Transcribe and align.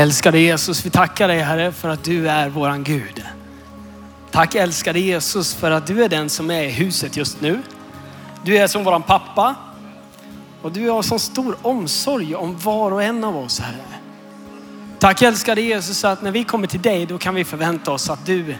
Älskade 0.00 0.38
Jesus, 0.38 0.86
vi 0.86 0.90
tackar 0.90 1.28
dig 1.28 1.38
Herre 1.38 1.72
för 1.72 1.88
att 1.88 2.04
du 2.04 2.28
är 2.28 2.48
våran 2.48 2.84
Gud. 2.84 3.24
Tack 4.30 4.54
älskade 4.54 5.00
Jesus 5.00 5.54
för 5.54 5.70
att 5.70 5.86
du 5.86 6.04
är 6.04 6.08
den 6.08 6.28
som 6.28 6.50
är 6.50 6.62
i 6.62 6.70
huset 6.70 7.16
just 7.16 7.40
nu. 7.40 7.62
Du 8.44 8.58
är 8.58 8.66
som 8.66 8.84
våran 8.84 9.02
pappa 9.02 9.54
och 10.62 10.72
du 10.72 10.90
har 10.90 11.02
så 11.02 11.18
stor 11.18 11.56
omsorg 11.62 12.34
om 12.34 12.58
var 12.58 12.90
och 12.90 13.02
en 13.02 13.24
av 13.24 13.36
oss 13.36 13.60
Herre. 13.60 13.84
Tack 14.98 15.22
älskade 15.22 15.60
Jesus 15.60 16.04
att 16.04 16.22
när 16.22 16.30
vi 16.30 16.44
kommer 16.44 16.66
till 16.66 16.82
dig 16.82 17.06
då 17.06 17.18
kan 17.18 17.34
vi 17.34 17.44
förvänta 17.44 17.92
oss 17.92 18.10
att 18.10 18.26
du, 18.26 18.54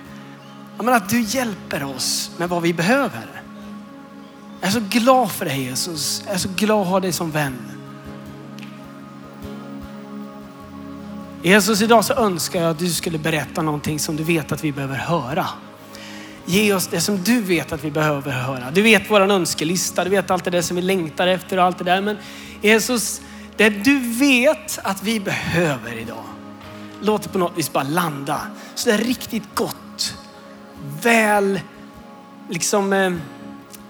att 0.79 1.09
du 1.09 1.21
hjälper 1.21 1.85
oss 1.85 2.31
med 2.37 2.49
vad 2.49 2.63
vi 2.63 2.75
behöver. 2.75 3.43
Jag 4.61 4.69
är 4.69 4.73
så 4.73 4.83
glad 4.89 5.31
för 5.31 5.45
dig 5.45 5.63
Jesus. 5.63 6.23
Jag 6.27 6.35
är 6.35 6.39
så 6.39 6.49
glad 6.57 6.83
att 6.83 6.89
ha 6.89 7.01
dig 7.01 7.13
som 7.13 7.31
vän. 7.31 7.80
Jesus, 11.43 11.83
idag 11.83 12.05
så 12.05 12.15
önskar 12.15 12.63
jag 12.63 12.71
att 12.71 12.79
du 12.79 12.89
skulle 12.89 13.19
berätta 13.19 13.63
någonting 13.63 13.99
som 13.99 14.17
du 14.17 14.25
vet 14.25 14.53
att 14.53 14.65
vi 14.65 14.73
behöver 14.73 14.97
höra. 14.97 15.47
Ge 16.45 16.75
oss 16.75 16.87
det 16.87 17.01
som 17.01 17.23
du 17.23 17.41
vet 17.41 17.73
att 17.73 17.85
vi 17.85 17.91
behöver 17.91 18.33
höra. 18.33 18.71
Du 18.71 18.83
vet 18.83 19.11
vår 19.11 19.21
önskelista, 19.21 20.05
du 20.05 20.11
vet 20.11 20.31
allt 20.31 20.45
det 20.45 20.51
där 20.51 20.63
som 20.63 20.77
vi 20.77 20.83
längtar 20.83 21.27
efter 21.27 21.57
och 21.57 21.65
allt 21.65 21.79
det 21.79 21.85
där. 21.85 22.01
Men 22.01 22.17
Jesus, 22.63 23.21
det 23.57 23.71
du 23.71 23.99
vet 23.99 24.79
att 24.83 25.03
vi 25.03 25.21
behöver 25.21 25.99
idag, 25.99 26.25
låt 27.03 27.23
det 27.23 27.29
på 27.29 27.39
något 27.39 27.59
vis 27.59 27.73
bara 27.73 27.85
landa. 27.85 28.41
Så 28.75 28.89
det 28.89 28.95
är 28.95 28.99
riktigt 28.99 29.55
gott. 29.55 30.17
Väl, 31.03 31.61
liksom, 32.51 32.93
eh, 32.93 33.13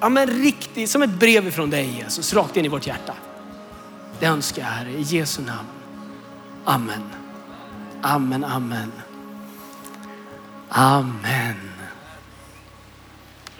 ja 0.00 0.08
men 0.08 0.26
riktigt, 0.26 0.90
som 0.90 1.02
ett 1.02 1.14
brev 1.14 1.48
ifrån 1.48 1.70
dig 1.70 1.96
Jesus, 1.98 2.34
rakt 2.34 2.56
in 2.56 2.64
i 2.64 2.68
vårt 2.68 2.86
hjärta. 2.86 3.14
Det 4.20 4.26
önskar 4.26 4.62
jag 4.62 4.68
Herre, 4.68 4.90
i 4.90 5.02
Jesu 5.02 5.42
namn. 5.42 5.68
Amen. 6.64 7.19
Amen, 8.02 8.44
amen. 8.44 8.92
Amen. 10.68 11.70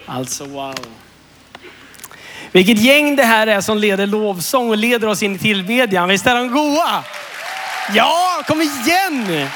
Alltså 0.05 0.45
wow. 0.45 0.75
Vilket 2.51 2.77
gäng 2.77 3.15
det 3.15 3.23
här 3.23 3.47
är 3.47 3.61
som 3.61 3.77
leder 3.77 4.07
lovsång 4.07 4.69
och 4.69 4.77
leder 4.77 5.07
oss 5.07 5.23
in 5.23 5.35
i 5.35 5.39
tillbedjan. 5.39 6.09
Visst 6.09 6.27
är 6.27 6.35
de 6.35 6.47
goa? 6.47 7.03
Ja, 7.93 8.43
kom 8.47 8.61
igen! 8.61 9.47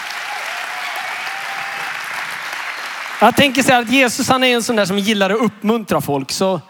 Jag 3.21 3.35
tänker 3.35 3.63
så 3.63 3.71
här 3.71 3.81
att 3.81 3.91
Jesus 3.91 4.29
han 4.29 4.43
är 4.43 4.55
en 4.55 4.63
sån 4.63 4.75
där 4.75 4.85
som 4.85 4.99
gillar 4.99 5.29
att 5.29 5.41
uppmuntra 5.41 6.01
folk. 6.01 6.31
Så, 6.31 6.61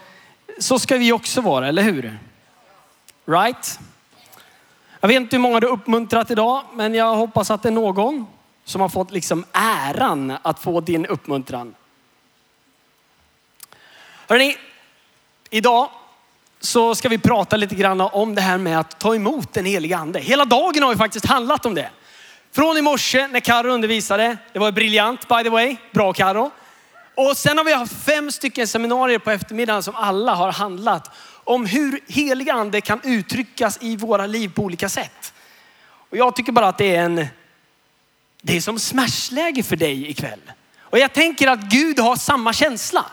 så 0.58 0.78
ska 0.78 0.96
vi 0.96 1.12
också 1.12 1.40
vara, 1.40 1.68
eller 1.68 1.82
hur? 1.82 2.18
Right? 3.26 3.78
Jag 5.06 5.08
vet 5.08 5.20
inte 5.20 5.36
hur 5.36 5.40
många 5.40 5.60
du 5.60 5.66
uppmuntrat 5.66 6.30
idag, 6.30 6.62
men 6.74 6.94
jag 6.94 7.14
hoppas 7.14 7.50
att 7.50 7.62
det 7.62 7.68
är 7.68 7.72
någon 7.72 8.26
som 8.64 8.80
har 8.80 8.88
fått 8.88 9.12
liksom 9.12 9.44
äran 9.52 10.36
att 10.42 10.58
få 10.58 10.80
din 10.80 11.06
uppmuntran. 11.06 11.74
Hörrni, 14.28 14.56
idag 15.50 15.88
så 16.60 16.94
ska 16.94 17.08
vi 17.08 17.18
prata 17.18 17.56
lite 17.56 17.74
grann 17.74 18.00
om 18.00 18.34
det 18.34 18.40
här 18.40 18.58
med 18.58 18.80
att 18.80 18.98
ta 18.98 19.14
emot 19.14 19.52
den 19.52 19.64
heliga 19.64 19.96
ande. 19.96 20.18
Hela 20.20 20.44
dagen 20.44 20.82
har 20.82 20.92
ju 20.92 20.98
faktiskt 20.98 21.26
handlat 21.26 21.66
om 21.66 21.74
det. 21.74 21.90
Från 22.52 22.76
i 22.76 22.82
morse 22.82 23.28
när 23.28 23.40
Karo 23.40 23.70
undervisade, 23.70 24.36
det 24.52 24.58
var 24.58 24.72
briljant 24.72 25.28
by 25.28 25.42
the 25.42 25.50
way, 25.50 25.76
bra 25.92 26.12
Karo. 26.12 26.50
Och 27.14 27.36
sen 27.36 27.58
har 27.58 27.64
vi 27.64 27.72
haft 27.72 28.04
fem 28.04 28.32
stycken 28.32 28.68
seminarier 28.68 29.18
på 29.18 29.30
eftermiddagen 29.30 29.82
som 29.82 29.94
alla 29.94 30.34
har 30.34 30.52
handlat 30.52 31.10
om 31.46 31.66
hur 31.66 32.00
helig 32.08 32.50
ande 32.50 32.80
kan 32.80 33.00
uttryckas 33.04 33.78
i 33.80 33.96
våra 33.96 34.26
liv 34.26 34.48
på 34.54 34.62
olika 34.62 34.88
sätt. 34.88 35.32
Och 36.10 36.16
jag 36.16 36.36
tycker 36.36 36.52
bara 36.52 36.68
att 36.68 36.78
det 36.78 36.96
är 36.96 37.04
en, 37.04 37.26
det 38.42 38.56
är 38.56 38.60
som 38.60 38.78
smashläge 38.78 39.62
för 39.62 39.76
dig 39.76 40.10
ikväll. 40.10 40.40
Och 40.80 40.98
jag 40.98 41.12
tänker 41.12 41.48
att 41.48 41.60
Gud 41.60 41.98
har 41.98 42.16
samma 42.16 42.52
känsla. 42.52 43.06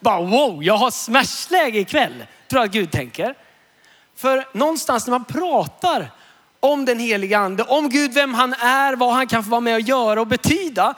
Bara 0.00 0.20
wow, 0.20 0.64
jag 0.64 0.76
har 0.76 0.90
smashläge 0.90 1.78
ikväll. 1.78 2.26
Tror 2.48 2.60
jag 2.60 2.66
att 2.66 2.72
Gud 2.72 2.90
tänker. 2.90 3.34
För 4.16 4.48
någonstans 4.52 5.06
när 5.06 5.10
man 5.10 5.24
pratar 5.24 6.10
om 6.60 6.84
den 6.84 6.98
heliga 6.98 7.38
ande, 7.38 7.62
om 7.62 7.88
Gud, 7.88 8.12
vem 8.12 8.34
han 8.34 8.52
är, 8.52 8.96
vad 8.96 9.14
han 9.14 9.26
kan 9.26 9.44
få 9.44 9.50
vara 9.50 9.60
med 9.60 9.74
och 9.74 9.80
göra 9.80 10.20
och 10.20 10.26
betyda, 10.26 10.94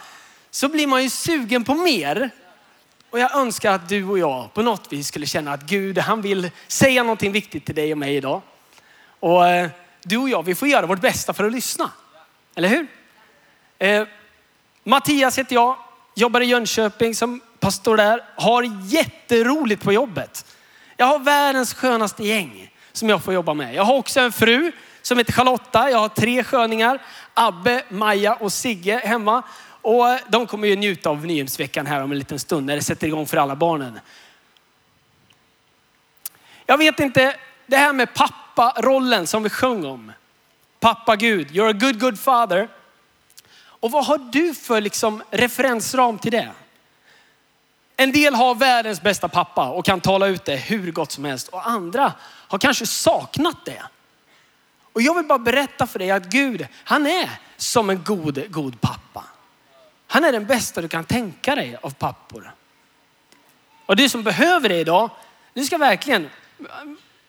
så 0.50 0.68
blir 0.68 0.86
man 0.86 1.02
ju 1.02 1.10
sugen 1.10 1.64
på 1.64 1.74
mer. 1.74 2.30
Och 3.10 3.18
jag 3.18 3.36
önskar 3.36 3.72
att 3.72 3.88
du 3.88 4.04
och 4.04 4.18
jag 4.18 4.54
på 4.54 4.62
något 4.62 4.92
vis 4.92 5.08
skulle 5.08 5.26
känna 5.26 5.52
att 5.52 5.62
Gud, 5.62 5.98
han 5.98 6.22
vill 6.22 6.50
säga 6.66 7.02
någonting 7.02 7.32
viktigt 7.32 7.66
till 7.66 7.74
dig 7.74 7.92
och 7.92 7.98
mig 7.98 8.16
idag. 8.16 8.42
Och 9.20 9.48
eh, 9.48 9.70
du 10.02 10.16
och 10.16 10.28
jag, 10.28 10.42
vi 10.42 10.54
får 10.54 10.68
göra 10.68 10.86
vårt 10.86 11.00
bästa 11.00 11.32
för 11.32 11.44
att 11.44 11.52
lyssna. 11.52 11.90
Eller 12.54 12.68
hur? 12.68 12.86
Eh, 13.78 14.06
Mattias 14.84 15.38
heter 15.38 15.54
jag, 15.54 15.76
jobbar 16.14 16.40
i 16.40 16.44
Jönköping 16.44 17.14
som 17.14 17.40
pastor 17.60 17.96
där, 17.96 18.24
har 18.36 18.62
jätteroligt 18.84 19.82
på 19.82 19.92
jobbet. 19.92 20.56
Jag 20.96 21.06
har 21.06 21.18
världens 21.18 21.74
skönaste 21.74 22.24
gäng 22.24 22.70
som 22.92 23.08
jag 23.08 23.24
får 23.24 23.34
jobba 23.34 23.54
med. 23.54 23.74
Jag 23.74 23.84
har 23.84 23.94
också 23.94 24.20
en 24.20 24.32
fru 24.32 24.72
som 25.02 25.18
heter 25.18 25.32
Charlotta. 25.32 25.90
Jag 25.90 25.98
har 25.98 26.08
tre 26.08 26.44
sköningar, 26.44 27.02
Abbe, 27.34 27.82
Maja 27.88 28.34
och 28.34 28.52
Sigge 28.52 29.00
hemma. 29.04 29.42
Och 29.82 30.18
de 30.28 30.46
kommer 30.46 30.68
ju 30.68 30.76
njuta 30.76 31.10
av 31.10 31.26
Nyhemsveckan 31.26 31.86
här 31.86 32.02
om 32.02 32.12
en 32.12 32.18
liten 32.18 32.38
stund 32.38 32.66
när 32.66 32.76
det 32.76 32.82
sätter 32.82 33.06
igång 33.06 33.26
för 33.26 33.36
alla 33.36 33.56
barnen. 33.56 34.00
Jag 36.66 36.78
vet 36.78 37.00
inte, 37.00 37.36
det 37.66 37.76
här 37.76 37.92
med 37.92 38.14
papparollen 38.14 39.26
som 39.26 39.42
vi 39.42 39.50
sjöng 39.50 39.84
om. 39.84 40.12
Pappa 40.80 41.16
Gud, 41.16 41.50
you're 41.50 41.70
a 41.70 41.72
good, 41.72 42.00
good 42.00 42.20
father. 42.20 42.68
Och 43.80 43.90
vad 43.90 44.06
har 44.06 44.18
du 44.18 44.54
för 44.54 44.80
liksom 44.80 45.22
referensram 45.30 46.18
till 46.18 46.32
det? 46.32 46.50
En 47.96 48.12
del 48.12 48.34
har 48.34 48.54
världens 48.54 49.02
bästa 49.02 49.28
pappa 49.28 49.68
och 49.68 49.84
kan 49.84 50.00
tala 50.00 50.26
ut 50.26 50.44
det 50.44 50.56
hur 50.56 50.92
gott 50.92 51.12
som 51.12 51.24
helst. 51.24 51.48
Och 51.48 51.68
andra 51.68 52.12
har 52.22 52.58
kanske 52.58 52.86
saknat 52.86 53.64
det. 53.64 53.82
Och 54.92 55.02
jag 55.02 55.14
vill 55.14 55.24
bara 55.24 55.38
berätta 55.38 55.86
för 55.86 55.98
dig 55.98 56.10
att 56.10 56.24
Gud, 56.24 56.66
han 56.84 57.06
är 57.06 57.30
som 57.56 57.90
en 57.90 58.04
god, 58.04 58.50
god 58.50 58.80
pappa. 58.80 59.24
Han 60.10 60.24
är 60.24 60.32
den 60.32 60.46
bästa 60.46 60.80
du 60.80 60.88
kan 60.88 61.04
tänka 61.04 61.54
dig 61.54 61.76
av 61.82 61.90
pappor. 61.90 62.54
Och 63.86 63.96
du 63.96 64.08
som 64.08 64.22
behöver 64.22 64.68
det 64.68 64.80
idag, 64.80 65.10
du 65.54 65.64
ska 65.64 65.78
verkligen 65.78 66.30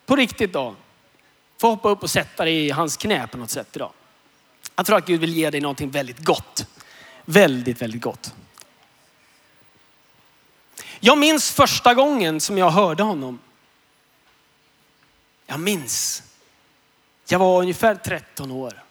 på 0.05 0.15
riktigt 0.15 0.53
då 0.53 0.75
få 1.57 1.69
hoppa 1.69 1.89
upp 1.89 2.03
och 2.03 2.09
sätta 2.09 2.45
dig 2.45 2.65
i 2.65 2.71
hans 2.71 2.97
knä 2.97 3.27
på 3.27 3.37
något 3.37 3.49
sätt 3.49 3.75
idag. 3.75 3.91
Jag 4.75 4.85
tror 4.85 4.97
att 4.97 5.05
Gud 5.05 5.19
vill 5.19 5.33
ge 5.33 5.49
dig 5.49 5.61
någonting 5.61 5.89
väldigt 5.91 6.19
gott. 6.19 6.65
Väldigt, 7.25 7.81
väldigt 7.81 8.01
gott. 8.01 8.33
Jag 10.99 11.17
minns 11.17 11.51
första 11.51 11.93
gången 11.93 12.39
som 12.39 12.57
jag 12.57 12.69
hörde 12.69 13.03
honom. 13.03 13.39
Jag 15.45 15.59
minns. 15.59 16.23
Jag 17.27 17.39
var 17.39 17.61
ungefär 17.61 17.95
13 17.95 18.51
år. 18.51 18.83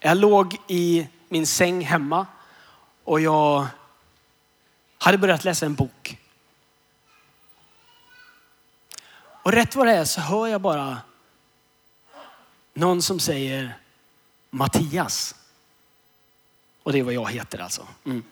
Jag 0.00 0.16
låg 0.16 0.56
i 0.68 1.06
min 1.30 1.46
säng 1.46 1.84
hemma 1.84 2.26
och 3.04 3.20
jag 3.20 3.66
hade 4.98 5.18
börjat 5.18 5.44
läsa 5.44 5.66
en 5.66 5.74
bok. 5.74 6.18
Och 9.42 9.52
rätt 9.52 9.74
vad 9.74 9.86
det 9.86 9.92
är 9.92 10.04
så 10.04 10.20
hör 10.20 10.46
jag 10.46 10.60
bara 10.60 10.98
någon 12.74 13.02
som 13.02 13.20
säger 13.20 13.78
Mattias. 14.50 15.34
Och 16.82 16.92
det 16.92 16.98
är 16.98 17.02
vad 17.02 17.14
jag 17.14 17.30
heter 17.30 17.58
alltså. 17.58 17.86
Mm. 18.04 18.22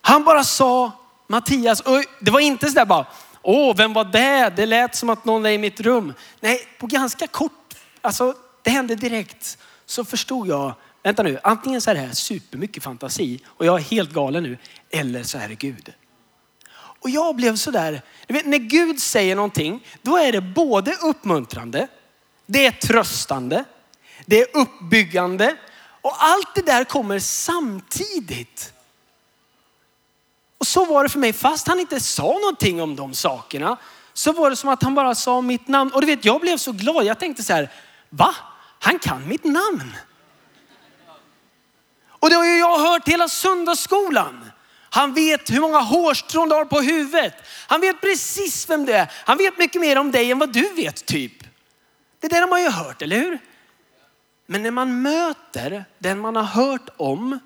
Han 0.00 0.24
bara 0.24 0.44
sa 0.44 0.92
Mattias 1.26 1.80
och 1.80 2.04
det 2.20 2.30
var 2.30 2.40
inte 2.40 2.68
sådär 2.68 2.84
bara, 2.84 3.06
åh 3.42 3.76
vem 3.76 3.92
var 3.92 4.04
det? 4.04 4.52
Det 4.56 4.66
lät 4.66 4.94
som 4.94 5.10
att 5.10 5.24
någon 5.24 5.46
är 5.46 5.50
i 5.50 5.58
mitt 5.58 5.80
rum. 5.80 6.14
Nej, 6.40 6.68
på 6.78 6.86
ganska 6.86 7.26
kort, 7.26 7.74
alltså 8.00 8.34
det 8.62 8.70
hände 8.70 8.94
direkt 8.94 9.58
så 9.86 10.04
förstod 10.04 10.48
jag, 10.48 10.74
vänta 11.02 11.22
nu, 11.22 11.38
antingen 11.42 11.80
så 11.80 11.90
är 11.90 11.94
det 11.94 12.00
här 12.00 12.12
supermycket 12.12 12.82
fantasi 12.82 13.40
och 13.46 13.66
jag 13.66 13.78
är 13.78 13.82
helt 13.82 14.12
galen 14.12 14.42
nu, 14.42 14.58
eller 14.90 15.22
så 15.22 15.38
är 15.38 15.48
det 15.48 15.54
Gud. 15.54 15.92
Och 16.74 17.10
jag 17.10 17.36
blev 17.36 17.56
sådär, 17.56 18.02
vet, 18.28 18.46
när 18.46 18.58
Gud 18.58 19.00
säger 19.00 19.36
någonting, 19.36 19.86
då 20.02 20.16
är 20.16 20.32
det 20.32 20.40
både 20.40 20.94
uppmuntrande, 20.94 21.88
det 22.46 22.66
är 22.66 22.70
tröstande, 22.70 23.64
det 24.26 24.40
är 24.40 24.56
uppbyggande 24.56 25.56
och 26.00 26.14
allt 26.18 26.54
det 26.54 26.62
där 26.62 26.84
kommer 26.84 27.18
samtidigt. 27.18 28.72
Och 30.58 30.66
så 30.66 30.84
var 30.84 31.02
det 31.02 31.08
för 31.08 31.18
mig, 31.18 31.32
fast 31.32 31.68
han 31.68 31.80
inte 31.80 32.00
sa 32.00 32.32
någonting 32.32 32.82
om 32.82 32.96
de 32.96 33.14
sakerna, 33.14 33.76
så 34.12 34.32
var 34.32 34.50
det 34.50 34.56
som 34.56 34.70
att 34.70 34.82
han 34.82 34.94
bara 34.94 35.14
sa 35.14 35.40
mitt 35.40 35.68
namn. 35.68 35.90
Och 35.92 36.00
du 36.00 36.06
vet, 36.06 36.24
jag 36.24 36.40
blev 36.40 36.56
så 36.56 36.72
glad. 36.72 37.04
Jag 37.04 37.18
tänkte 37.18 37.42
så 37.42 37.52
här, 37.52 37.72
va? 38.10 38.34
Han 38.84 38.98
kan 38.98 39.28
mitt 39.28 39.44
namn. 39.44 39.96
Och 42.06 42.30
det 42.30 42.36
har 42.36 42.44
ju 42.44 42.58
jag 42.58 42.78
hört 42.78 43.08
hela 43.08 43.28
söndagsskolan. 43.28 44.50
Han 44.90 45.14
vet 45.14 45.50
hur 45.50 45.60
många 45.60 45.78
hårstrån 45.78 46.48
du 46.48 46.54
har 46.54 46.64
på 46.64 46.80
huvudet. 46.80 47.34
Han 47.66 47.80
vet 47.80 48.00
precis 48.00 48.70
vem 48.70 48.86
du 48.86 48.92
är. 48.92 49.12
Han 49.12 49.38
vet 49.38 49.58
mycket 49.58 49.80
mer 49.80 49.98
om 49.98 50.10
dig 50.10 50.30
än 50.30 50.38
vad 50.38 50.52
du 50.52 50.68
vet 50.74 51.06
typ. 51.06 51.32
Det 52.20 52.28
där 52.28 52.40
har 52.40 52.48
man 52.48 52.62
ju 52.62 52.68
hört, 52.68 53.02
eller 53.02 53.16
hur? 53.16 53.38
Men 54.46 54.62
när 54.62 54.70
man 54.70 55.02
möter 55.02 55.84
den 55.98 56.20
man 56.20 56.36
har 56.36 56.42
hört 56.42 56.88
om, 56.96 57.38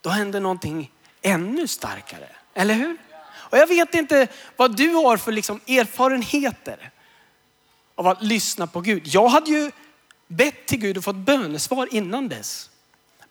då 0.00 0.10
händer 0.10 0.40
någonting 0.40 0.90
ännu 1.22 1.68
starkare. 1.68 2.28
Eller 2.54 2.74
hur? 2.74 2.96
Och 3.34 3.58
jag 3.58 3.66
vet 3.66 3.94
inte 3.94 4.28
vad 4.56 4.76
du 4.76 4.88
har 4.88 5.16
för 5.16 5.32
liksom 5.32 5.60
erfarenheter 5.66 6.90
av 7.94 8.06
att 8.06 8.22
lyssna 8.22 8.66
på 8.66 8.80
Gud. 8.80 9.02
Jag 9.06 9.28
hade 9.28 9.50
ju 9.50 9.70
bett 10.32 10.66
till 10.66 10.78
Gud 10.78 10.96
och 10.96 11.04
fått 11.04 11.16
bönesvar 11.16 11.88
innan 11.90 12.28
dess. 12.28 12.70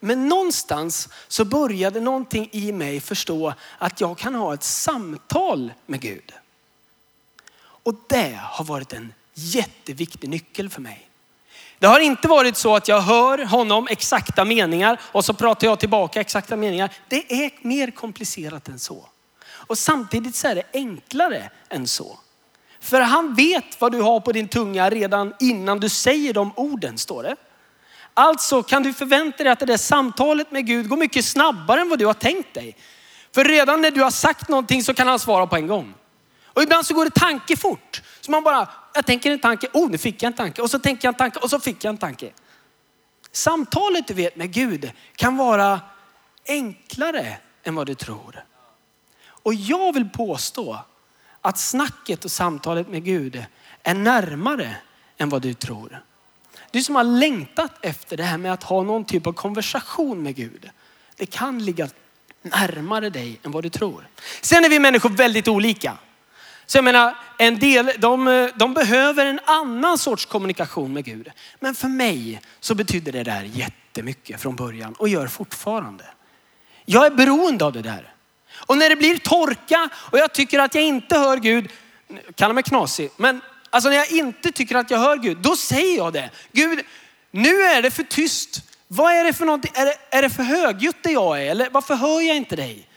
Men 0.00 0.28
någonstans 0.28 1.08
så 1.28 1.44
började 1.44 2.00
någonting 2.00 2.48
i 2.52 2.72
mig 2.72 3.00
förstå 3.00 3.54
att 3.78 4.00
jag 4.00 4.18
kan 4.18 4.34
ha 4.34 4.54
ett 4.54 4.62
samtal 4.62 5.72
med 5.86 6.00
Gud. 6.00 6.32
Och 7.58 7.94
det 8.08 8.40
har 8.42 8.64
varit 8.64 8.92
en 8.92 9.14
jätteviktig 9.34 10.30
nyckel 10.30 10.70
för 10.70 10.80
mig. 10.80 11.08
Det 11.78 11.86
har 11.86 12.00
inte 12.00 12.28
varit 12.28 12.56
så 12.56 12.76
att 12.76 12.88
jag 12.88 13.00
hör 13.00 13.44
honom 13.44 13.88
exakta 13.90 14.44
meningar 14.44 15.00
och 15.02 15.24
så 15.24 15.34
pratar 15.34 15.66
jag 15.66 15.80
tillbaka 15.80 16.20
exakta 16.20 16.56
meningar. 16.56 16.92
Det 17.08 17.44
är 17.44 17.66
mer 17.66 17.90
komplicerat 17.90 18.68
än 18.68 18.78
så. 18.78 19.06
Och 19.44 19.78
samtidigt 19.78 20.34
så 20.34 20.48
är 20.48 20.54
det 20.54 20.62
enklare 20.72 21.50
än 21.68 21.88
så. 21.88 22.18
För 22.82 23.00
han 23.00 23.34
vet 23.34 23.80
vad 23.80 23.92
du 23.92 24.00
har 24.00 24.20
på 24.20 24.32
din 24.32 24.48
tunga 24.48 24.90
redan 24.90 25.34
innan 25.40 25.80
du 25.80 25.88
säger 25.88 26.34
de 26.34 26.52
orden, 26.56 26.98
står 26.98 27.22
det. 27.22 27.36
Alltså 28.14 28.62
kan 28.62 28.82
du 28.82 28.92
förvänta 28.92 29.42
dig 29.42 29.52
att 29.52 29.58
det 29.58 29.66
där 29.66 29.76
samtalet 29.76 30.50
med 30.50 30.66
Gud 30.66 30.88
går 30.88 30.96
mycket 30.96 31.24
snabbare 31.24 31.80
än 31.80 31.88
vad 31.88 31.98
du 31.98 32.06
har 32.06 32.14
tänkt 32.14 32.54
dig. 32.54 32.76
För 33.34 33.44
redan 33.44 33.80
när 33.80 33.90
du 33.90 34.02
har 34.02 34.10
sagt 34.10 34.48
någonting 34.48 34.84
så 34.84 34.94
kan 34.94 35.08
han 35.08 35.18
svara 35.18 35.46
på 35.46 35.56
en 35.56 35.66
gång. 35.66 35.94
Och 36.44 36.62
ibland 36.62 36.86
så 36.86 36.94
går 36.94 37.04
det 37.04 37.10
tanke 37.10 37.56
fort. 37.56 38.02
Så 38.20 38.30
man 38.30 38.42
bara, 38.42 38.68
jag 38.94 39.06
tänker 39.06 39.30
en 39.30 39.38
tanke, 39.38 39.68
oh 39.72 39.90
nu 39.90 39.98
fick 39.98 40.22
jag 40.22 40.26
en 40.26 40.36
tanke. 40.36 40.62
Och 40.62 40.70
så 40.70 40.78
tänker 40.78 41.08
jag 41.08 41.12
en 41.12 41.18
tanke 41.18 41.38
och 41.38 41.50
så 41.50 41.60
fick 41.60 41.84
jag 41.84 41.90
en 41.90 41.98
tanke. 41.98 42.30
Samtalet 43.32 44.06
du 44.08 44.14
vet 44.14 44.36
med 44.36 44.52
Gud 44.52 44.92
kan 45.16 45.36
vara 45.36 45.80
enklare 46.46 47.36
än 47.64 47.74
vad 47.74 47.86
du 47.86 47.94
tror. 47.94 48.44
Och 49.24 49.54
jag 49.54 49.92
vill 49.92 50.08
påstå 50.08 50.78
att 51.42 51.58
snacket 51.58 52.24
och 52.24 52.30
samtalet 52.30 52.88
med 52.88 53.04
Gud 53.04 53.44
är 53.82 53.94
närmare 53.94 54.76
än 55.18 55.28
vad 55.28 55.42
du 55.42 55.54
tror. 55.54 56.02
Du 56.70 56.82
som 56.82 56.96
har 56.96 57.04
längtat 57.04 57.72
efter 57.84 58.16
det 58.16 58.22
här 58.22 58.38
med 58.38 58.52
att 58.52 58.62
ha 58.62 58.82
någon 58.82 59.04
typ 59.04 59.26
av 59.26 59.32
konversation 59.32 60.22
med 60.22 60.36
Gud. 60.36 60.70
Det 61.16 61.26
kan 61.26 61.64
ligga 61.64 61.88
närmare 62.42 63.10
dig 63.10 63.40
än 63.42 63.52
vad 63.52 63.62
du 63.62 63.70
tror. 63.70 64.08
Sen 64.40 64.64
är 64.64 64.68
vi 64.68 64.78
människor 64.78 65.10
väldigt 65.10 65.48
olika. 65.48 65.98
Så 66.66 66.78
jag 66.78 66.84
menar, 66.84 67.16
en 67.38 67.58
del 67.58 67.92
de, 67.98 68.50
de 68.56 68.74
behöver 68.74 69.26
en 69.26 69.40
annan 69.44 69.98
sorts 69.98 70.26
kommunikation 70.26 70.92
med 70.92 71.04
Gud. 71.04 71.28
Men 71.60 71.74
för 71.74 71.88
mig 71.88 72.40
så 72.60 72.74
betyder 72.74 73.12
det 73.12 73.22
där 73.22 73.42
jättemycket 73.42 74.40
från 74.40 74.56
början 74.56 74.94
och 74.98 75.08
gör 75.08 75.26
fortfarande. 75.26 76.04
Jag 76.84 77.06
är 77.06 77.10
beroende 77.10 77.64
av 77.64 77.72
det 77.72 77.82
där. 77.82 78.11
Och 78.66 78.78
när 78.78 78.88
det 78.88 78.96
blir 78.96 79.18
torka 79.18 79.88
och 79.94 80.18
jag 80.18 80.32
tycker 80.32 80.58
att 80.58 80.74
jag 80.74 80.84
inte 80.84 81.18
hör 81.18 81.36
Gud, 81.36 81.70
kalla 82.34 82.54
mig 82.54 82.62
knasig, 82.62 83.10
men 83.16 83.40
alltså 83.70 83.88
när 83.90 83.96
jag 83.96 84.10
inte 84.10 84.52
tycker 84.52 84.76
att 84.76 84.90
jag 84.90 84.98
hör 84.98 85.16
Gud, 85.16 85.36
då 85.36 85.56
säger 85.56 85.96
jag 85.96 86.12
det. 86.12 86.30
Gud, 86.52 86.84
nu 87.30 87.62
är 87.62 87.82
det 87.82 87.90
för 87.90 88.02
tyst. 88.02 88.62
Vad 88.88 89.12
är 89.12 89.24
det 89.24 89.32
för 89.32 89.44
någonting? 89.44 89.72
Är 89.74 89.86
det, 89.86 89.96
är 90.10 90.22
det 90.22 90.30
för 90.30 90.42
högljutt 90.42 90.96
det 91.02 91.12
jag 91.12 91.42
är? 91.42 91.50
Eller 91.50 91.70
varför 91.70 91.94
hör 91.94 92.20
jag 92.20 92.36
inte 92.36 92.56
dig? 92.56 92.88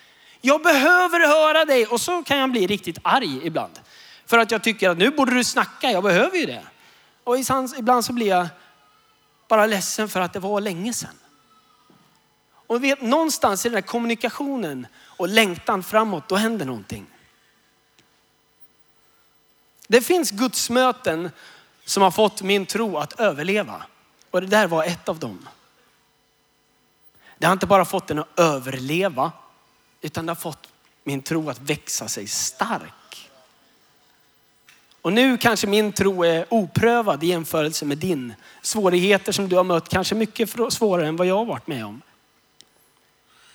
Jag 0.42 0.62
behöver 0.62 1.28
höra 1.28 1.66
dig. 1.66 1.86
Och 1.86 2.02
så 2.02 2.24
kan 2.24 2.38
jag 2.38 2.52
bli 2.52 2.68
riktigt 2.68 2.98
arg 3.02 3.40
ibland. 3.44 3.80
För 4.26 4.38
att 4.38 4.52
jag 4.52 4.64
tycker 4.64 4.90
att 4.90 4.98
nu 4.98 5.10
borde 5.12 5.34
du 5.34 5.44
snacka, 5.44 5.92
jag 5.92 6.04
behöver 6.04 6.38
ju 6.38 6.46
det. 6.46 6.64
Och 7.24 7.38
ibland 7.78 8.06
så 8.06 8.14
blir 8.14 8.28
jag 8.28 8.48
bara 9.48 9.66
ledsen 9.66 10.10
för 10.10 10.22
att 10.22 10.34
det 10.34 10.40
var 10.40 10.62
länge 10.62 10.94
sedan. 10.94 11.16
Och 12.68 12.84
vet, 12.84 13.02
någonstans 13.02 13.66
i 13.66 13.70
den 13.70 13.76
här 13.76 13.82
kommunikationen 13.82 14.88
och 15.18 15.30
längtan 15.30 15.84
framåt, 15.84 16.30
då 16.30 16.36
händer 16.36 16.66
någonting. 16.66 17.06
Det 19.88 20.02
finns 20.02 20.32
gudsmöten 20.32 21.32
som 21.86 22.04
har 22.04 22.12
fått 22.12 22.42
min 22.42 22.66
tro 22.66 22.98
att 22.98 23.20
överleva. 23.20 23.86
Och 24.32 24.42
det 24.42 24.48
där 24.48 24.68
var 24.68 24.84
ett 24.84 25.10
av 25.10 25.20
dem. 25.20 25.50
Det 27.38 27.46
har 27.46 27.54
inte 27.54 27.66
bara 27.66 27.86
fått 27.86 28.08
den 28.08 28.20
att 28.20 28.40
överleva, 28.40 29.32
utan 30.02 30.26
det 30.26 30.30
har 30.30 30.36
fått 30.36 30.70
min 31.04 31.22
tro 31.22 31.50
att 31.50 31.60
växa 31.60 32.08
sig 32.08 32.28
stark. 32.28 33.30
Och 35.02 35.14
nu 35.14 35.38
kanske 35.38 35.68
min 35.68 35.92
tro 35.92 36.24
är 36.24 36.46
oprövad 36.50 37.24
i 37.24 37.28
jämförelse 37.28 37.86
med 37.86 37.98
din. 37.98 38.34
Svårigheter 38.62 39.32
som 39.32 39.50
du 39.50 39.56
har 39.56 39.64
mött 39.64 39.90
kanske 39.90 40.16
mycket 40.16 40.50
svårare 40.70 41.08
än 41.08 41.16
vad 41.16 41.28
jag 41.28 41.38
har 41.38 41.46
varit 41.46 41.68
med 41.68 41.86
om. 41.86 42.02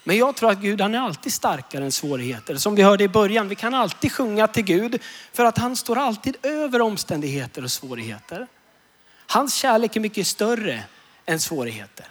Men 0.04 0.16
jag 0.16 0.36
tror 0.36 0.50
att 0.50 0.58
Gud 0.58 0.80
han 0.80 0.94
är 0.94 0.98
alltid 0.98 1.32
starkare 1.32 1.84
än 1.84 1.92
svårigheter. 1.92 2.56
Som 2.56 2.74
vi 2.74 2.82
hörde 2.82 3.04
i 3.04 3.08
början, 3.08 3.48
vi 3.48 3.54
kan 3.54 3.74
alltid 3.74 4.12
sjunga 4.12 4.46
till 4.46 4.64
Gud 4.64 5.02
för 5.32 5.44
att 5.44 5.58
han 5.58 5.76
står 5.76 5.98
alltid 5.98 6.36
över 6.42 6.80
omständigheter 6.80 7.64
och 7.64 7.70
svårigheter. 7.70 8.46
Hans 9.26 9.54
kärlek 9.54 9.96
är 9.96 10.00
mycket 10.00 10.26
större 10.26 10.82
än 11.26 11.40
svårigheter. 11.40 12.06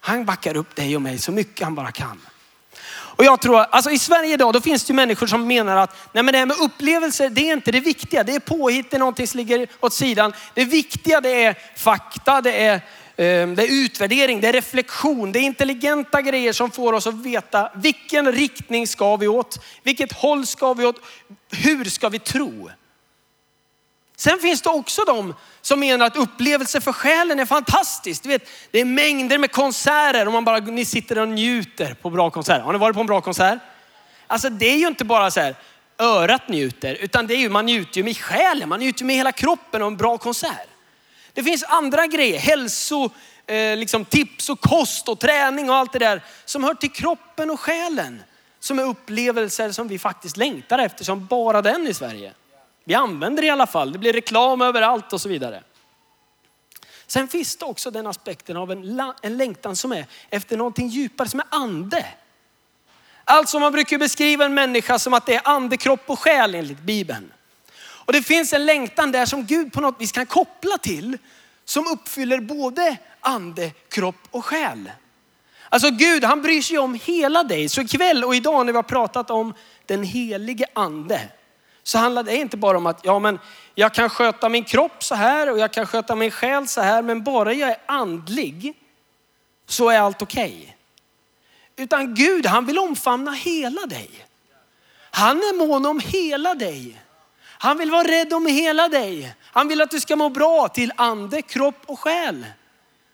Han 0.00 0.24
backar 0.24 0.56
upp 0.56 0.76
dig 0.76 0.96
och 0.96 1.02
mig 1.02 1.18
så 1.18 1.32
mycket 1.32 1.64
han 1.64 1.74
bara 1.74 1.92
kan. 1.92 2.20
Och 3.20 3.24
jag 3.24 3.40
tror, 3.40 3.58
alltså 3.58 3.90
i 3.90 3.98
Sverige 3.98 4.34
idag, 4.34 4.52
då 4.52 4.60
finns 4.60 4.84
det 4.84 4.90
ju 4.90 4.94
människor 4.94 5.26
som 5.26 5.46
menar 5.46 5.76
att 5.76 5.96
nej 6.12 6.22
men 6.22 6.32
det 6.32 6.38
här 6.38 6.46
med 6.46 6.56
upplevelser, 6.60 7.30
det 7.30 7.50
är 7.50 7.52
inte 7.52 7.72
det 7.72 7.80
viktiga. 7.80 8.24
Det 8.24 8.34
är 8.34 8.40
påhitt, 8.40 8.90
det 8.90 8.96
är 8.96 8.98
någonting 8.98 9.26
som 9.26 9.38
ligger 9.38 9.68
åt 9.80 9.92
sidan. 9.92 10.32
Det 10.54 10.64
viktiga 10.64 11.20
det 11.20 11.44
är 11.44 11.58
fakta, 11.76 12.40
det 12.40 12.64
är 12.64 12.80
Ehm, 13.20 13.54
det 13.54 13.62
är 13.62 13.84
utvärdering, 13.84 14.40
det 14.40 14.48
är 14.48 14.52
reflektion, 14.52 15.32
det 15.32 15.38
är 15.38 15.42
intelligenta 15.42 16.22
grejer 16.22 16.52
som 16.52 16.70
får 16.70 16.92
oss 16.92 17.06
att 17.06 17.14
veta 17.14 17.70
vilken 17.74 18.32
riktning 18.32 18.86
ska 18.86 19.16
vi 19.16 19.28
åt? 19.28 19.64
Vilket 19.82 20.12
håll 20.12 20.46
ska 20.46 20.74
vi 20.74 20.86
åt? 20.86 20.96
Hur 21.52 21.84
ska 21.84 22.08
vi 22.08 22.18
tro? 22.18 22.70
Sen 24.16 24.38
finns 24.38 24.62
det 24.62 24.68
också 24.68 25.04
de 25.04 25.34
som 25.60 25.80
menar 25.80 26.06
att 26.06 26.16
upplevelse 26.16 26.80
för 26.80 26.92
själen 26.92 27.40
är 27.40 27.46
fantastiskt. 27.46 28.22
Du 28.22 28.28
vet, 28.28 28.48
det 28.70 28.80
är 28.80 28.84
mängder 28.84 29.38
med 29.38 29.52
konserter 29.52 30.26
och 30.26 30.32
man 30.32 30.44
bara, 30.44 30.58
ni 30.58 30.84
sitter 30.84 31.18
och 31.18 31.28
njuter 31.28 31.94
på 31.94 32.10
bra 32.10 32.30
konserter. 32.30 32.60
Har 32.60 32.72
ni 32.72 32.78
varit 32.78 32.94
på 32.94 33.00
en 33.00 33.06
bra 33.06 33.20
konsert? 33.20 33.58
Alltså 34.26 34.50
det 34.50 34.66
är 34.66 34.76
ju 34.76 34.86
inte 34.86 35.04
bara 35.04 35.30
så 35.30 35.40
här, 35.40 35.54
örat 35.98 36.48
njuter, 36.48 36.94
utan 37.00 37.26
det 37.26 37.34
är 37.34 37.38
ju, 37.38 37.48
man 37.48 37.66
njuter 37.66 37.96
ju 37.96 38.04
med 38.04 38.16
själen, 38.16 38.68
man 38.68 38.80
njuter 38.80 39.04
med 39.04 39.16
hela 39.16 39.32
kroppen 39.32 39.82
av 39.82 39.88
en 39.88 39.96
bra 39.96 40.18
konsert. 40.18 40.68
Det 41.32 41.42
finns 41.42 41.64
andra 41.64 42.06
grejer, 42.06 42.38
hälso, 42.38 43.10
eh, 43.46 43.76
liksom 43.76 44.04
tips 44.04 44.48
och 44.48 44.60
kost 44.60 45.08
och 45.08 45.18
träning 45.20 45.70
och 45.70 45.76
allt 45.76 45.92
det 45.92 45.98
där 45.98 46.22
som 46.44 46.64
hör 46.64 46.74
till 46.74 46.92
kroppen 46.92 47.50
och 47.50 47.60
själen. 47.60 48.22
Som 48.60 48.78
är 48.78 48.82
upplevelser 48.82 49.72
som 49.72 49.88
vi 49.88 49.98
faktiskt 49.98 50.36
längtar 50.36 50.78
efter 50.78 51.04
som 51.04 51.26
bara 51.26 51.62
den 51.62 51.86
i 51.86 51.94
Sverige. 51.94 52.32
Vi 52.84 52.94
använder 52.94 53.42
det 53.42 53.46
i 53.46 53.50
alla 53.50 53.66
fall, 53.66 53.92
det 53.92 53.98
blir 53.98 54.12
reklam 54.12 54.62
överallt 54.62 55.12
och 55.12 55.20
så 55.20 55.28
vidare. 55.28 55.62
Sen 57.06 57.28
finns 57.28 57.56
det 57.56 57.64
också 57.64 57.90
den 57.90 58.06
aspekten 58.06 58.56
av 58.56 58.72
en, 58.72 59.12
en 59.22 59.36
längtan 59.36 59.76
som 59.76 59.92
är 59.92 60.06
efter 60.30 60.56
någonting 60.56 60.88
djupare 60.88 61.28
som 61.28 61.40
är 61.40 61.46
ande. 61.50 62.06
Alltså 63.24 63.58
man 63.58 63.72
brukar 63.72 63.98
beskriva 63.98 64.44
en 64.44 64.54
människa 64.54 64.98
som 64.98 65.14
att 65.14 65.26
det 65.26 65.34
är 65.34 65.42
ande, 65.44 65.76
kropp 65.76 66.02
och 66.06 66.18
själ 66.18 66.54
enligt 66.54 66.80
Bibeln. 66.80 67.32
Och 68.10 68.14
det 68.14 68.22
finns 68.22 68.52
en 68.52 68.66
längtan 68.66 69.12
där 69.12 69.26
som 69.26 69.46
Gud 69.46 69.72
på 69.72 69.80
något 69.80 70.00
vis 70.00 70.12
kan 70.12 70.26
koppla 70.26 70.78
till 70.78 71.18
som 71.64 71.86
uppfyller 71.86 72.40
både 72.40 72.96
ande, 73.20 73.70
kropp 73.88 74.28
och 74.30 74.44
själ. 74.44 74.90
Alltså 75.68 75.90
Gud 75.90 76.24
han 76.24 76.42
bryr 76.42 76.62
sig 76.62 76.78
om 76.78 77.00
hela 77.04 77.42
dig. 77.42 77.68
Så 77.68 77.80
ikväll 77.80 78.24
och 78.24 78.34
idag 78.34 78.66
när 78.66 78.72
vi 78.72 78.76
har 78.76 78.82
pratat 78.82 79.30
om 79.30 79.54
den 79.86 80.02
helige 80.02 80.66
ande 80.72 81.20
så 81.82 81.98
handlar 81.98 82.22
det 82.22 82.36
inte 82.36 82.56
bara 82.56 82.76
om 82.76 82.86
att 82.86 83.00
ja, 83.02 83.18
men 83.18 83.38
jag 83.74 83.94
kan 83.94 84.10
sköta 84.10 84.48
min 84.48 84.64
kropp 84.64 85.04
så 85.04 85.14
här 85.14 85.50
och 85.50 85.58
jag 85.58 85.72
kan 85.72 85.86
sköta 85.86 86.14
min 86.14 86.30
själ 86.30 86.68
så 86.68 86.80
här. 86.80 87.02
Men 87.02 87.22
bara 87.24 87.52
jag 87.52 87.70
är 87.70 87.78
andlig 87.86 88.74
så 89.66 89.88
är 89.88 90.00
allt 90.00 90.22
okej. 90.22 90.58
Okay. 90.62 91.84
Utan 91.84 92.14
Gud 92.14 92.46
han 92.46 92.66
vill 92.66 92.78
omfamna 92.78 93.30
hela 93.30 93.86
dig. 93.86 94.10
Han 95.10 95.36
är 95.36 95.66
mån 95.66 95.86
om 95.86 96.00
hela 96.00 96.54
dig. 96.54 97.00
Han 97.62 97.78
vill 97.78 97.90
vara 97.90 98.08
rädd 98.08 98.32
om 98.32 98.46
hela 98.46 98.88
dig. 98.88 99.34
Han 99.42 99.68
vill 99.68 99.80
att 99.80 99.90
du 99.90 100.00
ska 100.00 100.16
må 100.16 100.28
bra 100.28 100.68
till 100.68 100.92
ande, 100.96 101.42
kropp 101.42 101.82
och 101.86 102.00
själ. 102.00 102.46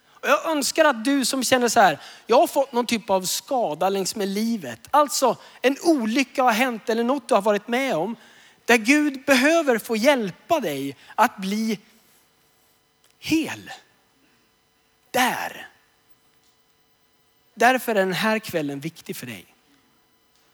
Och 0.06 0.28
jag 0.28 0.46
önskar 0.46 0.84
att 0.84 1.04
du 1.04 1.24
som 1.24 1.44
känner 1.44 1.68
så 1.68 1.80
här, 1.80 1.98
jag 2.26 2.36
har 2.36 2.46
fått 2.46 2.72
någon 2.72 2.86
typ 2.86 3.10
av 3.10 3.22
skada 3.22 3.88
längs 3.88 4.16
med 4.16 4.28
livet. 4.28 4.80
Alltså 4.90 5.36
en 5.62 5.76
olycka 5.82 6.42
har 6.42 6.52
hänt 6.52 6.88
eller 6.88 7.04
något 7.04 7.28
du 7.28 7.34
har 7.34 7.42
varit 7.42 7.68
med 7.68 7.96
om. 7.96 8.16
Där 8.64 8.76
Gud 8.76 9.24
behöver 9.24 9.78
få 9.78 9.96
hjälpa 9.96 10.60
dig 10.60 10.96
att 11.14 11.36
bli 11.36 11.78
hel. 13.18 13.70
Där. 15.10 15.68
Därför 17.54 17.92
är 17.92 17.94
den 17.94 18.12
här 18.12 18.38
kvällen 18.38 18.80
viktig 18.80 19.16
för 19.16 19.26
dig. 19.26 19.55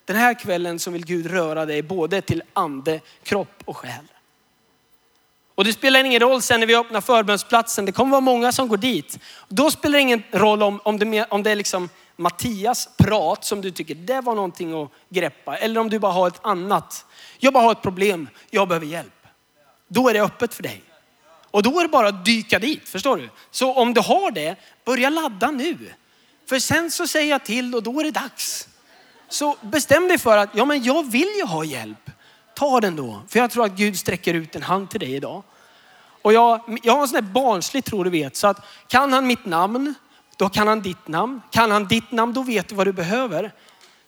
Den 0.05 0.17
här 0.17 0.35
kvällen 0.35 0.79
så 0.79 0.91
vill 0.91 1.07
Gud 1.07 1.27
röra 1.27 1.67
dig 1.67 1.83
både 1.83 2.21
till 2.21 2.43
ande, 2.53 3.01
kropp 3.23 3.63
och 3.65 3.77
själ. 3.77 4.05
Och 5.55 5.65
det 5.65 5.73
spelar 5.73 6.05
ingen 6.05 6.21
roll 6.21 6.43
sen 6.43 6.61
när 6.61 6.67
vi 6.67 6.77
öppnar 6.77 7.01
förbönsplatsen. 7.01 7.85
Det 7.85 7.93
kommer 7.93 8.11
vara 8.11 8.21
många 8.21 8.53
som 8.53 8.69
går 8.69 8.77
dit. 8.77 9.19
Då 9.49 9.71
spelar 9.71 9.93
det 9.93 10.03
ingen 10.03 10.23
roll 10.31 10.63
om, 10.63 10.81
om, 10.85 10.99
det, 10.99 11.25
om 11.25 11.43
det 11.43 11.51
är 11.51 11.57
liksom 11.57 11.89
Mattias 12.17 12.89
prat 12.99 13.45
som 13.45 13.61
du 13.61 13.71
tycker 13.71 13.95
det 13.95 14.21
var 14.21 14.35
någonting 14.35 14.83
att 14.83 14.91
greppa. 15.09 15.57
Eller 15.57 15.81
om 15.81 15.91
du 15.91 15.99
bara 15.99 16.13
har 16.13 16.29
ett 16.29 16.41
annat. 16.43 17.07
Jag 17.39 17.53
bara 17.53 17.65
har 17.65 17.73
ett 17.73 17.83
problem. 17.83 18.29
Jag 18.51 18.69
behöver 18.69 18.87
hjälp. 18.87 19.27
Då 19.89 20.09
är 20.09 20.15
det 20.15 20.23
öppet 20.23 20.55
för 20.55 20.63
dig. 20.63 20.83
Och 21.51 21.63
då 21.63 21.79
är 21.79 21.83
det 21.83 21.89
bara 21.89 22.09
att 22.09 22.25
dyka 22.25 22.59
dit. 22.59 22.89
Förstår 22.89 23.17
du? 23.17 23.29
Så 23.51 23.75
om 23.75 23.95
du 23.95 24.01
har 24.01 24.31
det, 24.31 24.57
börja 24.85 25.11
ladda 25.11 25.51
nu. 25.51 25.77
För 26.49 26.59
sen 26.59 26.91
så 26.91 27.07
säger 27.07 27.31
jag 27.31 27.45
till 27.45 27.75
och 27.75 27.83
då 27.83 28.01
är 28.01 28.05
det 28.05 28.11
dags. 28.11 28.69
Så 29.33 29.57
bestäm 29.61 30.09
dig 30.09 30.19
för 30.19 30.37
att, 30.37 30.51
ja 30.53 30.65
men 30.65 30.83
jag 30.83 31.11
vill 31.11 31.29
ju 31.37 31.45
ha 31.45 31.65
hjälp. 31.65 32.11
Ta 32.55 32.81
den 32.81 32.97
då. 32.97 33.23
För 33.29 33.39
jag 33.39 33.51
tror 33.51 33.65
att 33.65 33.73
Gud 33.73 33.99
sträcker 33.99 34.35
ut 34.35 34.57
en 34.57 34.63
hand 34.63 34.91
till 34.91 35.01
dig 35.01 35.15
idag. 35.15 35.43
Och 36.23 36.33
jag, 36.33 36.79
jag 36.83 36.93
har 36.93 37.03
en 37.03 37.09
sån 37.09 37.15
här 37.15 37.33
barnslig 37.33 37.85
tro 37.85 38.05
du 38.05 38.11
vet. 38.11 38.37
Så 38.37 38.47
att 38.47 38.65
kan 38.89 39.13
han 39.13 39.27
mitt 39.27 39.45
namn, 39.45 39.95
då 40.37 40.49
kan 40.49 40.69
han 40.69 40.83
ditt 40.83 41.09
namn. 41.09 41.41
Kan 41.51 41.71
han 41.71 41.89
ditt 41.89 42.13
namn, 42.13 42.33
då 42.33 42.43
vet 42.43 42.69
du 42.69 42.75
vad 42.75 42.87
du 42.87 42.93
behöver. 42.93 43.53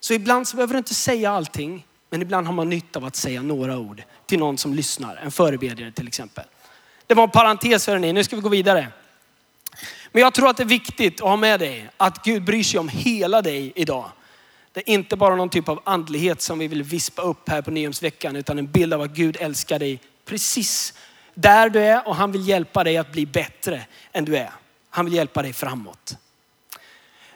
Så 0.01 0.15
ibland 0.15 0.49
så 0.49 0.57
behöver 0.57 0.75
du 0.75 0.79
inte 0.79 0.95
säga 0.95 1.31
allting. 1.31 1.87
Men 2.11 2.23
ibland 2.23 2.47
har 2.47 2.55
man 2.55 2.71
nytta 2.71 2.99
av 2.99 3.05
att 3.05 3.17
säga 3.17 3.43
några 3.43 3.79
ord 3.79 4.03
till 4.27 4.39
någon 4.39 4.59
som 4.59 4.75
lyssnar. 4.75 5.17
En 5.17 5.31
förebedjare 5.31 5.93
till 5.93 6.09
exempel. 6.09 6.45
Det 7.07 7.15
var 7.15 7.25
en 7.25 7.31
parentes 7.31 7.87
hörni, 7.87 8.13
nu 8.13 8.25
ska 8.25 8.37
vi 8.37 8.43
gå 8.43 8.49
vidare. 8.49 8.89
Men 10.13 10.23
jag 10.23 10.35
tror 10.35 10.49
att 10.49 10.57
det 10.57 10.63
är 10.63 10.65
viktigt 10.65 11.21
att 11.21 11.29
ha 11.29 11.37
med 11.37 11.61
dig 11.61 11.91
att 11.97 12.25
Gud 12.25 12.45
bryr 12.45 12.63
sig 12.63 12.81
om 12.81 12.89
hela 12.89 13.43
dig 13.43 13.73
idag. 13.75 14.11
Det 14.75 14.81
är 14.81 14.95
inte 14.95 15.17
bara 15.17 15.37
någon 15.37 15.49
typ 15.49 15.69
av 15.69 15.81
andlighet 15.85 16.43
som 16.43 16.59
vi 16.59 16.69
vill 16.69 16.83
vispa 16.83 17.23
upp 17.23 17.49
här 17.49 17.63
på 17.63 17.71
Nyhemsveckan, 17.71 18.37
utan 18.37 18.59
en 18.59 18.67
bild 18.67 18.95
av 18.95 19.01
att 19.01 19.11
Gud 19.11 19.37
älskar 19.41 19.79
dig 19.79 20.01
precis 20.25 20.95
där 21.35 21.71
du 21.71 21.81
är 21.81 22.09
och 22.09 22.17
han 22.17 22.33
vill 22.33 22.49
hjälpa 22.49 22.85
dig 22.85 22.97
att 22.97 23.13
bli 23.13 23.27
bättre 23.27 23.85
än 24.13 24.25
du 24.25 24.37
är. 24.37 24.51
Han 24.91 25.05
vill 25.05 25.15
hjälpa 25.15 25.43
dig 25.43 25.53
framåt. 25.53 26.17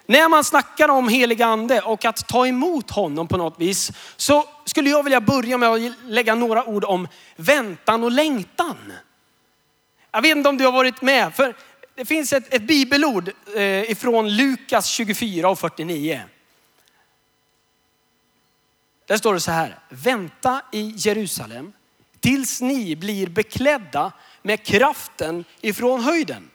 När 0.07 0.28
man 0.28 0.45
snackar 0.45 0.88
om 0.88 1.09
helig 1.09 1.42
ande 1.42 1.80
och 1.80 2.04
att 2.04 2.28
ta 2.28 2.47
emot 2.47 2.90
honom 2.90 3.28
på 3.28 3.37
något 3.37 3.61
vis 3.61 3.92
så 4.16 4.45
skulle 4.64 4.90
jag 4.90 5.02
vilja 5.02 5.21
börja 5.21 5.59
med 5.59 5.68
att 5.68 5.80
lägga 6.04 6.35
några 6.35 6.64
ord 6.64 6.85
om 6.85 7.09
väntan 7.37 8.04
och 8.04 8.11
längtan. 8.11 8.92
Jag 10.11 10.23
vet 10.23 10.37
inte 10.37 10.49
om 10.49 10.57
du 10.57 10.64
har 10.64 10.73
varit 10.73 11.02
med, 11.02 11.35
för 11.35 11.54
det 11.95 12.04
finns 12.04 12.33
ett, 12.33 12.54
ett 12.54 12.62
bibelord 12.62 13.30
eh, 13.57 13.90
ifrån 13.90 14.37
Lukas 14.37 14.87
24 14.87 15.49
och 15.49 15.59
49. 15.59 16.21
Där 19.09 19.17
står 19.17 19.35
det 19.35 19.41
så 19.41 19.50
här, 19.50 19.79
vänta 19.88 20.62
i 20.73 20.93
Jerusalem 20.97 21.73
tills 22.21 22.61
ni 22.61 22.97
blir 22.97 23.27
beklädda 23.27 24.12
med 24.43 24.65
kraften 24.65 25.45
ifrån 25.61 26.00
höjden. 26.00 26.50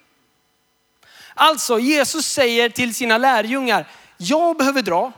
Alltså 1.33 1.79
Jesus 1.79 2.25
säger 2.25 2.69
till 2.69 2.95
sina 2.95 3.17
lärjungar, 3.17 3.88
jag 4.17 4.57
behöver 4.57 4.81
dra, 4.81 5.12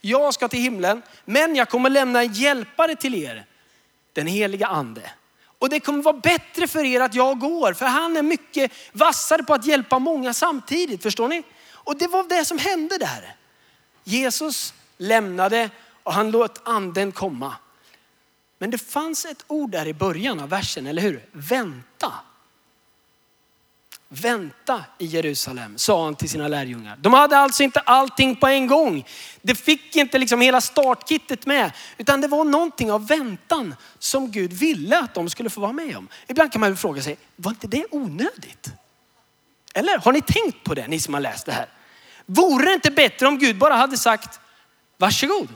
jag 0.00 0.34
ska 0.34 0.48
till 0.48 0.60
himlen, 0.60 1.02
men 1.24 1.56
jag 1.56 1.68
kommer 1.68 1.90
lämna 1.90 2.22
en 2.22 2.32
hjälpare 2.32 2.96
till 2.96 3.14
er, 3.14 3.46
den 4.12 4.26
heliga 4.26 4.66
ande. 4.66 5.10
Och 5.58 5.68
det 5.68 5.80
kommer 5.80 6.02
vara 6.02 6.16
bättre 6.16 6.66
för 6.66 6.84
er 6.84 7.00
att 7.00 7.14
jag 7.14 7.38
går, 7.38 7.72
för 7.72 7.86
han 7.86 8.16
är 8.16 8.22
mycket 8.22 8.72
vassare 8.92 9.42
på 9.42 9.54
att 9.54 9.66
hjälpa 9.66 9.98
många 9.98 10.34
samtidigt, 10.34 11.02
förstår 11.02 11.28
ni? 11.28 11.42
Och 11.72 11.98
det 11.98 12.06
var 12.06 12.28
det 12.28 12.44
som 12.44 12.58
hände 12.58 12.98
där. 12.98 13.36
Jesus 14.04 14.74
lämnade 14.98 15.70
och 16.02 16.12
han 16.14 16.30
låt 16.30 16.60
anden 16.64 17.12
komma. 17.12 17.54
Men 18.58 18.70
det 18.70 18.78
fanns 18.78 19.24
ett 19.24 19.44
ord 19.46 19.70
där 19.70 19.86
i 19.86 19.94
början 19.94 20.40
av 20.40 20.48
versen, 20.48 20.86
eller 20.86 21.02
hur? 21.02 21.28
Vänta. 21.32 22.12
Vänta 24.08 24.84
i 24.98 25.06
Jerusalem, 25.06 25.78
sa 25.78 26.04
han 26.04 26.14
till 26.14 26.28
sina 26.28 26.48
lärjungar. 26.48 26.96
De 26.96 27.12
hade 27.12 27.38
alltså 27.38 27.62
inte 27.62 27.80
allting 27.80 28.36
på 28.36 28.46
en 28.46 28.66
gång. 28.66 29.06
Det 29.42 29.54
fick 29.54 29.96
inte 29.96 30.18
liksom 30.18 30.40
hela 30.40 30.60
startkittet 30.60 31.46
med, 31.46 31.72
utan 31.98 32.20
det 32.20 32.28
var 32.28 32.44
någonting 32.44 32.92
av 32.92 33.06
väntan 33.06 33.74
som 33.98 34.30
Gud 34.30 34.52
ville 34.52 34.98
att 34.98 35.14
de 35.14 35.30
skulle 35.30 35.50
få 35.50 35.60
vara 35.60 35.72
med 35.72 35.96
om. 35.96 36.08
Ibland 36.26 36.52
kan 36.52 36.60
man 36.60 36.76
fråga 36.76 37.02
sig, 37.02 37.18
var 37.36 37.50
inte 37.50 37.66
det 37.66 37.86
onödigt? 37.90 38.72
Eller 39.74 39.98
har 39.98 40.12
ni 40.12 40.20
tänkt 40.20 40.64
på 40.64 40.74
det, 40.74 40.88
ni 40.88 41.00
som 41.00 41.14
har 41.14 41.20
läst 41.20 41.46
det 41.46 41.52
här? 41.52 41.68
Vore 42.26 42.64
det 42.64 42.74
inte 42.74 42.90
bättre 42.90 43.26
om 43.26 43.38
Gud 43.38 43.58
bara 43.58 43.74
hade 43.74 43.98
sagt, 43.98 44.40
varsågod, 44.96 45.48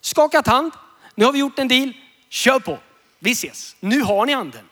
skakat 0.00 0.46
hand, 0.46 0.72
nu 1.14 1.24
har 1.24 1.32
vi 1.32 1.38
gjort 1.38 1.58
en 1.58 1.68
deal, 1.68 1.92
kör 2.28 2.58
på, 2.58 2.78
vi 3.18 3.30
ses, 3.30 3.76
nu 3.80 4.00
har 4.00 4.26
ni 4.26 4.34
anden. 4.34 4.68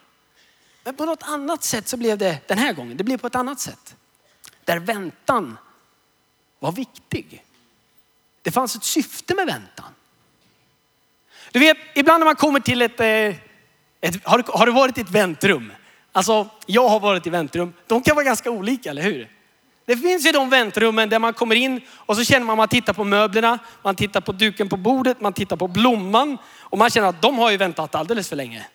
Men 0.85 0.95
på 0.95 1.05
något 1.05 1.23
annat 1.23 1.65
sätt 1.65 1.89
så 1.89 1.97
blev 1.97 2.19
det 2.19 2.49
den 2.49 2.59
här 2.59 2.73
gången, 2.73 2.97
det 2.97 3.05
blev 3.05 3.19
på 3.19 3.27
ett 3.27 3.35
annat 3.35 3.61
sätt. 3.61 3.97
Där 4.65 4.79
väntan 4.79 5.59
var 6.59 6.73
viktig. 6.73 7.45
Det 8.43 8.51
fanns 8.51 8.77
ett 8.77 8.85
syfte 8.85 9.35
med 9.35 9.47
väntan. 9.47 9.95
Du 11.53 11.59
vet, 11.59 11.77
ibland 11.95 12.21
när 12.21 12.25
man 12.25 12.37
kommer 12.37 12.61
till 12.61 12.83
ett, 12.83 13.01
eh, 13.01 13.07
ett 14.01 14.25
har, 14.25 14.59
har 14.59 14.67
du 14.67 14.73
varit 14.73 14.99
i 14.99 15.01
ett 15.01 15.11
väntrum? 15.11 15.73
Alltså, 16.13 16.49
jag 16.67 16.89
har 16.89 17.01
varit 17.01 17.27
i 17.27 17.31
väntrum. 17.31 17.73
De 17.87 18.03
kan 18.03 18.15
vara 18.15 18.25
ganska 18.25 18.51
olika, 18.51 18.91
eller 18.91 19.03
hur? 19.03 19.38
Det 19.89 19.97
finns 19.97 20.27
ju 20.27 20.33
de 20.33 20.51
väntrummen 20.51 21.09
där 21.09 21.19
man 21.19 21.33
kommer 21.33 21.55
in 21.55 21.81
och 21.91 22.17
så 22.17 22.25
känner 22.25 22.47
man 22.47 22.55
att 22.55 22.59
man 22.59 22.69
tittar 22.69 22.93
på 22.93 23.05
möblerna, 23.05 23.59
man 23.83 23.95
tittar 23.95 24.21
på 24.21 24.33
duken 24.33 24.69
på 24.69 24.77
bordet, 24.77 25.21
man 25.21 25.33
tittar 25.33 25.57
på 25.57 25.69
blomman 25.69 26.39
och 26.61 26.79
man 26.79 26.91
känner 26.91 27.09
att 27.09 27.23
de 27.23 27.39
har 27.39 27.51
ju 27.51 27.57
väntat 27.57 27.95
alldeles 27.95 28.29
för 28.29 28.37
länge. 28.37 28.67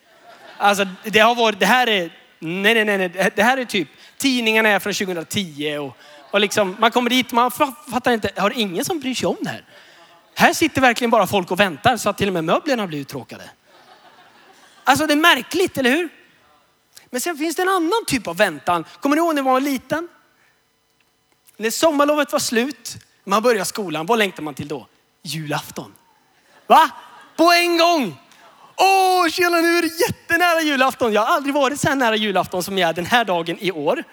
Alltså 0.58 0.86
det 1.04 1.18
har 1.18 1.34
varit, 1.34 1.60
det 1.60 1.66
här 1.66 1.86
är, 1.86 2.10
nej, 2.38 2.84
nej, 2.84 2.98
nej, 2.98 3.32
det 3.36 3.42
här 3.42 3.56
är 3.56 3.64
typ, 3.64 3.88
tidningarna 4.18 4.68
är 4.68 4.78
från 4.78 4.92
2010 4.92 5.76
och, 5.78 5.96
och 6.30 6.40
liksom, 6.40 6.76
man 6.78 6.90
kommer 6.90 7.10
dit, 7.10 7.32
man 7.32 7.50
fattar 7.90 8.12
inte, 8.12 8.30
har 8.36 8.52
ingen 8.56 8.84
som 8.84 9.00
bryr 9.00 9.14
sig 9.14 9.26
om 9.26 9.36
det 9.40 9.50
här? 9.50 9.64
Här 10.34 10.52
sitter 10.52 10.80
verkligen 10.80 11.10
bara 11.10 11.26
folk 11.26 11.50
och 11.50 11.60
väntar 11.60 11.96
så 11.96 12.10
att 12.10 12.18
till 12.18 12.28
och 12.28 12.34
med 12.34 12.44
möblerna 12.44 12.86
blir 12.86 12.98
uttråkade. 12.98 13.50
Alltså 14.84 15.06
det 15.06 15.14
är 15.14 15.16
märkligt, 15.16 15.78
eller 15.78 15.90
hur? 15.90 16.08
Men 17.10 17.20
sen 17.20 17.36
finns 17.36 17.56
det 17.56 17.62
en 17.62 17.68
annan 17.68 18.04
typ 18.06 18.26
av 18.26 18.36
väntan. 18.36 18.84
Kommer 19.00 19.16
ni 19.16 19.22
ihåg 19.22 19.34
när 19.34 19.42
man 19.42 19.52
var 19.52 19.60
liten? 19.60 20.08
När 21.56 21.70
sommarlovet 21.70 22.32
var 22.32 22.38
slut, 22.38 22.96
man 23.24 23.42
började 23.42 23.64
skolan, 23.64 24.06
vad 24.06 24.18
längtar 24.18 24.42
man 24.42 24.54
till 24.54 24.68
då? 24.68 24.86
Julafton. 25.22 25.94
Va? 26.66 26.90
På 27.36 27.52
en 27.52 27.78
gång! 27.78 28.20
Åh, 28.76 29.28
tjena 29.28 29.60
nu 29.60 29.78
är 29.78 29.82
det 29.82 30.00
jättenära 30.00 30.60
julafton. 30.60 31.12
Jag 31.12 31.22
har 31.22 31.34
aldrig 31.34 31.54
varit 31.54 31.80
så 31.80 31.88
här 31.88 31.96
nära 31.96 32.16
julafton 32.16 32.62
som 32.62 32.78
jag 32.78 32.88
är 32.88 32.92
den 32.92 33.06
här 33.06 33.24
dagen 33.24 33.58
i 33.60 33.72
år. 33.72 34.04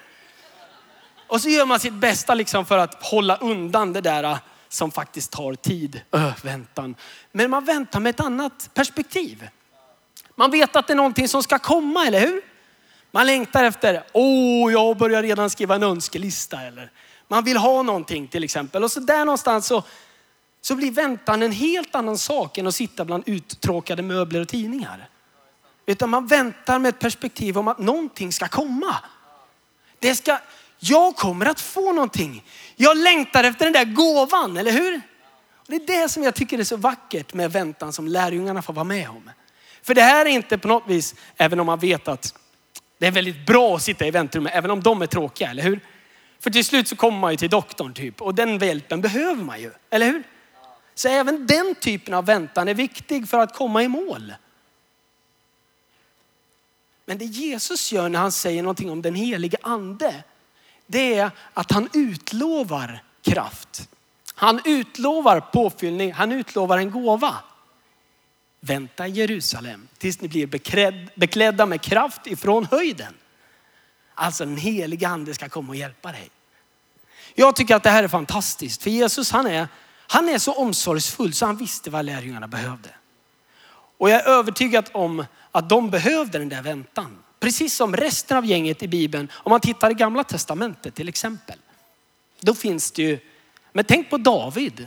Och 1.26 1.40
så 1.40 1.48
gör 1.48 1.66
man 1.66 1.80
sitt 1.80 1.92
bästa 1.92 2.34
liksom 2.34 2.66
för 2.66 2.78
att 2.78 3.02
hålla 3.04 3.36
undan 3.36 3.92
det 3.92 4.00
där 4.00 4.24
äh, 4.24 4.38
som 4.68 4.90
faktiskt 4.90 5.30
tar 5.30 5.54
tid. 5.54 6.00
Öh, 6.12 6.32
väntan. 6.42 6.94
Men 7.32 7.50
man 7.50 7.64
väntar 7.64 8.00
med 8.00 8.10
ett 8.10 8.20
annat 8.20 8.70
perspektiv. 8.74 9.48
Man 10.34 10.50
vet 10.50 10.76
att 10.76 10.86
det 10.86 10.92
är 10.92 10.96
någonting 10.96 11.28
som 11.28 11.42
ska 11.42 11.58
komma, 11.58 12.06
eller 12.06 12.20
hur? 12.20 12.42
Man 13.10 13.26
längtar 13.26 13.64
efter, 13.64 14.04
åh, 14.12 14.72
jag 14.72 14.96
börjar 14.96 15.22
redan 15.22 15.50
skriva 15.50 15.74
en 15.74 15.82
önskelista. 15.82 16.60
Eller 16.60 16.90
man 17.32 17.44
vill 17.44 17.56
ha 17.56 17.82
någonting 17.82 18.28
till 18.28 18.44
exempel. 18.44 18.84
Och 18.84 18.92
så 18.92 19.00
där 19.00 19.24
någonstans 19.24 19.66
så 19.66 19.82
så 20.60 20.74
blir 20.74 20.90
väntan 20.90 21.42
en 21.42 21.52
helt 21.52 21.94
annan 21.94 22.18
sak 22.18 22.58
än 22.58 22.66
att 22.66 22.74
sitta 22.74 23.04
bland 23.04 23.22
uttråkade 23.26 24.02
möbler 24.02 24.40
och 24.40 24.48
tidningar. 24.48 25.08
Utan 25.86 26.10
man 26.10 26.26
väntar 26.26 26.78
med 26.78 26.88
ett 26.88 26.98
perspektiv 26.98 27.58
om 27.58 27.68
att 27.68 27.78
någonting 27.78 28.32
ska 28.32 28.48
komma. 28.48 28.96
Det 29.98 30.14
ska, 30.14 30.38
jag 30.78 31.16
kommer 31.16 31.46
att 31.46 31.60
få 31.60 31.92
någonting. 31.92 32.44
Jag 32.76 32.96
längtar 32.96 33.44
efter 33.44 33.64
den 33.64 33.72
där 33.72 33.84
gåvan, 33.84 34.56
eller 34.56 34.72
hur? 34.72 35.00
Det 35.66 35.74
är 35.74 35.86
det 35.86 36.08
som 36.08 36.22
jag 36.22 36.34
tycker 36.34 36.58
är 36.58 36.64
så 36.64 36.76
vackert 36.76 37.34
med 37.34 37.52
väntan 37.52 37.92
som 37.92 38.08
lärjungarna 38.08 38.62
får 38.62 38.72
vara 38.72 38.84
med 38.84 39.08
om. 39.08 39.30
För 39.82 39.94
det 39.94 40.02
här 40.02 40.26
är 40.26 40.30
inte 40.30 40.58
på 40.58 40.68
något 40.68 40.86
vis, 40.86 41.14
även 41.36 41.60
om 41.60 41.66
man 41.66 41.78
vet 41.78 42.08
att 42.08 42.34
det 42.98 43.06
är 43.06 43.10
väldigt 43.10 43.46
bra 43.46 43.76
att 43.76 43.82
sitta 43.82 44.06
i 44.06 44.10
väntrummet, 44.10 44.52
även 44.54 44.70
om 44.70 44.82
de 44.82 45.02
är 45.02 45.06
tråkiga, 45.06 45.50
eller 45.50 45.62
hur? 45.62 45.80
För 46.42 46.50
till 46.50 46.64
slut 46.64 46.88
så 46.88 46.96
kommer 46.96 47.18
man 47.18 47.30
ju 47.30 47.36
till 47.36 47.50
doktorn 47.50 47.94
typ 47.94 48.22
och 48.22 48.34
den 48.34 48.58
hjälpen 48.58 49.00
behöver 49.00 49.42
man 49.42 49.60
ju, 49.60 49.70
eller 49.90 50.06
hur? 50.06 50.22
Så 50.94 51.08
även 51.08 51.46
den 51.46 51.74
typen 51.74 52.14
av 52.14 52.26
väntan 52.26 52.68
är 52.68 52.74
viktig 52.74 53.28
för 53.28 53.38
att 53.38 53.54
komma 53.54 53.82
i 53.82 53.88
mål. 53.88 54.34
Men 57.04 57.18
det 57.18 57.24
Jesus 57.24 57.92
gör 57.92 58.08
när 58.08 58.18
han 58.18 58.32
säger 58.32 58.62
någonting 58.62 58.90
om 58.90 59.02
den 59.02 59.14
helige 59.14 59.56
ande, 59.62 60.24
det 60.86 61.14
är 61.14 61.30
att 61.54 61.72
han 61.72 61.88
utlovar 61.92 63.02
kraft. 63.22 63.88
Han 64.34 64.60
utlovar 64.64 65.40
påfyllning, 65.40 66.12
han 66.12 66.32
utlovar 66.32 66.78
en 66.78 66.90
gåva. 66.90 67.34
Vänta 68.60 69.08
i 69.08 69.10
Jerusalem 69.10 69.88
tills 69.98 70.20
ni 70.20 70.28
blir 70.28 70.46
beklädda 71.14 71.66
med 71.66 71.80
kraft 71.80 72.26
ifrån 72.26 72.66
höjden. 72.70 73.14
Alltså 74.22 74.44
den 74.44 74.56
helige 74.56 75.08
ande 75.08 75.34
ska 75.34 75.48
komma 75.48 75.68
och 75.68 75.76
hjälpa 75.76 76.12
dig. 76.12 76.30
Jag 77.34 77.56
tycker 77.56 77.76
att 77.76 77.82
det 77.82 77.90
här 77.90 78.04
är 78.04 78.08
fantastiskt 78.08 78.82
för 78.82 78.90
Jesus 78.90 79.30
han 79.30 79.46
är 79.46 79.68
han 80.06 80.28
är 80.28 80.38
så 80.38 80.52
omsorgsfull 80.52 81.34
så 81.34 81.46
han 81.46 81.56
visste 81.56 81.90
vad 81.90 82.04
lärjungarna 82.04 82.48
behövde. 82.48 82.88
Och 83.98 84.10
jag 84.10 84.20
är 84.20 84.28
övertygad 84.28 84.90
om 84.92 85.24
att 85.50 85.68
de 85.68 85.90
behövde 85.90 86.38
den 86.38 86.48
där 86.48 86.62
väntan. 86.62 87.18
precis 87.40 87.76
som 87.76 87.96
resten 87.96 88.36
av 88.36 88.46
gänget 88.46 88.82
i 88.82 88.88
Bibeln, 88.88 89.30
om 89.32 89.50
man 89.50 89.60
tittar 89.60 89.90
i 89.90 89.94
gamla 89.94 90.24
testamentet 90.24 90.94
till 90.94 91.08
exempel. 91.08 91.56
Då 92.40 92.54
finns 92.54 92.90
det 92.90 93.02
ju, 93.02 93.18
men 93.72 93.84
tänk 93.84 94.10
på 94.10 94.18
David. 94.18 94.86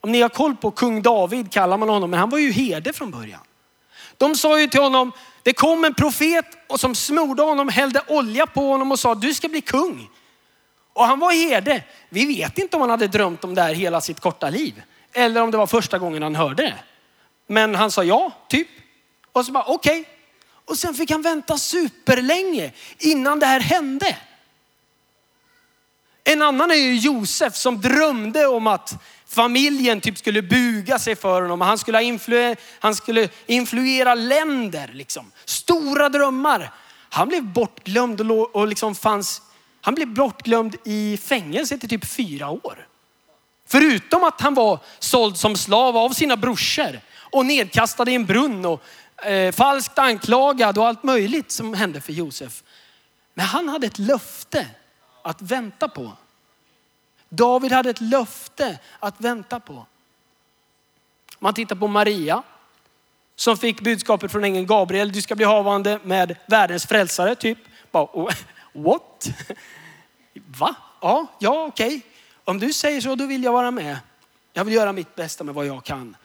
Om 0.00 0.12
ni 0.12 0.20
har 0.20 0.28
koll 0.28 0.56
på 0.56 0.70
kung 0.70 1.02
David 1.02 1.52
kallar 1.52 1.78
man 1.78 1.88
honom, 1.88 2.10
men 2.10 2.20
han 2.20 2.30
var 2.30 2.38
ju 2.38 2.52
herde 2.52 2.92
från 2.92 3.10
början. 3.10 3.40
De 4.16 4.34
sa 4.34 4.60
ju 4.60 4.66
till 4.66 4.80
honom, 4.80 5.12
det 5.42 5.52
kom 5.52 5.84
en 5.84 5.94
profet 5.94 6.46
och 6.66 6.80
som 6.80 6.94
smorde 6.94 7.42
honom, 7.42 7.68
hällde 7.68 8.02
olja 8.08 8.46
på 8.46 8.68
honom 8.68 8.92
och 8.92 8.98
sa 8.98 9.14
du 9.14 9.34
ska 9.34 9.48
bli 9.48 9.60
kung. 9.60 10.10
Och 10.92 11.04
han 11.04 11.18
var 11.18 11.32
herde. 11.32 11.84
Vi 12.08 12.26
vet 12.26 12.58
inte 12.58 12.76
om 12.76 12.80
han 12.80 12.90
hade 12.90 13.06
drömt 13.06 13.44
om 13.44 13.54
det 13.54 13.62
här 13.62 13.74
hela 13.74 14.00
sitt 14.00 14.20
korta 14.20 14.50
liv. 14.50 14.82
Eller 15.12 15.42
om 15.42 15.50
det 15.50 15.56
var 15.56 15.66
första 15.66 15.98
gången 15.98 16.22
han 16.22 16.34
hörde 16.34 16.62
det. 16.62 16.74
Men 17.46 17.74
han 17.74 17.90
sa 17.90 18.04
ja, 18.04 18.32
typ. 18.48 18.68
Och 19.32 19.46
så 19.46 19.52
bara 19.52 19.64
okej. 19.64 20.00
Okay. 20.00 20.12
Och 20.64 20.78
sen 20.78 20.94
fick 20.94 21.10
han 21.10 21.22
vänta 21.22 21.58
superlänge 21.58 22.72
innan 22.98 23.38
det 23.38 23.46
här 23.46 23.60
hände. 23.60 24.16
En 26.24 26.42
annan 26.42 26.70
är 26.70 26.74
ju 26.74 26.96
Josef 26.96 27.56
som 27.56 27.80
drömde 27.80 28.46
om 28.46 28.66
att 28.66 29.02
familjen 29.32 30.00
typ 30.00 30.18
skulle 30.18 30.42
buga 30.42 30.98
sig 30.98 31.16
för 31.16 31.42
honom. 31.42 31.60
Han 31.60 31.78
skulle, 31.78 32.02
influ 32.02 32.56
han 32.78 32.94
skulle 32.94 33.28
influera 33.46 34.14
länder. 34.14 34.90
Liksom. 34.92 35.32
Stora 35.44 36.08
drömmar. 36.08 36.72
Han 37.08 37.28
blev 37.28 37.42
bortglömd 37.42 38.20
och, 38.20 38.56
och 38.56 38.68
liksom 38.68 38.94
fanns, 38.94 39.42
han 39.80 39.94
blev 39.94 40.08
bortglömd 40.08 40.76
i 40.84 41.16
fängelse 41.16 41.74
i 41.74 41.78
typ 41.78 42.06
fyra 42.06 42.50
år. 42.50 42.86
Förutom 43.66 44.24
att 44.24 44.40
han 44.40 44.54
var 44.54 44.78
såld 44.98 45.36
som 45.36 45.56
slav 45.56 45.96
av 45.96 46.10
sina 46.10 46.36
brorsor 46.36 47.00
och 47.16 47.46
nedkastad 47.46 48.10
i 48.10 48.14
en 48.14 48.26
brunn 48.26 48.66
och 48.66 48.82
eh, 49.24 49.52
falskt 49.52 49.98
anklagad 49.98 50.78
och 50.78 50.86
allt 50.86 51.02
möjligt 51.02 51.50
som 51.50 51.74
hände 51.74 52.00
för 52.00 52.12
Josef. 52.12 52.62
Men 53.34 53.46
han 53.46 53.68
hade 53.68 53.86
ett 53.86 53.98
löfte 53.98 54.66
att 55.22 55.42
vänta 55.42 55.88
på. 55.88 56.12
David 57.34 57.72
hade 57.72 57.90
ett 57.90 58.00
löfte 58.00 58.78
att 58.98 59.20
vänta 59.20 59.60
på. 59.60 59.86
Man 61.38 61.54
tittar 61.54 61.76
på 61.76 61.88
Maria 61.88 62.42
som 63.36 63.56
fick 63.56 63.80
budskapet 63.80 64.32
från 64.32 64.44
ängeln 64.44 64.66
Gabriel. 64.66 65.12
Du 65.12 65.22
ska 65.22 65.34
bli 65.34 65.44
havande 65.44 65.98
med 66.02 66.36
världens 66.46 66.86
frälsare. 66.86 67.34
Typ. 67.34 67.58
Oh, 67.92 68.30
what? 68.72 69.28
Va? 70.34 70.74
Ja, 71.00 71.26
ja 71.38 71.64
okej. 71.64 71.86
Okay. 71.86 72.00
Om 72.44 72.58
du 72.58 72.72
säger 72.72 73.00
så, 73.00 73.14
då 73.14 73.26
vill 73.26 73.44
jag 73.44 73.52
vara 73.52 73.70
med. 73.70 73.96
Jag 74.52 74.64
vill 74.64 74.74
göra 74.74 74.92
mitt 74.92 75.14
bästa 75.14 75.44
med 75.44 75.54
vad 75.54 75.66
jag 75.66 75.84
kan. 75.84 76.16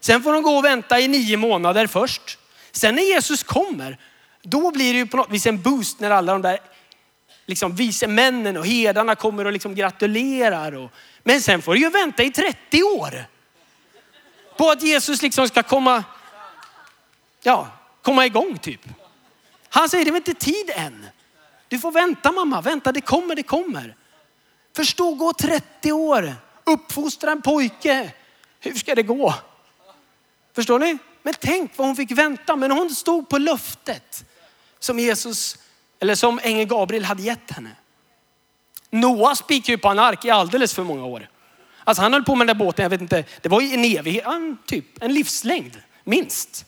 Sen 0.00 0.22
får 0.22 0.32
de 0.32 0.42
gå 0.42 0.50
och 0.50 0.64
vänta 0.64 1.00
i 1.00 1.08
nio 1.08 1.36
månader 1.36 1.86
först. 1.86 2.38
Sen 2.72 2.94
när 2.94 3.02
Jesus 3.02 3.42
kommer, 3.42 3.98
då 4.42 4.70
blir 4.70 4.92
det 4.92 4.98
ju 4.98 5.06
på 5.06 5.16
något 5.16 5.30
vis 5.30 5.46
en 5.46 5.62
boost 5.62 6.00
när 6.00 6.10
alla 6.10 6.32
de 6.32 6.42
där 6.42 6.58
liksom 7.52 7.74
vise 7.74 8.06
männen 8.06 8.56
och 8.56 8.66
herdarna 8.66 9.14
kommer 9.14 9.44
och 9.44 9.52
liksom 9.52 9.74
gratulerar. 9.74 10.72
Och, 10.74 10.90
men 11.22 11.42
sen 11.42 11.62
får 11.62 11.74
du 11.74 11.80
ju 11.80 11.90
vänta 11.90 12.22
i 12.22 12.30
30 12.30 12.82
år 12.82 13.24
på 14.56 14.70
att 14.70 14.82
Jesus 14.82 15.22
liksom 15.22 15.48
ska 15.48 15.62
komma, 15.62 16.04
ja, 17.42 17.68
komma 18.02 18.26
igång 18.26 18.58
typ. 18.58 18.80
Han 19.68 19.88
säger 19.88 20.04
det 20.04 20.10
är 20.10 20.16
inte 20.16 20.34
tid 20.34 20.70
än. 20.74 21.06
Du 21.68 21.78
får 21.78 21.92
vänta 21.92 22.32
mamma, 22.32 22.60
vänta 22.60 22.92
det 22.92 23.00
kommer, 23.00 23.34
det 23.34 23.42
kommer. 23.42 23.96
Förstå, 24.76 25.14
gå 25.14 25.32
30 25.32 25.92
år, 25.92 26.34
uppfostra 26.64 27.32
en 27.32 27.42
pojke. 27.42 28.12
Hur 28.60 28.74
ska 28.74 28.94
det 28.94 29.02
gå? 29.02 29.34
Förstår 30.54 30.78
ni? 30.78 30.98
Men 31.22 31.34
tänk 31.40 31.72
vad 31.76 31.86
hon 31.86 31.96
fick 31.96 32.10
vänta. 32.10 32.56
Men 32.56 32.70
hon 32.70 32.90
stod 32.90 33.28
på 33.28 33.38
löftet 33.38 34.24
som 34.78 34.98
Jesus, 34.98 35.58
eller 36.02 36.14
som 36.14 36.40
ängeln 36.42 36.68
Gabriel 36.68 37.04
hade 37.04 37.22
gett 37.22 37.50
henne. 37.50 37.70
Noah 38.90 39.34
spikade 39.34 39.72
ju 39.72 39.78
på 39.78 39.88
en 39.88 39.98
ark 39.98 40.24
i 40.24 40.30
alldeles 40.30 40.74
för 40.74 40.82
många 40.82 41.04
år. 41.04 41.28
Alltså 41.84 42.02
han 42.02 42.12
höll 42.12 42.24
på 42.24 42.34
med 42.34 42.46
den 42.46 42.58
där 42.58 42.64
båten, 42.64 42.82
jag 42.82 42.90
vet 42.90 43.00
inte, 43.00 43.24
det 43.40 43.48
var 43.48 43.60
ju 43.60 43.74
en 43.74 43.84
evighet, 43.84 44.26
typ 44.66 45.02
en 45.02 45.14
livslängd, 45.14 45.76
minst. 46.04 46.66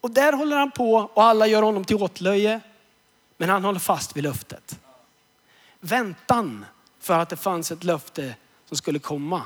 Och 0.00 0.10
där 0.10 0.32
håller 0.32 0.56
han 0.56 0.70
på 0.70 1.10
och 1.14 1.24
alla 1.24 1.46
gör 1.46 1.62
honom 1.62 1.84
till 1.84 1.96
åtlöje. 1.96 2.60
Men 3.36 3.48
han 3.48 3.64
håller 3.64 3.80
fast 3.80 4.16
vid 4.16 4.24
löftet. 4.24 4.78
Väntan 5.80 6.64
för 7.00 7.18
att 7.18 7.28
det 7.28 7.36
fanns 7.36 7.70
ett 7.70 7.84
löfte 7.84 8.34
som 8.68 8.76
skulle 8.76 8.98
komma 8.98 9.42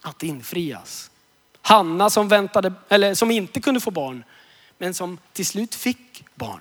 att 0.00 0.22
infrias. 0.22 1.10
Hanna 1.62 2.10
som 2.10 2.28
väntade, 2.28 2.72
eller 2.88 3.14
som 3.14 3.30
inte 3.30 3.60
kunde 3.60 3.80
få 3.80 3.90
barn, 3.90 4.24
men 4.78 4.94
som 4.94 5.18
till 5.32 5.46
slut 5.46 5.74
fick 5.74 6.24
barn. 6.34 6.60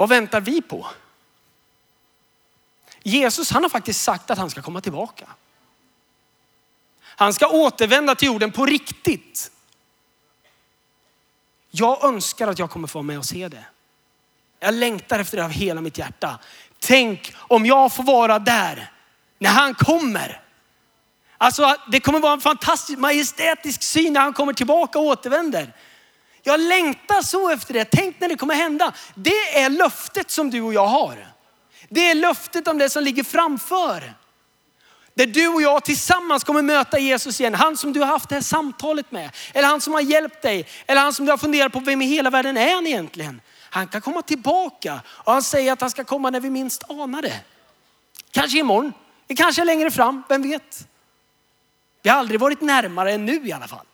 Vad 0.00 0.08
väntar 0.08 0.40
vi 0.40 0.62
på? 0.62 0.86
Jesus 3.02 3.50
han 3.50 3.62
har 3.62 3.70
faktiskt 3.70 4.02
sagt 4.02 4.30
att 4.30 4.38
han 4.38 4.50
ska 4.50 4.62
komma 4.62 4.80
tillbaka. 4.80 5.26
Han 7.02 7.34
ska 7.34 7.48
återvända 7.48 8.14
till 8.14 8.26
jorden 8.26 8.52
på 8.52 8.66
riktigt. 8.66 9.50
Jag 11.70 12.04
önskar 12.04 12.48
att 12.48 12.58
jag 12.58 12.70
kommer 12.70 12.88
få 12.88 12.98
vara 12.98 13.06
med 13.06 13.18
och 13.18 13.24
se 13.24 13.48
det. 13.48 13.64
Jag 14.60 14.74
längtar 14.74 15.18
efter 15.18 15.36
det 15.36 15.44
av 15.44 15.50
hela 15.50 15.80
mitt 15.80 15.98
hjärta. 15.98 16.38
Tänk 16.78 17.34
om 17.36 17.66
jag 17.66 17.92
får 17.92 18.02
vara 18.02 18.38
där 18.38 18.92
när 19.38 19.50
han 19.50 19.74
kommer. 19.74 20.42
Alltså 21.38 21.76
det 21.92 22.00
kommer 22.00 22.20
vara 22.20 22.32
en 22.32 22.40
fantastisk 22.40 22.98
majestätisk 22.98 23.82
syn 23.82 24.12
när 24.12 24.20
han 24.20 24.32
kommer 24.32 24.52
tillbaka 24.52 24.98
och 24.98 25.04
återvänder. 25.04 25.72
Jag 26.42 26.60
längtar 26.60 27.22
så 27.22 27.50
efter 27.50 27.74
det. 27.74 27.84
Tänk 27.84 28.20
när 28.20 28.28
det 28.28 28.36
kommer 28.36 28.54
hända. 28.54 28.92
Det 29.14 29.58
är 29.58 29.70
löftet 29.70 30.30
som 30.30 30.50
du 30.50 30.60
och 30.60 30.74
jag 30.74 30.86
har. 30.86 31.26
Det 31.88 32.10
är 32.10 32.14
löftet 32.14 32.68
om 32.68 32.78
det 32.78 32.90
som 32.90 33.02
ligger 33.02 33.24
framför. 33.24 34.14
Där 35.14 35.26
du 35.26 35.48
och 35.48 35.62
jag 35.62 35.84
tillsammans 35.84 36.44
kommer 36.44 36.62
möta 36.62 36.98
Jesus 36.98 37.40
igen. 37.40 37.54
Han 37.54 37.76
som 37.76 37.92
du 37.92 38.00
har 38.00 38.06
haft 38.06 38.28
det 38.28 38.34
här 38.34 38.42
samtalet 38.42 39.12
med. 39.12 39.30
Eller 39.54 39.68
han 39.68 39.80
som 39.80 39.92
har 39.92 40.00
hjälpt 40.00 40.42
dig. 40.42 40.66
Eller 40.86 41.00
han 41.00 41.12
som 41.12 41.26
du 41.26 41.32
har 41.32 41.38
funderat 41.38 41.72
på, 41.72 41.80
vem 41.80 42.02
i 42.02 42.06
hela 42.06 42.30
världen 42.30 42.56
är 42.56 42.74
han 42.74 42.86
egentligen? 42.86 43.40
Han 43.70 43.86
kan 43.86 44.00
komma 44.00 44.22
tillbaka 44.22 45.00
och 45.06 45.32
han 45.32 45.42
säger 45.42 45.72
att 45.72 45.80
han 45.80 45.90
ska 45.90 46.04
komma 46.04 46.30
när 46.30 46.40
vi 46.40 46.50
minst 46.50 46.90
anar 46.90 47.22
det. 47.22 47.40
Kanske 48.30 48.58
imorgon, 48.58 48.92
kanske 49.36 49.64
längre 49.64 49.90
fram, 49.90 50.22
vem 50.28 50.42
vet? 50.42 50.86
Vi 52.02 52.10
har 52.10 52.18
aldrig 52.18 52.40
varit 52.40 52.60
närmare 52.60 53.12
än 53.12 53.26
nu 53.26 53.48
i 53.48 53.52
alla 53.52 53.68
fall. 53.68 53.86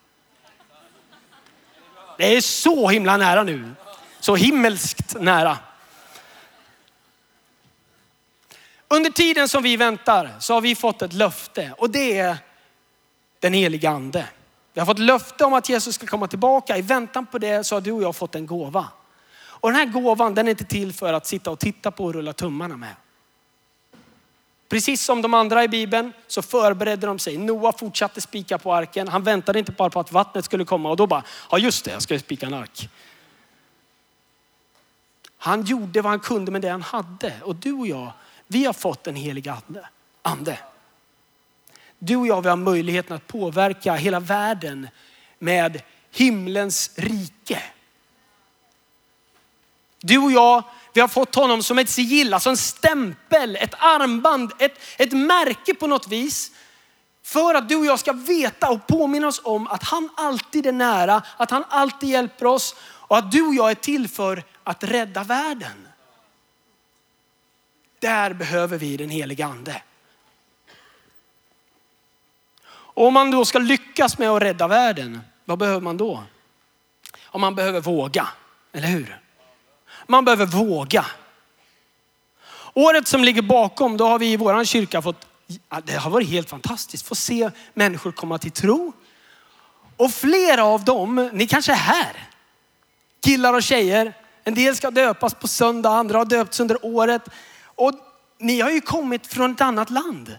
Det 2.18 2.36
är 2.36 2.40
så 2.40 2.88
himla 2.88 3.16
nära 3.16 3.42
nu. 3.42 3.74
Så 4.20 4.36
himmelskt 4.36 5.20
nära. 5.20 5.58
Under 8.88 9.10
tiden 9.10 9.48
som 9.48 9.62
vi 9.62 9.76
väntar 9.76 10.30
så 10.40 10.54
har 10.54 10.60
vi 10.60 10.74
fått 10.74 11.02
ett 11.02 11.12
löfte 11.12 11.74
och 11.78 11.90
det 11.90 12.18
är 12.18 12.36
den 13.40 13.52
heliga 13.52 13.90
ande. 13.90 14.28
Vi 14.72 14.80
har 14.80 14.86
fått 14.86 14.98
löfte 14.98 15.44
om 15.44 15.52
att 15.52 15.68
Jesus 15.68 15.94
ska 15.94 16.06
komma 16.06 16.26
tillbaka. 16.26 16.76
I 16.76 16.82
väntan 16.82 17.26
på 17.26 17.38
det 17.38 17.64
så 17.64 17.76
har 17.76 17.80
du 17.80 17.92
och 17.92 18.02
jag 18.02 18.16
fått 18.16 18.34
en 18.34 18.46
gåva. 18.46 18.88
Och 19.38 19.70
den 19.70 19.76
här 19.76 19.86
gåvan 19.86 20.34
den 20.34 20.46
är 20.46 20.50
inte 20.50 20.64
till 20.64 20.92
för 20.92 21.12
att 21.12 21.26
sitta 21.26 21.50
och 21.50 21.58
titta 21.58 21.90
på 21.90 22.04
och 22.04 22.14
rulla 22.14 22.32
tummarna 22.32 22.76
med. 22.76 22.94
Precis 24.68 25.02
som 25.02 25.22
de 25.22 25.34
andra 25.34 25.64
i 25.64 25.68
Bibeln 25.68 26.12
så 26.26 26.42
förberedde 26.42 27.06
de 27.06 27.18
sig. 27.18 27.38
Noa 27.38 27.72
fortsatte 27.72 28.20
spika 28.20 28.58
på 28.58 28.74
arken. 28.74 29.08
Han 29.08 29.22
väntade 29.22 29.58
inte 29.58 29.72
bara 29.72 29.90
på 29.90 30.00
att 30.00 30.12
vattnet 30.12 30.44
skulle 30.44 30.64
komma 30.64 30.90
och 30.90 30.96
då 30.96 31.06
bara, 31.06 31.24
ja 31.50 31.58
just 31.58 31.84
det, 31.84 31.90
jag 31.90 32.02
ska 32.02 32.18
spika 32.18 32.46
en 32.46 32.54
ark. 32.54 32.88
Han 35.38 35.62
gjorde 35.62 36.02
vad 36.02 36.10
han 36.10 36.20
kunde 36.20 36.52
med 36.52 36.62
det 36.62 36.68
han 36.68 36.82
hade. 36.82 37.34
Och 37.42 37.56
du 37.56 37.72
och 37.72 37.86
jag, 37.86 38.12
vi 38.46 38.64
har 38.64 38.72
fått 38.72 39.06
en 39.06 39.16
helig 39.16 39.48
ande. 39.48 39.88
ande. 40.22 40.58
Du 41.98 42.16
och 42.16 42.26
jag, 42.26 42.42
vi 42.42 42.48
har 42.48 42.56
möjligheten 42.56 43.16
att 43.16 43.26
påverka 43.26 43.94
hela 43.94 44.20
världen 44.20 44.88
med 45.38 45.82
himlens 46.10 46.90
rike. 46.96 47.62
Du 50.00 50.18
och 50.18 50.32
jag, 50.32 50.62
vi 50.96 51.00
har 51.00 51.08
fått 51.08 51.34
honom 51.34 51.62
som 51.62 51.78
ett 51.78 51.88
sigill, 51.88 52.34
alltså 52.34 52.50
en 52.50 52.56
stämpel, 52.56 53.56
ett 53.56 53.74
armband, 53.78 54.52
ett, 54.58 54.80
ett 54.98 55.12
märke 55.12 55.74
på 55.74 55.86
något 55.86 56.08
vis. 56.08 56.52
För 57.22 57.54
att 57.54 57.68
du 57.68 57.76
och 57.76 57.86
jag 57.86 57.98
ska 57.98 58.12
veta 58.12 58.70
och 58.70 58.86
påminna 58.86 59.26
oss 59.28 59.40
om 59.44 59.66
att 59.66 59.82
han 59.82 60.10
alltid 60.16 60.66
är 60.66 60.72
nära, 60.72 61.22
att 61.36 61.50
han 61.50 61.64
alltid 61.68 62.08
hjälper 62.08 62.46
oss 62.46 62.74
och 62.80 63.18
att 63.18 63.32
du 63.32 63.42
och 63.42 63.54
jag 63.54 63.70
är 63.70 63.74
till 63.74 64.08
för 64.08 64.42
att 64.64 64.84
rädda 64.84 65.24
världen. 65.24 65.88
Där 67.98 68.32
behöver 68.32 68.78
vi 68.78 68.96
den 68.96 69.10
heliga 69.10 69.46
ande. 69.46 69.82
Och 72.68 73.06
om 73.06 73.14
man 73.14 73.30
då 73.30 73.44
ska 73.44 73.58
lyckas 73.58 74.18
med 74.18 74.30
att 74.30 74.42
rädda 74.42 74.68
världen, 74.68 75.20
vad 75.44 75.58
behöver 75.58 75.80
man 75.80 75.96
då? 75.96 76.24
Om 77.24 77.40
man 77.40 77.54
behöver 77.54 77.80
våga, 77.80 78.28
eller 78.72 78.88
hur? 78.88 79.25
Man 80.06 80.24
behöver 80.24 80.46
våga. 80.46 81.06
Året 82.74 83.08
som 83.08 83.24
ligger 83.24 83.42
bakom, 83.42 83.96
då 83.96 84.08
har 84.08 84.18
vi 84.18 84.32
i 84.32 84.36
vår 84.36 84.64
kyrka 84.64 85.02
fått, 85.02 85.26
det 85.84 85.92
har 85.92 86.10
varit 86.10 86.28
helt 86.28 86.50
fantastiskt, 86.50 87.06
få 87.06 87.14
se 87.14 87.50
människor 87.74 88.12
komma 88.12 88.38
till 88.38 88.50
tro. 88.50 88.92
Och 89.96 90.10
flera 90.10 90.64
av 90.64 90.84
dem, 90.84 91.30
ni 91.32 91.46
kanske 91.46 91.72
är 91.72 91.76
här. 91.76 92.28
Killar 93.24 93.54
och 93.54 93.62
tjejer. 93.62 94.14
En 94.44 94.54
del 94.54 94.76
ska 94.76 94.90
döpas 94.90 95.34
på 95.34 95.48
söndag, 95.48 95.90
andra 95.90 96.18
har 96.18 96.24
döpts 96.24 96.60
under 96.60 96.84
året. 96.84 97.22
Och 97.64 97.92
ni 98.38 98.60
har 98.60 98.70
ju 98.70 98.80
kommit 98.80 99.26
från 99.26 99.52
ett 99.52 99.60
annat 99.60 99.90
land. 99.90 100.38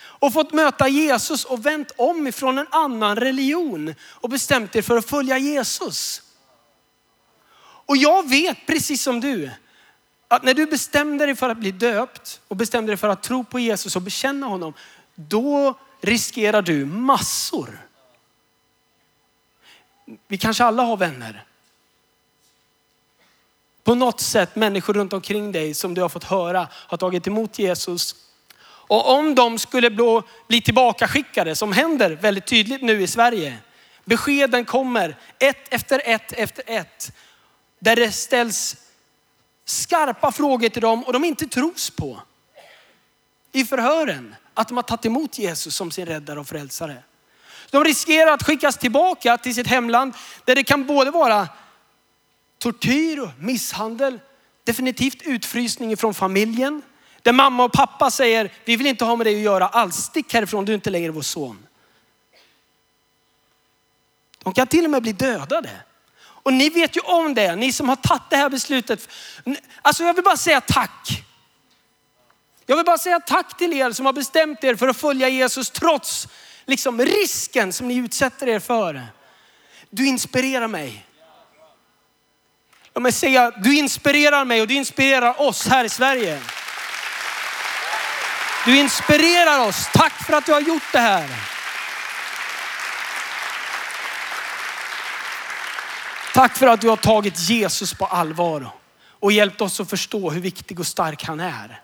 Och 0.00 0.32
fått 0.32 0.52
möta 0.52 0.88
Jesus 0.88 1.44
och 1.44 1.66
vänt 1.66 1.92
om 1.96 2.26
ifrån 2.26 2.58
en 2.58 2.66
annan 2.70 3.16
religion 3.16 3.94
och 4.10 4.28
bestämt 4.28 4.76
er 4.76 4.82
för 4.82 4.96
att 4.96 5.08
följa 5.08 5.38
Jesus. 5.38 6.21
Och 7.86 7.96
jag 7.96 8.28
vet 8.28 8.66
precis 8.66 9.02
som 9.02 9.20
du, 9.20 9.50
att 10.28 10.42
när 10.42 10.54
du 10.54 10.66
bestämde 10.66 11.26
dig 11.26 11.34
för 11.34 11.48
att 11.48 11.58
bli 11.58 11.70
döpt 11.70 12.40
och 12.48 12.56
bestämde 12.56 12.92
dig 12.92 12.96
för 12.96 13.08
att 13.08 13.22
tro 13.22 13.44
på 13.44 13.58
Jesus 13.58 13.96
och 13.96 14.02
bekänna 14.02 14.46
honom, 14.46 14.74
då 15.14 15.78
riskerar 16.00 16.62
du 16.62 16.84
massor. 16.84 17.86
Vi 20.28 20.38
kanske 20.38 20.64
alla 20.64 20.82
har 20.82 20.96
vänner. 20.96 21.44
På 23.84 23.94
något 23.94 24.20
sätt 24.20 24.56
människor 24.56 24.94
runt 24.94 25.12
omkring 25.12 25.52
dig 25.52 25.74
som 25.74 25.94
du 25.94 26.00
har 26.00 26.08
fått 26.08 26.24
höra 26.24 26.68
har 26.72 26.96
tagit 26.96 27.26
emot 27.26 27.58
Jesus. 27.58 28.14
Och 28.64 29.10
om 29.10 29.34
de 29.34 29.58
skulle 29.58 29.90
bli 30.48 30.60
tillbakaskickade, 30.60 31.56
som 31.56 31.72
händer 31.72 32.10
väldigt 32.10 32.46
tydligt 32.46 32.82
nu 32.82 33.02
i 33.02 33.06
Sverige. 33.06 33.58
Beskeden 34.04 34.64
kommer 34.64 35.16
ett 35.38 35.74
efter 35.74 36.02
ett 36.04 36.32
efter 36.32 36.64
ett. 36.66 37.12
Där 37.82 37.96
det 37.96 38.12
ställs 38.12 38.76
skarpa 39.64 40.32
frågor 40.32 40.68
till 40.68 40.82
dem 40.82 41.04
och 41.04 41.12
de 41.12 41.24
inte 41.24 41.46
tros 41.46 41.90
på. 41.90 42.22
I 43.52 43.64
förhören 43.64 44.34
att 44.54 44.68
de 44.68 44.76
har 44.76 44.82
tagit 44.82 45.04
emot 45.04 45.38
Jesus 45.38 45.76
som 45.76 45.90
sin 45.90 46.06
räddare 46.06 46.40
och 46.40 46.46
frälsare. 46.46 47.02
De 47.70 47.84
riskerar 47.84 48.32
att 48.32 48.42
skickas 48.42 48.76
tillbaka 48.78 49.38
till 49.38 49.54
sitt 49.54 49.66
hemland 49.66 50.14
där 50.44 50.54
det 50.54 50.64
kan 50.64 50.86
både 50.86 51.10
vara 51.10 51.48
tortyr 52.58 53.18
och 53.18 53.30
misshandel, 53.38 54.20
definitivt 54.64 55.22
utfrysning 55.22 55.96
från 55.96 56.14
familjen. 56.14 56.82
Där 57.22 57.32
mamma 57.32 57.64
och 57.64 57.72
pappa 57.72 58.10
säger, 58.10 58.52
vi 58.64 58.76
vill 58.76 58.86
inte 58.86 59.04
ha 59.04 59.16
med 59.16 59.26
dig 59.26 59.34
att 59.34 59.42
göra 59.42 59.68
alls, 59.68 59.96
stick 59.96 60.34
härifrån, 60.34 60.64
du 60.64 60.72
är 60.72 60.74
inte 60.74 60.90
längre 60.90 61.10
vår 61.10 61.22
son. 61.22 61.66
De 64.42 64.54
kan 64.54 64.66
till 64.66 64.84
och 64.84 64.90
med 64.90 65.02
bli 65.02 65.12
dödade. 65.12 65.70
Och 66.42 66.52
ni 66.52 66.68
vet 66.68 66.96
ju 66.96 67.00
om 67.00 67.34
det, 67.34 67.56
ni 67.56 67.72
som 67.72 67.88
har 67.88 67.96
tagit 67.96 68.22
det 68.30 68.36
här 68.36 68.48
beslutet. 68.48 69.08
Alltså 69.82 70.04
jag 70.04 70.14
vill 70.14 70.24
bara 70.24 70.36
säga 70.36 70.60
tack. 70.60 71.24
Jag 72.66 72.76
vill 72.76 72.84
bara 72.84 72.98
säga 72.98 73.20
tack 73.20 73.56
till 73.56 73.72
er 73.72 73.92
som 73.92 74.06
har 74.06 74.12
bestämt 74.12 74.64
er 74.64 74.74
för 74.74 74.88
att 74.88 74.96
följa 74.96 75.28
Jesus 75.28 75.70
trots 75.70 76.28
liksom 76.66 77.00
risken 77.00 77.72
som 77.72 77.88
ni 77.88 77.96
utsätter 77.96 78.48
er 78.48 78.60
för. 78.60 79.06
Du 79.90 80.06
inspirerar 80.06 80.68
mig. 80.68 81.06
Låt 82.94 83.02
mig 83.02 83.12
säga, 83.12 83.50
du 83.50 83.76
inspirerar 83.76 84.44
mig 84.44 84.60
och 84.60 84.68
du 84.68 84.74
inspirerar 84.74 85.40
oss 85.40 85.66
här 85.66 85.84
i 85.84 85.88
Sverige. 85.88 86.40
Du 88.64 88.76
inspirerar 88.78 89.68
oss. 89.68 89.88
Tack 89.92 90.26
för 90.26 90.32
att 90.32 90.46
du 90.46 90.52
har 90.52 90.60
gjort 90.60 90.92
det 90.92 90.98
här. 90.98 91.28
Tack 96.34 96.56
för 96.56 96.66
att 96.66 96.80
du 96.80 96.88
har 96.88 96.96
tagit 96.96 97.38
Jesus 97.38 97.94
på 97.94 98.06
allvar 98.06 98.70
och 99.04 99.32
hjälpt 99.32 99.60
oss 99.60 99.80
att 99.80 99.90
förstå 99.90 100.30
hur 100.30 100.40
viktig 100.40 100.80
och 100.80 100.86
stark 100.86 101.24
han 101.24 101.40
är. 101.40 101.80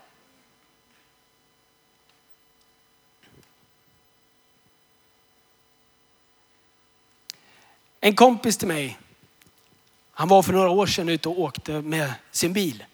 En 8.00 8.14
kompis 8.14 8.56
till 8.56 8.68
mig, 8.68 8.98
han 10.12 10.28
var 10.28 10.42
för 10.42 10.52
några 10.52 10.70
år 10.70 10.86
sedan 10.86 11.08
ute 11.08 11.28
och 11.28 11.40
åkte 11.40 11.72
med 11.72 12.12
sin 12.30 12.52
bil. 12.52 12.84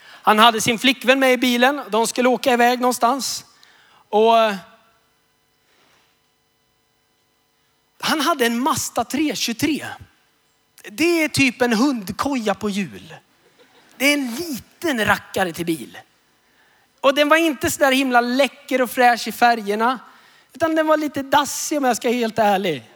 Han 0.00 0.38
hade 0.38 0.60
sin 0.60 0.78
flickvän 0.78 1.20
med 1.20 1.32
i 1.32 1.36
bilen. 1.36 1.82
De 1.90 2.06
skulle 2.06 2.28
åka 2.28 2.52
iväg 2.52 2.80
någonstans. 2.80 3.44
Och 4.08 4.38
eh, 4.38 4.56
han 8.00 8.20
hade 8.20 8.46
en 8.46 8.60
Mazda 8.60 9.04
323. 9.04 9.86
Det 10.90 11.24
är 11.24 11.28
typ 11.28 11.62
en 11.62 11.72
hundkoja 11.72 12.54
på 12.54 12.70
hjul. 12.70 13.14
Det 13.96 14.04
är 14.04 14.14
en 14.14 14.34
liten 14.34 15.06
rackare 15.06 15.52
till 15.52 15.66
bil. 15.66 15.98
Och 17.00 17.14
den 17.14 17.28
var 17.28 17.36
inte 17.36 17.70
så 17.70 17.80
där 17.80 17.92
himla 17.92 18.20
läcker 18.20 18.82
och 18.82 18.90
fräsch 18.90 19.28
i 19.28 19.32
färgerna. 19.32 19.98
Utan 20.52 20.74
den 20.74 20.86
var 20.86 20.96
lite 20.96 21.22
dassig 21.22 21.78
om 21.78 21.84
jag 21.84 21.96
ska 21.96 22.08
vara 22.08 22.16
helt 22.16 22.38
ärlig. 22.38 22.90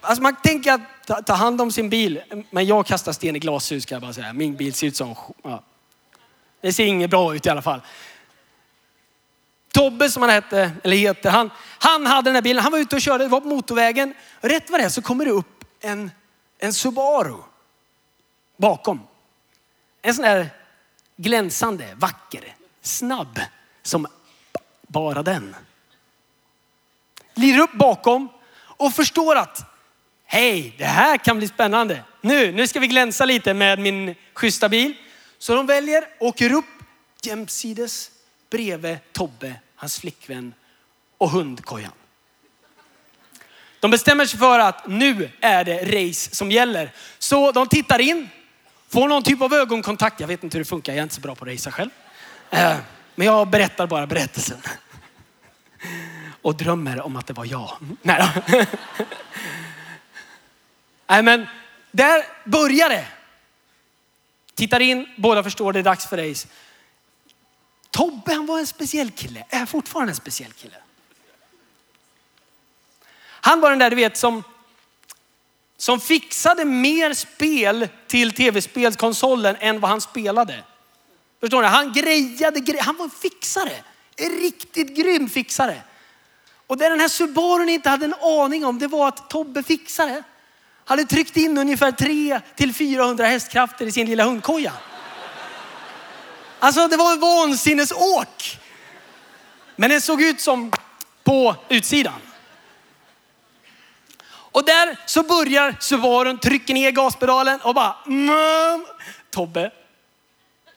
Alltså 0.00 0.22
man 0.22 0.36
tänker 0.36 0.72
att 0.72 0.80
ta, 1.06 1.22
ta, 1.22 1.32
hand 1.32 1.60
om 1.60 1.72
sin 1.72 1.90
bil. 1.90 2.22
Men 2.50 2.66
jag 2.66 2.86
kastar 2.86 3.12
sten 3.12 3.36
i 3.36 3.38
glashus 3.38 3.86
kan 3.86 3.96
jag 3.96 4.02
bara 4.02 4.12
säga. 4.12 4.32
Min 4.32 4.56
bil 4.56 4.74
ser 4.74 4.86
ut 4.86 4.96
som... 4.96 5.14
Ja. 5.42 5.62
Det 6.60 6.72
ser 6.72 6.84
inget 6.84 7.10
bra 7.10 7.34
ut 7.34 7.46
i 7.46 7.48
alla 7.48 7.62
fall. 7.62 7.80
Tobbe 9.72 10.10
som 10.10 10.22
han 10.22 10.30
hette, 10.30 10.72
eller 10.82 10.96
heter, 10.96 11.30
han, 11.30 11.50
han 11.78 12.06
hade 12.06 12.28
den 12.28 12.34
här 12.34 12.42
bilen. 12.42 12.62
Han 12.62 12.72
var 12.72 12.78
ute 12.78 12.96
och 12.96 13.02
körde, 13.02 13.24
det 13.24 13.28
var 13.28 13.40
på 13.40 13.48
motorvägen. 13.48 14.14
Rätt 14.40 14.70
vad 14.70 14.80
det 14.80 14.84
är 14.84 14.88
så 14.88 15.02
kommer 15.02 15.24
det 15.24 15.30
upp 15.30 15.64
en, 15.80 16.10
en 16.60 16.72
Subaru 16.72 17.36
bakom. 18.56 19.00
En 20.02 20.14
sån 20.14 20.24
där 20.24 20.50
glänsande, 21.16 21.94
vacker, 21.94 22.56
snabb 22.82 23.40
som 23.82 24.06
bara 24.86 25.22
den. 25.22 25.56
Lirar 27.34 27.62
upp 27.62 27.72
bakom 27.72 28.28
och 28.58 28.92
förstår 28.92 29.36
att 29.36 29.64
hej, 30.24 30.74
det 30.78 30.84
här 30.84 31.16
kan 31.16 31.38
bli 31.38 31.48
spännande. 31.48 32.04
Nu, 32.20 32.52
nu 32.52 32.66
ska 32.66 32.80
vi 32.80 32.86
glänsa 32.86 33.24
lite 33.24 33.54
med 33.54 33.78
min 33.78 34.14
schyssta 34.34 34.68
bil. 34.68 34.94
Så 35.38 35.54
de 35.54 35.66
väljer, 35.66 36.08
åker 36.18 36.52
upp 36.52 36.64
jämsides 37.22 38.10
bredvid 38.50 38.98
Tobbe, 39.12 39.54
hans 39.76 39.98
flickvän 39.98 40.54
och 41.18 41.30
hundkojan. 41.30 41.92
De 43.80 43.90
bestämmer 43.90 44.26
sig 44.26 44.38
för 44.38 44.58
att 44.58 44.86
nu 44.86 45.30
är 45.40 45.64
det 45.64 45.84
race 45.84 46.34
som 46.36 46.50
gäller. 46.50 46.92
Så 47.18 47.52
de 47.52 47.68
tittar 47.68 47.98
in, 47.98 48.28
får 48.88 49.08
någon 49.08 49.22
typ 49.22 49.42
av 49.42 49.54
ögonkontakt. 49.54 50.20
Jag 50.20 50.28
vet 50.28 50.44
inte 50.44 50.56
hur 50.56 50.64
det 50.64 50.68
funkar, 50.68 50.92
jag 50.92 50.98
är 50.98 51.02
inte 51.02 51.14
så 51.14 51.20
bra 51.20 51.34
på 51.34 51.44
att 51.44 51.50
racea 51.50 51.72
själv. 51.72 51.90
Eh, 52.50 52.76
men 53.14 53.26
jag 53.26 53.48
berättar 53.48 53.86
bara 53.86 54.06
berättelsen. 54.06 54.62
Och 56.42 56.56
drömmer 56.56 57.00
om 57.00 57.16
att 57.16 57.26
det 57.26 57.32
var 57.32 57.44
jag. 57.44 57.76
Mm. 57.80 57.96
Nej, 58.02 58.28
Nej 61.06 61.22
men 61.22 61.46
där 61.90 62.24
börjar 62.44 62.88
det. 62.88 63.06
Tittar 64.54 64.80
in, 64.80 65.08
båda 65.16 65.42
förstår 65.42 65.72
det 65.72 65.78
är 65.78 65.82
dags 65.82 66.06
för 66.06 66.28
race. 66.28 66.48
Tobbe 67.90 68.34
han 68.34 68.46
var 68.46 68.58
en 68.58 68.66
speciell 68.66 69.10
kille, 69.10 69.44
är 69.48 69.66
fortfarande 69.66 70.10
en 70.10 70.16
speciell 70.16 70.52
kille. 70.52 70.76
Han 73.40 73.60
var 73.60 73.70
den 73.70 73.78
där 73.78 73.90
du 73.90 73.96
vet 73.96 74.16
som, 74.16 74.44
som 75.76 76.00
fixade 76.00 76.64
mer 76.64 77.14
spel 77.14 77.88
till 78.06 78.32
tv-spelskonsolen 78.32 79.56
än 79.60 79.80
vad 79.80 79.90
han 79.90 80.00
spelade. 80.00 80.64
Förstår 81.40 81.62
ni? 81.62 81.68
Han 81.68 81.92
grejade, 81.92 82.60
grejer. 82.60 82.82
han 82.82 82.96
var 82.96 83.04
en 83.04 83.10
fixare. 83.10 83.72
En 84.16 84.30
riktigt 84.30 84.96
grym 84.96 85.28
fixare. 85.28 85.82
Och 86.66 86.76
det 86.76 86.88
den 86.88 87.00
här 87.00 87.08
Subarun 87.08 87.68
inte 87.68 87.88
hade 87.88 88.04
en 88.04 88.14
aning 88.14 88.64
om, 88.64 88.78
det 88.78 88.86
var 88.86 89.08
att 89.08 89.30
Tobbe 89.30 89.62
fixare 89.62 90.22
hade 90.84 91.04
tryckt 91.04 91.36
in 91.36 91.58
ungefär 91.58 91.92
3 91.92 92.40
till 92.56 92.74
400 92.74 93.26
hästkrafter 93.26 93.86
i 93.86 93.92
sin 93.92 94.06
lilla 94.06 94.24
hundkoja. 94.24 94.72
Alltså 96.58 96.88
det 96.88 96.96
var 96.96 97.12
en 97.12 97.20
vansinnesåk. 97.20 98.58
Men 99.76 99.90
den 99.90 100.00
såg 100.00 100.22
ut 100.22 100.40
som 100.40 100.72
på 101.24 101.56
utsidan. 101.68 102.20
Och 104.52 104.64
där 104.64 104.96
så 105.06 105.22
börjar 105.22 105.76
Subarun, 105.80 106.38
trycker 106.38 106.74
ner 106.74 106.90
gaspedalen 106.90 107.60
och 107.60 107.74
bara, 107.74 107.96
mmm, 108.06 108.86
Tobbe. 109.30 109.70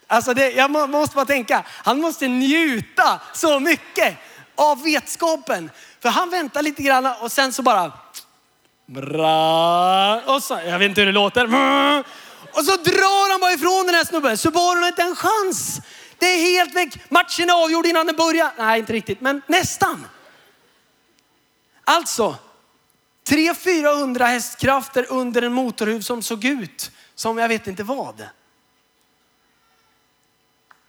Alltså 0.07 0.33
det, 0.33 0.51
jag 0.51 0.89
måste 0.89 1.15
bara 1.15 1.25
tänka, 1.25 1.63
han 1.67 2.01
måste 2.01 2.27
njuta 2.27 3.21
så 3.33 3.59
mycket 3.59 4.17
av 4.55 4.83
vetskapen. 4.83 5.71
För 5.99 6.09
han 6.09 6.29
väntar 6.29 6.61
lite 6.61 6.83
grann 6.83 7.05
och 7.05 7.31
sen 7.31 7.53
så 7.53 7.61
bara, 7.61 7.91
Bra. 8.85 10.21
Och 10.21 10.43
så, 10.43 10.59
jag 10.65 10.79
vet 10.79 10.89
inte 10.89 11.01
hur 11.01 11.05
det 11.05 11.11
låter. 11.11 11.45
Och 12.53 12.65
så 12.65 12.75
drar 12.75 13.31
han 13.31 13.39
bara 13.39 13.53
ifrån 13.53 13.85
den 13.85 13.95
här 13.95 14.03
snubben. 14.03 14.37
Subaru 14.37 14.79
har 14.79 14.87
inte 14.87 15.01
en 15.01 15.15
chans. 15.15 15.81
Det 16.17 16.25
är 16.25 16.39
helt 16.39 16.75
väck. 16.75 17.09
Matchen 17.09 17.49
är 17.49 17.63
avgjord 17.63 17.85
innan 17.85 18.05
den 18.05 18.15
börjar. 18.15 18.51
Nej, 18.57 18.79
inte 18.79 18.93
riktigt, 18.93 19.21
men 19.21 19.41
nästan. 19.47 20.07
Alltså, 21.83 22.35
300-400 23.27 24.25
hästkrafter 24.25 25.05
under 25.09 25.41
en 25.41 25.53
motorhuv 25.53 26.01
som 26.01 26.21
såg 26.21 26.45
ut 26.45 26.91
som 27.15 27.37
jag 27.37 27.47
vet 27.47 27.67
inte 27.67 27.83
vad. 27.83 28.27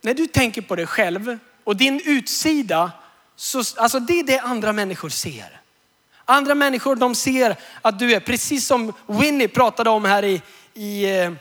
När 0.01 0.14
du 0.14 0.27
tänker 0.27 0.62
på 0.62 0.77
dig 0.77 0.87
själv 0.87 1.38
och 1.64 1.77
din 1.77 2.01
utsida, 2.05 2.92
så, 3.37 3.62
alltså 3.77 4.01
det 4.01 4.18
är 4.18 4.25
det 4.25 4.38
andra 4.38 4.73
människor 4.73 5.09
ser. 5.09 5.61
Andra 6.25 6.55
människor 6.55 6.97
de 6.97 7.14
ser 7.14 7.57
att 7.83 7.99
du 7.99 8.14
är, 8.14 8.20
precis 8.20 8.66
som 8.66 8.92
Winnie 9.07 9.49
pratade 9.49 9.90
om 9.90 10.05
här 10.05 10.25
i, 10.25 10.42
i, 10.75 11.18
eh, 11.18 11.33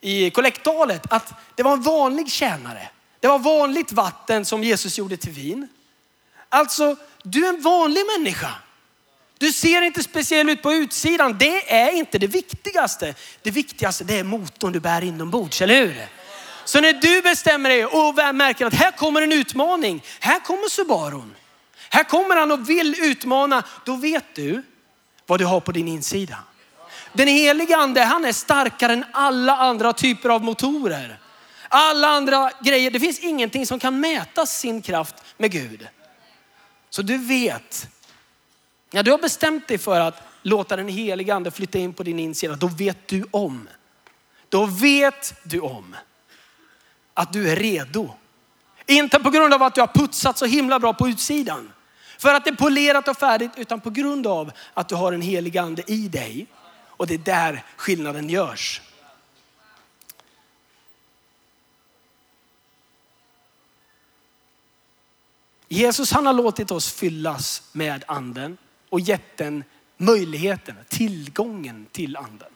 i 0.00 0.30
kollektalet, 0.30 1.12
att 1.12 1.32
det 1.54 1.62
var 1.62 1.72
en 1.72 1.82
vanlig 1.82 2.30
tjänare. 2.30 2.88
Det 3.20 3.28
var 3.28 3.38
vanligt 3.38 3.92
vatten 3.92 4.44
som 4.44 4.64
Jesus 4.64 4.98
gjorde 4.98 5.16
till 5.16 5.32
vin. 5.32 5.68
Alltså, 6.48 6.96
du 7.22 7.46
är 7.46 7.48
en 7.48 7.62
vanlig 7.62 8.02
människa. 8.18 8.50
Du 9.38 9.52
ser 9.52 9.82
inte 9.82 10.02
speciell 10.02 10.48
ut 10.48 10.62
på 10.62 10.72
utsidan. 10.72 11.36
Det 11.38 11.74
är 11.74 11.92
inte 11.92 12.18
det 12.18 12.26
viktigaste. 12.26 13.14
Det 13.42 13.50
viktigaste 13.50 14.04
det 14.04 14.18
är 14.18 14.24
motorn 14.24 14.72
du 14.72 14.80
bär 14.80 15.04
inombords, 15.04 15.62
eller 15.62 15.86
hur? 15.86 16.06
Så 16.64 16.80
när 16.80 16.92
du 16.92 17.22
bestämmer 17.22 17.70
dig 17.70 17.86
och 17.86 18.34
märker 18.34 18.66
att 18.66 18.74
här 18.74 18.90
kommer 18.90 19.22
en 19.22 19.32
utmaning. 19.32 20.04
Här 20.20 20.40
kommer 20.40 20.68
Subarun. 20.68 21.34
Här 21.90 22.04
kommer 22.04 22.36
han 22.36 22.50
och 22.50 22.70
vill 22.70 22.94
utmana. 23.00 23.64
Då 23.84 23.96
vet 23.96 24.34
du 24.34 24.62
vad 25.26 25.40
du 25.40 25.44
har 25.44 25.60
på 25.60 25.72
din 25.72 25.88
insida. 25.88 26.38
Den 27.12 27.28
heliga 27.28 27.76
ande, 27.76 28.04
han 28.04 28.24
är 28.24 28.32
starkare 28.32 28.92
än 28.92 29.04
alla 29.12 29.56
andra 29.56 29.92
typer 29.92 30.28
av 30.28 30.44
motorer. 30.44 31.20
Alla 31.68 32.08
andra 32.08 32.50
grejer. 32.60 32.90
Det 32.90 33.00
finns 33.00 33.18
ingenting 33.18 33.66
som 33.66 33.78
kan 33.78 34.00
mäta 34.00 34.46
sin 34.46 34.82
kraft 34.82 35.14
med 35.36 35.50
Gud. 35.50 35.88
Så 36.90 37.02
du 37.02 37.18
vet, 37.18 37.88
när 38.90 39.02
du 39.02 39.10
har 39.10 39.18
bestämt 39.18 39.68
dig 39.68 39.78
för 39.78 40.00
att 40.00 40.22
låta 40.42 40.76
den 40.76 40.88
heliga 40.88 41.34
ande 41.34 41.50
flytta 41.50 41.78
in 41.78 41.94
på 41.94 42.02
din 42.02 42.18
insida, 42.18 42.56
då 42.56 42.66
vet 42.66 43.08
du 43.08 43.24
om. 43.30 43.68
Då 44.48 44.66
vet 44.66 45.34
du 45.42 45.60
om 45.60 45.96
att 47.14 47.32
du 47.32 47.50
är 47.50 47.56
redo. 47.56 48.14
Inte 48.86 49.18
på 49.18 49.30
grund 49.30 49.54
av 49.54 49.62
att 49.62 49.74
du 49.74 49.80
har 49.80 49.88
putsat 49.88 50.38
så 50.38 50.46
himla 50.46 50.78
bra 50.78 50.94
på 50.94 51.08
utsidan. 51.08 51.72
För 52.18 52.34
att 52.34 52.44
det 52.44 52.50
är 52.50 52.54
polerat 52.54 53.08
och 53.08 53.16
färdigt, 53.16 53.50
utan 53.56 53.80
på 53.80 53.90
grund 53.90 54.26
av 54.26 54.52
att 54.74 54.88
du 54.88 54.94
har 54.94 55.12
en 55.12 55.22
helig 55.22 55.58
ande 55.58 55.82
i 55.86 56.08
dig. 56.08 56.46
Och 56.86 57.06
det 57.06 57.14
är 57.14 57.18
där 57.18 57.64
skillnaden 57.76 58.28
görs. 58.28 58.82
Jesus 65.68 66.12
han 66.12 66.26
har 66.26 66.32
låtit 66.32 66.70
oss 66.70 66.92
fyllas 66.92 67.62
med 67.72 68.04
anden 68.08 68.56
och 68.88 69.00
gett 69.00 69.36
den 69.36 69.64
möjligheten, 69.96 70.76
tillgången 70.88 71.86
till 71.92 72.16
anden. 72.16 72.48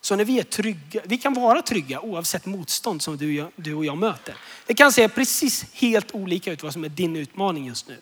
Så 0.00 0.16
när 0.16 0.24
vi 0.24 0.38
är 0.38 0.44
trygga, 0.44 1.00
vi 1.04 1.18
kan 1.18 1.34
vara 1.34 1.62
trygga 1.62 2.00
oavsett 2.00 2.46
motstånd 2.46 3.02
som 3.02 3.16
du, 3.16 3.46
du 3.56 3.74
och 3.74 3.84
jag 3.84 3.98
möter. 3.98 4.34
Det 4.66 4.74
kan 4.74 4.92
se 4.92 5.08
precis 5.08 5.66
helt 5.72 6.14
olika 6.14 6.52
ut 6.52 6.62
vad 6.62 6.72
som 6.72 6.84
är 6.84 6.88
din 6.88 7.16
utmaning 7.16 7.66
just 7.66 7.88
nu. 7.88 7.98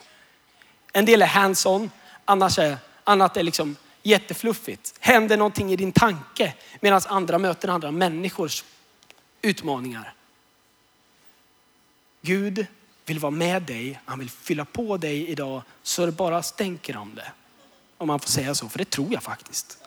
En 0.93 1.05
del 1.05 1.23
är 1.23 1.27
hands-on, 1.27 1.91
annars 2.25 2.59
är, 2.59 2.77
annat 3.05 3.37
är 3.37 3.43
liksom 3.43 3.77
jättefluffigt. 4.03 4.95
Händer 5.01 5.37
någonting 5.37 5.73
i 5.73 5.77
din 5.77 5.93
tanke 5.93 6.55
medan 6.81 7.01
andra 7.07 7.39
möter 7.39 7.69
andra 7.69 7.91
människors 7.91 8.65
utmaningar. 9.43 10.15
Gud 12.23 12.67
vill 13.09 13.18
vara 13.18 13.31
med 13.31 13.62
dig, 13.62 14.01
han 14.05 14.18
vill 14.18 14.31
fylla 14.31 14.64
på 14.64 14.97
dig 14.97 15.29
idag 15.29 15.62
så 15.83 16.07
det 16.07 16.12
bara 16.12 16.42
stänker 16.42 16.97
om 16.97 17.14
det. 17.14 17.33
Om 17.99 18.07
man 18.07 18.21
får 18.21 18.29
säga 18.29 18.55
så, 18.55 18.68
för 18.68 18.79
det 18.79 18.90
tror 18.90 19.12
jag 19.12 19.23
faktiskt. 19.23 19.79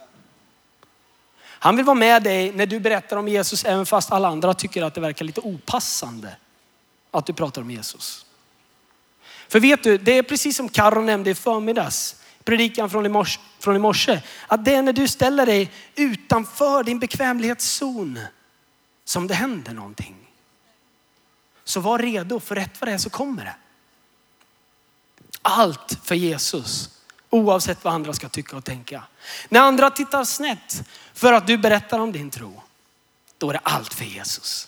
Han 1.44 1.76
vill 1.76 1.86
vara 1.86 1.96
med 1.96 2.24
dig 2.24 2.52
när 2.52 2.66
du 2.66 2.80
berättar 2.80 3.18
om 3.18 3.28
Jesus, 3.28 3.66
även 3.66 3.86
fast 3.86 4.12
alla 4.12 4.28
andra 4.28 4.54
tycker 4.54 4.84
att 4.84 4.94
det 4.94 5.02
verkar 5.02 5.26
lite 5.26 5.42
opassande 5.42 6.36
att 7.12 7.26
du 7.26 7.34
pratar 7.34 7.62
om 7.62 7.72
Jesus. 7.72 8.26
För 9.48 9.60
vet 9.60 9.84
du, 9.84 9.98
det 9.98 10.18
är 10.18 10.24
precis 10.24 10.58
som 10.58 10.70
Karo 10.70 11.02
nämnde 11.02 11.30
i 11.30 11.36
förmiddags, 11.36 12.16
predikan 12.44 12.90
från 12.90 13.06
i, 13.06 13.10
morse, 13.10 13.40
från 13.60 13.76
i 13.76 13.80
morse, 13.80 14.22
att 14.48 14.66
det 14.66 14.74
är 14.74 14.82
när 14.82 14.94
du 14.94 15.08
ställer 15.08 15.46
dig 15.46 15.72
utanför 15.96 16.84
din 16.84 17.00
bekvämlighetszon 17.00 18.20
som 19.06 19.28
det 19.28 19.34
händer 19.34 19.74
någonting. 19.74 20.21
Så 21.72 21.80
var 21.80 22.00
redo, 22.00 22.40
för 22.40 22.56
rätt 22.56 22.82
vad 22.82 22.88
det 22.88 22.94
är 22.94 22.98
så 22.98 23.10
kommer 23.10 23.46
det. 23.46 23.56
Allt 25.42 25.98
för 26.04 26.16
Jesus. 26.16 26.90
Oavsett 27.30 27.84
vad 27.84 27.94
andra 27.94 28.14
ska 28.14 28.30
tycka 28.30 28.58
och 28.58 28.64
tänka. 28.64 29.04
När 29.50 29.60
andra 29.60 29.90
tittar 29.90 30.24
snett 30.24 30.90
för 31.14 31.34
att 31.34 31.48
du 31.48 31.58
berättar 31.58 32.00
om 32.00 32.12
din 32.12 32.30
tro, 32.30 32.62
då 33.38 33.50
är 33.50 33.54
det 33.54 33.60
allt 33.64 33.94
för 33.94 34.06
Jesus. 34.06 34.68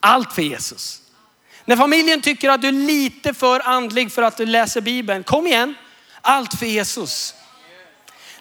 Allt 0.00 0.32
för 0.32 0.42
Jesus. 0.42 1.02
När 1.64 1.76
familjen 1.76 2.20
tycker 2.20 2.50
att 2.50 2.62
du 2.62 2.68
är 2.68 2.72
lite 2.72 3.34
för 3.34 3.60
andlig 3.60 4.12
för 4.12 4.22
att 4.22 4.36
du 4.36 4.46
läser 4.46 4.80
Bibeln, 4.80 5.24
kom 5.24 5.46
igen. 5.46 5.74
Allt 6.20 6.54
för 6.54 6.66
Jesus. 6.66 7.34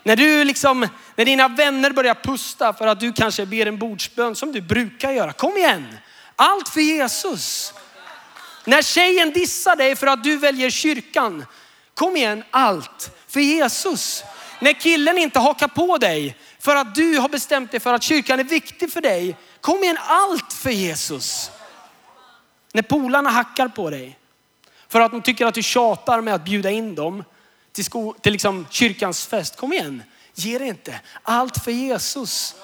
När 0.04 0.16
du 0.16 0.44
liksom, 0.44 0.88
när 1.16 1.26
dina 1.26 1.48
vänner 1.48 1.92
börjar 1.92 2.16
pusta 2.16 2.74
för 2.74 2.88
att 2.88 3.00
du 3.00 3.14
kanske 3.14 3.46
ber 3.46 3.66
en 3.66 3.78
bordsbön 3.78 4.36
som 4.36 4.52
du 4.52 4.62
brukar 4.62 5.12
göra, 5.12 5.34
kom 5.34 5.58
igen. 5.58 5.98
Allt 6.36 6.70
för 6.70 6.82
Jesus. 6.82 7.74
När 8.66 8.82
tjejen 8.82 9.32
dissar 9.32 9.76
dig 9.76 9.96
för 9.96 10.08
att 10.08 10.24
du 10.24 10.38
väljer 10.38 10.70
kyrkan, 10.70 11.46
kom 11.94 12.16
igen, 12.16 12.44
allt 12.52 13.12
för 13.28 13.40
Jesus. 13.40 14.24
När 14.60 14.74
killen 14.74 15.18
inte 15.18 15.40
hakar 15.40 15.68
på 15.68 15.98
dig 15.98 16.38
för 16.60 16.76
att 16.76 16.96
du 16.96 17.18
har 17.18 17.30
bestämt 17.30 17.72
dig 17.72 17.80
för 17.80 17.94
att 17.94 18.04
kyrkan 18.04 18.40
är 18.40 18.44
viktig 18.44 18.94
för 18.94 19.02
dig, 19.02 19.38
kom 19.62 19.84
igen, 19.84 19.98
allt 20.02 20.54
för 20.54 20.70
Jesus. 20.70 21.52
När 22.74 22.82
polarna 22.82 23.30
hackar 23.30 23.68
på 23.68 23.90
dig 23.90 24.18
för 24.88 25.02
att 25.02 25.12
de 25.12 25.22
tycker 25.22 25.46
att 25.46 25.54
du 25.54 25.64
tjatar 25.64 26.22
med 26.22 26.34
att 26.34 26.46
bjuda 26.46 26.72
in 26.72 26.96
dem 26.96 27.24
till, 27.72 27.86
sko- 27.86 28.14
till 28.22 28.32
liksom 28.32 28.68
kyrkans 28.70 29.26
fest, 29.26 29.56
kom 29.56 29.74
igen, 29.74 30.04
ge 30.34 30.58
det 30.58 30.66
inte. 30.66 31.00
Allt 31.24 31.64
för 31.64 31.72
Jesus. 31.72 32.56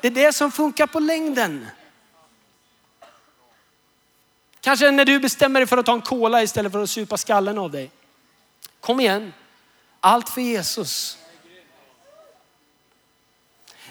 Det 0.00 0.08
är 0.08 0.12
det 0.12 0.32
som 0.32 0.52
funkar 0.52 0.86
på 0.86 1.00
längden. 1.00 1.66
Kanske 4.64 4.90
när 4.90 5.04
du 5.04 5.20
bestämmer 5.20 5.60
dig 5.60 5.66
för 5.66 5.78
att 5.78 5.86
ta 5.86 5.92
en 5.92 6.02
cola 6.02 6.42
istället 6.42 6.72
för 6.72 6.82
att 6.82 6.90
supa 6.90 7.16
skallen 7.16 7.58
av 7.58 7.70
dig. 7.70 7.90
Kom 8.80 9.00
igen. 9.00 9.32
Allt 10.00 10.28
för 10.28 10.40
Jesus. 10.40 11.18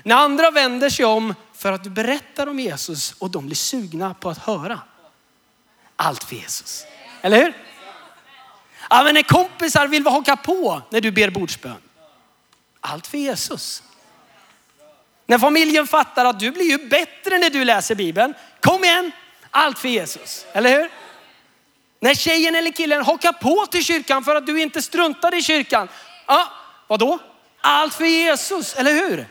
När 0.03 0.15
andra 0.15 0.51
vänder 0.51 0.89
sig 0.89 1.05
om 1.05 1.35
för 1.53 1.71
att 1.71 1.83
du 1.83 1.89
berättar 1.89 2.47
om 2.47 2.59
Jesus 2.59 3.11
och 3.11 3.29
de 3.29 3.45
blir 3.45 3.55
sugna 3.55 4.13
på 4.13 4.29
att 4.29 4.37
höra. 4.37 4.79
Allt 5.95 6.23
för 6.23 6.35
Jesus. 6.35 6.85
Eller 7.21 7.43
hur? 7.43 7.53
Ja, 8.89 9.03
men 9.03 9.13
när 9.13 9.23
kompisar 9.23 9.87
vill 9.87 10.07
haka 10.07 10.35
på 10.35 10.81
när 10.89 11.01
du 11.01 11.11
ber 11.11 11.29
bordsbön. 11.29 11.81
Allt 12.79 13.07
för 13.07 13.17
Jesus. 13.17 13.83
När 15.25 15.39
familjen 15.39 15.87
fattar 15.87 16.25
att 16.25 16.39
du 16.39 16.51
blir 16.51 16.69
ju 16.69 16.87
bättre 16.87 17.37
när 17.37 17.49
du 17.49 17.65
läser 17.65 17.95
Bibeln. 17.95 18.33
Kom 18.59 18.83
igen, 18.83 19.11
allt 19.53 19.79
för 19.79 19.87
Jesus. 19.89 20.45
Eller 20.53 20.69
hur? 20.69 20.89
När 21.99 22.13
tjejen 22.13 22.55
eller 22.55 22.71
killen 22.71 23.05
hakar 23.05 23.31
på 23.31 23.65
till 23.65 23.83
kyrkan 23.83 24.23
för 24.23 24.35
att 24.35 24.45
du 24.45 24.61
inte 24.61 24.81
struntade 24.81 25.37
i 25.37 25.41
kyrkan. 25.41 25.87
Ja, 26.27 26.47
vadå? 26.87 27.19
Allt 27.61 27.93
för 27.93 28.05
Jesus, 28.05 28.75
eller 28.75 28.93
hur? 28.93 29.27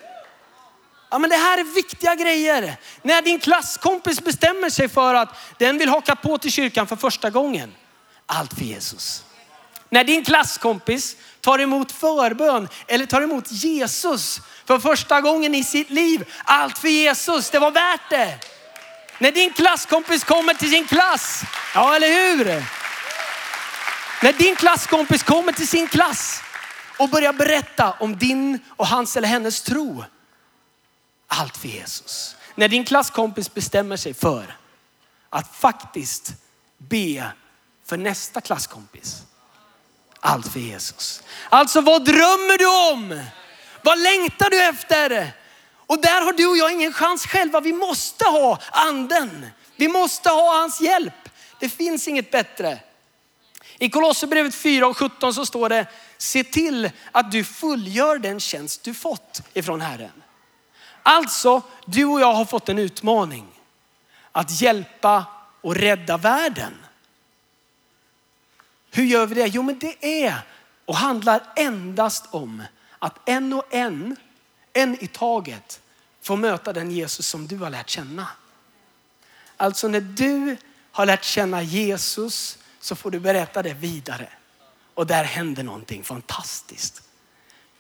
Ja, 1.10 1.18
men 1.18 1.30
det 1.30 1.36
här 1.36 1.58
är 1.58 1.64
viktiga 1.64 2.14
grejer. 2.14 2.76
När 3.02 3.22
din 3.22 3.38
klasskompis 3.38 4.20
bestämmer 4.20 4.70
sig 4.70 4.88
för 4.88 5.14
att 5.14 5.28
den 5.58 5.78
vill 5.78 5.88
haka 5.88 6.16
på 6.16 6.38
till 6.38 6.52
kyrkan 6.52 6.86
för 6.86 6.96
första 6.96 7.30
gången. 7.30 7.74
Allt 8.26 8.54
för 8.54 8.64
Jesus. 8.64 9.24
När 9.90 10.04
din 10.04 10.24
klasskompis 10.24 11.16
tar 11.40 11.58
emot 11.58 11.92
förbön 11.92 12.68
eller 12.86 13.06
tar 13.06 13.22
emot 13.22 13.52
Jesus 13.52 14.40
för 14.64 14.78
första 14.78 15.20
gången 15.20 15.54
i 15.54 15.64
sitt 15.64 15.90
liv. 15.90 16.32
Allt 16.44 16.78
för 16.78 16.88
Jesus, 16.88 17.50
det 17.50 17.58
var 17.58 17.70
värt 17.70 18.10
det. 18.10 18.38
När 19.22 19.32
din 19.32 19.52
klasskompis 19.52 20.24
kommer 20.24 20.54
till 20.54 20.70
sin 20.70 20.86
klass, 20.86 21.42
ja 21.74 21.96
eller 21.96 22.08
hur? 22.08 22.44
När 24.22 24.32
din 24.32 24.56
klasskompis 24.56 25.22
kommer 25.22 25.52
till 25.52 25.68
sin 25.68 25.88
klass 25.88 26.40
och 26.98 27.08
börjar 27.08 27.32
berätta 27.32 27.92
om 27.92 28.18
din 28.18 28.58
och 28.68 28.86
hans 28.86 29.16
eller 29.16 29.28
hennes 29.28 29.62
tro. 29.62 30.04
Allt 31.26 31.56
för 31.56 31.68
Jesus. 31.68 32.36
När 32.54 32.68
din 32.68 32.84
klasskompis 32.84 33.54
bestämmer 33.54 33.96
sig 33.96 34.14
för 34.14 34.56
att 35.30 35.56
faktiskt 35.56 36.32
be 36.78 37.32
för 37.86 37.96
nästa 37.96 38.40
klasskompis. 38.40 39.22
Allt 40.20 40.52
för 40.52 40.60
Jesus. 40.60 41.22
Alltså 41.48 41.80
vad 41.80 42.04
drömmer 42.04 42.58
du 42.58 42.92
om? 42.92 43.24
Vad 43.82 43.98
längtar 43.98 44.50
du 44.50 44.62
efter? 44.62 45.32
Och 45.86 46.00
där 46.00 46.20
har 46.20 46.32
du 46.32 46.46
och 46.46 46.56
jag 46.56 46.72
ingen 46.72 46.92
chans 46.92 47.26
själva. 47.26 47.60
Vi 47.60 47.72
måste 47.72 48.24
ha 48.24 48.58
anden. 48.70 49.46
Vi 49.76 49.88
måste 49.88 50.28
ha 50.28 50.60
hans 50.60 50.80
hjälp. 50.80 51.28
Det 51.58 51.68
finns 51.68 52.08
inget 52.08 52.30
bättre. 52.30 52.78
I 53.78 53.90
Kolosserbrevet 53.90 54.54
4 54.54 54.86
och 54.86 54.96
17 54.96 55.34
så 55.34 55.46
står 55.46 55.68
det, 55.68 55.86
se 56.18 56.44
till 56.44 56.90
att 57.12 57.32
du 57.32 57.44
fullgör 57.44 58.18
den 58.18 58.40
tjänst 58.40 58.82
du 58.82 58.94
fått 58.94 59.42
ifrån 59.54 59.80
Herren. 59.80 60.22
Alltså, 61.02 61.62
du 61.86 62.04
och 62.04 62.20
jag 62.20 62.34
har 62.34 62.44
fått 62.44 62.68
en 62.68 62.78
utmaning 62.78 63.46
att 64.32 64.60
hjälpa 64.60 65.24
och 65.60 65.74
rädda 65.74 66.16
världen. 66.16 66.72
Hur 68.90 69.04
gör 69.04 69.26
vi 69.26 69.34
det? 69.34 69.46
Jo, 69.46 69.62
men 69.62 69.78
det 69.78 70.24
är 70.24 70.34
och 70.84 70.96
handlar 70.96 71.42
endast 71.56 72.24
om 72.30 72.62
att 72.98 73.28
en 73.28 73.52
och 73.52 73.74
en, 73.74 74.16
en 74.72 75.04
i 75.04 75.06
taget, 75.06 75.80
får 76.20 76.36
möta 76.36 76.72
den 76.72 76.90
Jesus 76.90 77.26
som 77.26 77.46
du 77.46 77.56
har 77.56 77.70
lärt 77.70 77.90
känna. 77.90 78.28
Alltså 79.56 79.88
när 79.88 80.00
du 80.00 80.56
har 80.92 81.06
lärt 81.06 81.24
känna 81.24 81.62
Jesus 81.62 82.58
så 82.80 82.96
får 82.96 83.10
du 83.10 83.20
berätta 83.20 83.62
det 83.62 83.74
vidare. 83.74 84.28
Och 84.94 85.06
där 85.06 85.24
händer 85.24 85.62
någonting 85.62 86.04
fantastiskt. 86.04 87.02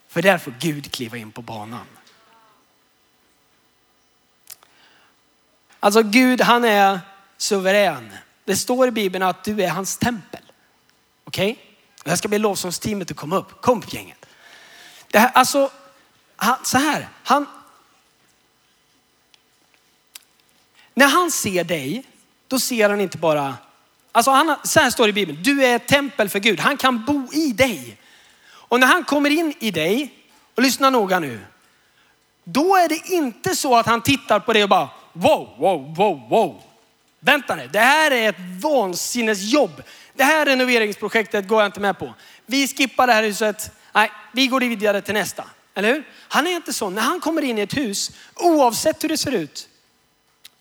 För 0.08 0.22
där 0.22 0.38
får 0.38 0.54
Gud 0.58 0.92
kliva 0.92 1.16
in 1.16 1.32
på 1.32 1.42
banan. 1.42 1.86
Alltså 5.80 6.02
Gud 6.02 6.40
han 6.40 6.64
är 6.64 7.00
suverän. 7.36 8.12
Det 8.44 8.56
står 8.56 8.88
i 8.88 8.90
Bibeln 8.90 9.24
att 9.24 9.44
du 9.44 9.62
är 9.62 9.68
hans 9.68 9.96
tempel. 9.96 10.40
Okej? 11.24 11.52
Okay? 11.52 11.64
Jag 12.04 12.18
ska 12.18 12.28
be 12.28 12.38
lovsångsteamet 12.38 13.10
att 13.10 13.16
komma 13.16 13.36
upp. 13.36 13.62
Kom 13.62 13.78
upp 13.78 13.92
gänget. 13.92 14.26
Det 15.10 15.18
här, 15.18 15.30
alltså, 15.34 15.70
han, 16.36 16.56
så 16.64 16.78
här. 16.78 17.08
Han, 17.24 17.46
när 20.94 21.06
han 21.06 21.30
ser 21.30 21.64
dig, 21.64 22.04
då 22.48 22.58
ser 22.58 22.88
han 22.88 23.00
inte 23.00 23.18
bara, 23.18 23.54
alltså 24.12 24.30
han, 24.30 24.56
så 24.64 24.80
här 24.80 24.90
står 24.90 25.04
det 25.04 25.10
i 25.10 25.12
Bibeln, 25.12 25.42
du 25.42 25.64
är 25.64 25.76
ett 25.76 25.88
tempel 25.88 26.28
för 26.28 26.38
Gud. 26.38 26.60
Han 26.60 26.76
kan 26.76 27.04
bo 27.04 27.32
i 27.32 27.52
dig. 27.52 27.96
Och 28.52 28.80
när 28.80 28.86
han 28.86 29.04
kommer 29.04 29.30
in 29.30 29.54
i 29.58 29.70
dig, 29.70 30.14
och 30.54 30.62
lyssna 30.62 30.90
noga 30.90 31.18
nu, 31.18 31.40
då 32.44 32.76
är 32.76 32.88
det 32.88 33.14
inte 33.14 33.56
så 33.56 33.76
att 33.76 33.86
han 33.86 34.02
tittar 34.02 34.40
på 34.40 34.52
dig 34.52 34.62
och 34.62 34.68
bara, 34.68 34.88
wow, 35.12 35.54
wow, 35.58 35.94
wow, 35.94 36.28
wow. 36.28 36.62
Vänta 37.20 37.54
nu, 37.54 37.68
det 37.72 37.78
här 37.78 38.10
är 38.10 38.28
ett 38.28 38.60
vansinnesjobb. 38.62 39.82
Det 40.14 40.24
här 40.24 40.46
renoveringsprojektet 40.46 41.48
går 41.48 41.60
jag 41.60 41.68
inte 41.68 41.80
med 41.80 41.98
på. 41.98 42.14
Vi 42.46 42.68
skippar 42.68 43.06
det 43.06 43.12
här 43.12 43.22
huset. 43.22 43.70
Nej, 43.92 44.10
vi 44.32 44.46
går 44.46 44.60
vidare 44.60 45.00
till 45.00 45.14
nästa. 45.14 45.44
Eller 45.74 45.94
hur? 45.94 46.08
Han 46.28 46.46
är 46.46 46.50
inte 46.50 46.72
sån. 46.72 46.94
När 46.94 47.02
han 47.02 47.20
kommer 47.20 47.42
in 47.42 47.58
i 47.58 47.60
ett 47.60 47.76
hus, 47.76 48.10
oavsett 48.34 49.04
hur 49.04 49.08
det 49.08 49.18
ser 49.18 49.32
ut, 49.32 49.68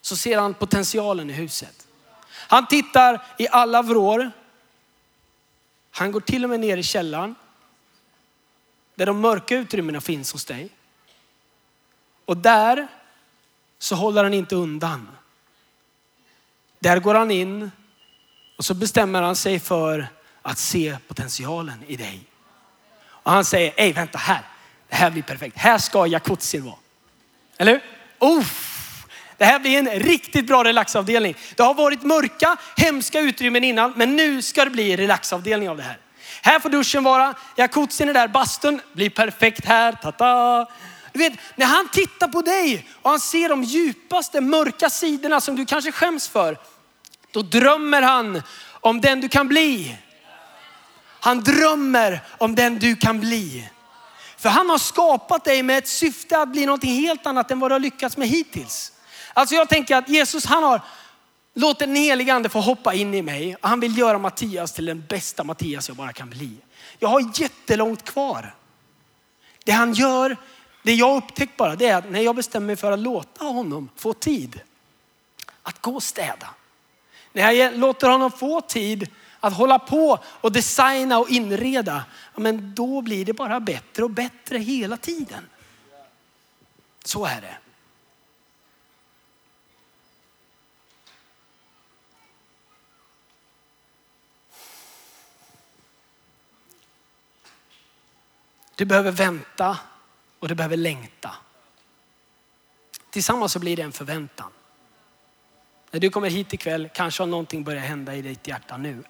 så 0.01 0.15
ser 0.15 0.37
han 0.37 0.53
potentialen 0.53 1.29
i 1.29 1.33
huset. 1.33 1.87
Han 2.29 2.67
tittar 2.67 3.25
i 3.37 3.47
alla 3.51 3.81
vrår. 3.81 4.31
Han 5.91 6.11
går 6.11 6.21
till 6.21 6.43
och 6.43 6.49
med 6.49 6.59
ner 6.59 6.77
i 6.77 6.83
källaren. 6.83 7.35
Där 8.95 9.05
de 9.05 9.19
mörka 9.19 9.55
utrymmena 9.55 10.01
finns 10.01 10.33
hos 10.33 10.45
dig. 10.45 10.69
Och 12.25 12.37
där 12.37 12.87
så 13.79 13.95
håller 13.95 14.23
han 14.23 14.33
inte 14.33 14.55
undan. 14.55 15.09
Där 16.79 16.99
går 16.99 17.15
han 17.15 17.31
in 17.31 17.71
och 18.57 18.65
så 18.65 18.73
bestämmer 18.73 19.21
han 19.21 19.35
sig 19.35 19.59
för 19.59 20.07
att 20.41 20.57
se 20.57 20.97
potentialen 21.07 21.83
i 21.87 21.95
dig. 21.95 22.23
Och 23.03 23.31
han 23.31 23.45
säger, 23.45 23.73
ej 23.77 23.93
vänta 23.93 24.17
här, 24.17 24.41
det 24.91 24.97
här 24.97 25.11
blir 25.11 25.23
perfekt. 25.23 25.57
Här 25.57 25.77
ska 25.77 26.07
jacuzzin 26.07 26.65
vara. 26.65 26.75
Eller 27.57 27.71
hur? 27.71 27.81
Uff. 28.37 29.05
Det 29.37 29.45
här 29.45 29.59
blir 29.59 29.79
en 29.79 29.89
riktigt 29.89 30.47
bra 30.47 30.63
relaxavdelning. 30.63 31.35
Det 31.55 31.63
har 31.63 31.73
varit 31.73 32.03
mörka, 32.03 32.57
hemska 32.77 33.19
utrymmen 33.19 33.63
innan, 33.63 33.93
men 33.95 34.15
nu 34.15 34.41
ska 34.41 34.65
det 34.65 34.71
bli 34.71 34.95
relaxavdelning 34.95 35.69
av 35.69 35.77
det 35.77 35.83
här. 35.83 35.97
Här 36.41 36.59
får 36.59 36.69
duschen 36.69 37.03
vara, 37.03 37.33
jacuzzin 37.55 38.09
är 38.09 38.13
där, 38.13 38.27
bastun 38.27 38.81
blir 38.93 39.09
perfekt 39.09 39.65
här. 39.65 39.91
Ta-ta. 39.91 40.69
Du 41.13 41.19
vet, 41.19 41.33
när 41.55 41.65
han 41.65 41.89
tittar 41.89 42.27
på 42.27 42.41
dig 42.41 42.87
och 43.01 43.09
han 43.09 43.19
ser 43.19 43.49
de 43.49 43.63
djupaste 43.63 44.41
mörka 44.41 44.89
sidorna 44.89 45.41
som 45.41 45.55
du 45.55 45.65
kanske 45.65 45.91
skäms 45.91 46.27
för, 46.27 46.57
då 47.31 47.41
drömmer 47.41 48.01
han 48.01 48.41
om 48.71 49.01
den 49.01 49.21
du 49.21 49.29
kan 49.29 49.47
bli. 49.47 49.97
Han 51.19 51.43
drömmer 51.43 52.19
om 52.37 52.55
den 52.55 52.79
du 52.79 52.95
kan 52.95 53.19
bli. 53.19 53.69
För 54.41 54.49
han 54.49 54.69
har 54.69 54.77
skapat 54.77 55.43
dig 55.43 55.63
med 55.63 55.77
ett 55.77 55.87
syfte 55.87 56.37
att 56.37 56.49
bli 56.49 56.65
något 56.65 56.83
helt 56.83 57.25
annat 57.25 57.51
än 57.51 57.59
vad 57.59 57.71
du 57.71 57.75
har 57.75 57.79
lyckats 57.79 58.17
med 58.17 58.27
hittills. 58.27 58.91
Alltså 59.33 59.55
jag 59.55 59.69
tänker 59.69 59.95
att 59.95 60.09
Jesus 60.09 60.45
han 60.45 60.63
har 60.63 60.81
låtit 61.53 61.79
den 61.79 61.95
helige 61.95 62.33
ande 62.33 62.49
få 62.49 62.59
hoppa 62.59 62.93
in 62.93 63.13
i 63.13 63.21
mig. 63.21 63.55
Han 63.61 63.79
vill 63.79 63.97
göra 63.97 64.17
Mattias 64.17 64.73
till 64.73 64.85
den 64.85 65.05
bästa 65.09 65.43
Mattias 65.43 65.87
jag 65.87 65.97
bara 65.97 66.13
kan 66.13 66.29
bli. 66.29 66.57
Jag 66.99 67.09
har 67.09 67.41
jättelångt 67.41 68.05
kvar. 68.05 68.55
Det 69.63 69.71
han 69.71 69.93
gör, 69.93 70.37
det 70.83 70.93
jag 70.93 71.17
upptäckt 71.17 71.57
bara, 71.57 71.75
det 71.75 71.87
är 71.87 71.97
att 71.97 72.11
när 72.11 72.21
jag 72.21 72.35
bestämmer 72.35 72.67
mig 72.67 72.75
för 72.75 72.91
att 72.91 72.99
låta 72.99 73.45
honom 73.45 73.89
få 73.95 74.13
tid 74.13 74.59
att 75.63 75.81
gå 75.81 75.95
och 75.95 76.03
städa. 76.03 76.49
När 77.33 77.51
jag 77.51 77.77
låter 77.77 78.09
honom 78.09 78.31
få 78.31 78.61
tid 78.61 79.09
att 79.41 79.53
hålla 79.53 79.79
på 79.79 80.19
och 80.25 80.51
designa 80.51 81.19
och 81.19 81.29
inreda, 81.29 82.05
men 82.35 82.75
då 82.75 83.01
blir 83.01 83.25
det 83.25 83.33
bara 83.33 83.59
bättre 83.59 84.03
och 84.03 84.09
bättre 84.09 84.57
hela 84.57 84.97
tiden. 84.97 85.49
Så 87.03 87.25
är 87.25 87.41
det. 87.41 87.57
Du 98.75 98.85
behöver 98.85 99.11
vänta 99.11 99.77
och 100.39 100.47
du 100.47 100.55
behöver 100.55 100.77
längta. 100.77 101.35
Tillsammans 103.09 103.51
så 103.51 103.59
blir 103.59 103.77
det 103.77 103.83
en 103.83 103.91
förväntan. 103.91 104.51
När 105.91 105.99
du 105.99 106.09
kommer 106.09 106.29
hit 106.29 106.53
ikväll 106.53 106.89
kanske 106.93 107.23
har 107.23 107.27
någonting 107.27 107.63
börjat 107.63 107.83
hända 107.83 108.15
i 108.15 108.21
ditt 108.21 108.47
hjärta 108.47 108.77
nu 108.77 109.03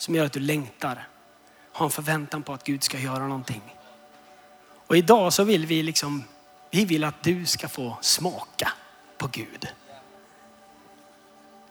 som 0.00 0.14
gör 0.14 0.26
att 0.26 0.32
du 0.32 0.40
längtar. 0.40 1.08
Har 1.72 1.86
en 1.86 1.90
förväntan 1.92 2.42
på 2.42 2.52
att 2.52 2.64
Gud 2.64 2.82
ska 2.82 2.98
göra 2.98 3.26
någonting. 3.26 3.62
Och 4.86 4.96
idag 4.96 5.32
så 5.32 5.44
vill 5.44 5.66
vi 5.66 5.82
liksom, 5.82 6.24
vi 6.70 6.84
vill 6.84 7.04
att 7.04 7.22
du 7.22 7.46
ska 7.46 7.68
få 7.68 7.98
smaka 8.00 8.72
på 9.18 9.28
Gud. 9.32 9.68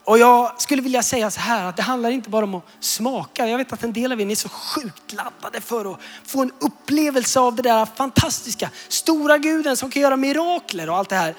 Och 0.04 0.18
jag 0.18 0.62
skulle 0.62 0.82
vilja 0.82 1.04
säga 1.04 1.32
så 1.32 1.40
här 1.40 1.66
att 1.66 1.78
det 1.78 1.84
handlar 1.84 2.10
inte 2.10 2.30
bara 2.30 2.46
om 2.46 2.56
att 2.56 2.64
smaka. 2.80 3.48
Jag 3.48 3.58
vet 3.58 3.74
att 3.74 3.84
en 3.84 3.94
del 3.94 4.12
av 4.12 4.22
er 4.22 4.32
är 4.32 4.36
så 4.36 4.50
sjukt 4.50 5.14
laddade 5.14 5.62
för 5.62 5.94
att 5.94 6.00
få 6.26 6.42
en 6.42 6.52
upplevelse 6.60 7.40
av 7.40 7.56
det 7.56 7.62
där 7.62 7.86
fantastiska, 7.86 8.70
stora 8.88 9.38
guden 9.38 9.78
som 9.78 9.92
kan 9.92 10.02
göra 10.02 10.18
mirakler 10.18 10.90
och 10.90 10.98
allt 10.98 11.10
det 11.10 11.16
här. 11.16 11.36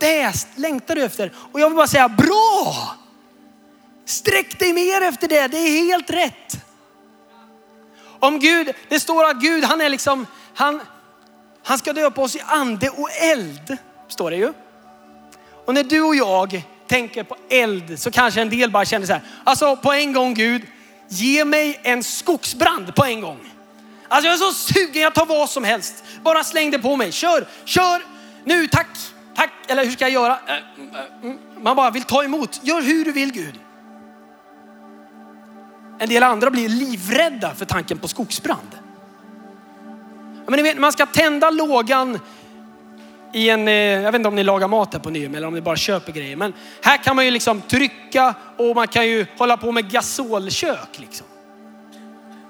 det 0.00 0.32
längtar 0.56 0.94
du 0.94 1.02
efter. 1.02 1.32
Och 1.52 1.60
jag 1.60 1.68
vill 1.68 1.76
bara 1.76 1.86
säga 1.86 2.08
bra! 2.08 2.94
Sträck 4.08 4.58
dig 4.58 4.72
mer 4.72 5.00
efter 5.00 5.28
det, 5.28 5.48
det 5.48 5.58
är 5.58 5.84
helt 5.84 6.10
rätt. 6.10 6.64
Om 8.20 8.38
Gud, 8.38 8.74
det 8.88 9.00
står 9.00 9.24
att 9.24 9.36
Gud 9.36 9.64
han 9.64 9.80
är 9.80 9.88
liksom, 9.88 10.26
han, 10.54 10.80
han 11.64 11.78
ska 11.78 11.92
döpa 11.92 12.22
oss 12.22 12.36
i 12.36 12.40
ande 12.46 12.90
och 12.90 13.10
eld, 13.10 13.76
står 14.08 14.30
det 14.30 14.36
ju. 14.36 14.52
Och 15.64 15.74
när 15.74 15.82
du 15.82 16.02
och 16.02 16.14
jag 16.14 16.62
tänker 16.86 17.24
på 17.24 17.36
eld 17.50 18.00
så 18.00 18.10
kanske 18.10 18.40
en 18.40 18.50
del 18.50 18.70
bara 18.70 18.84
känner 18.84 19.06
så 19.06 19.12
här, 19.12 19.22
alltså 19.44 19.76
på 19.76 19.92
en 19.92 20.12
gång 20.12 20.34
Gud, 20.34 20.62
ge 21.08 21.44
mig 21.44 21.80
en 21.82 22.04
skogsbrand 22.04 22.94
på 22.94 23.04
en 23.04 23.20
gång. 23.20 23.52
Alltså 24.08 24.28
jag 24.28 24.34
är 24.34 24.38
så 24.38 24.52
sugen, 24.52 25.02
jag 25.02 25.14
tar 25.14 25.26
vad 25.26 25.50
som 25.50 25.64
helst. 25.64 26.04
Bara 26.22 26.44
släng 26.44 26.70
det 26.70 26.78
på 26.78 26.96
mig, 26.96 27.12
kör, 27.12 27.46
kör, 27.64 28.02
nu 28.44 28.66
tack, 28.66 28.86
tack, 29.36 29.52
eller 29.66 29.84
hur 29.84 29.92
ska 29.92 30.04
jag 30.04 30.12
göra? 30.12 30.38
Eh, 30.46 30.54
mm, 30.76 30.94
eh, 30.94 31.00
mm. 31.22 31.38
Man 31.62 31.76
bara 31.76 31.90
vill 31.90 32.04
ta 32.04 32.24
emot, 32.24 32.60
gör 32.62 32.82
hur 32.82 33.04
du 33.04 33.12
vill 33.12 33.32
Gud. 33.32 33.60
En 35.98 36.08
del 36.08 36.22
andra 36.22 36.50
blir 36.50 36.68
livrädda 36.68 37.54
för 37.54 37.64
tanken 37.64 37.98
på 37.98 38.08
skogsbrand. 38.08 38.78
Men 40.46 40.56
ni 40.56 40.62
vet, 40.62 40.78
man 40.78 40.92
ska 40.92 41.06
tända 41.06 41.50
lågan 41.50 42.18
i 43.32 43.50
en, 43.50 43.68
eh, 43.68 43.74
jag 43.74 44.12
vet 44.12 44.14
inte 44.14 44.28
om 44.28 44.34
ni 44.34 44.42
lagar 44.42 44.68
mat 44.68 44.92
här 44.92 45.00
på 45.00 45.10
Nyhem 45.10 45.34
eller 45.34 45.46
om 45.46 45.54
ni 45.54 45.60
bara 45.60 45.76
köper 45.76 46.12
grejer. 46.12 46.36
Men 46.36 46.52
här 46.82 46.96
kan 46.96 47.16
man 47.16 47.24
ju 47.24 47.30
liksom 47.30 47.60
trycka 47.60 48.34
och 48.56 48.74
man 48.74 48.88
kan 48.88 49.06
ju 49.06 49.26
hålla 49.38 49.56
på 49.56 49.72
med 49.72 49.90
gasolkök 49.90 50.98
liksom. 50.98 51.26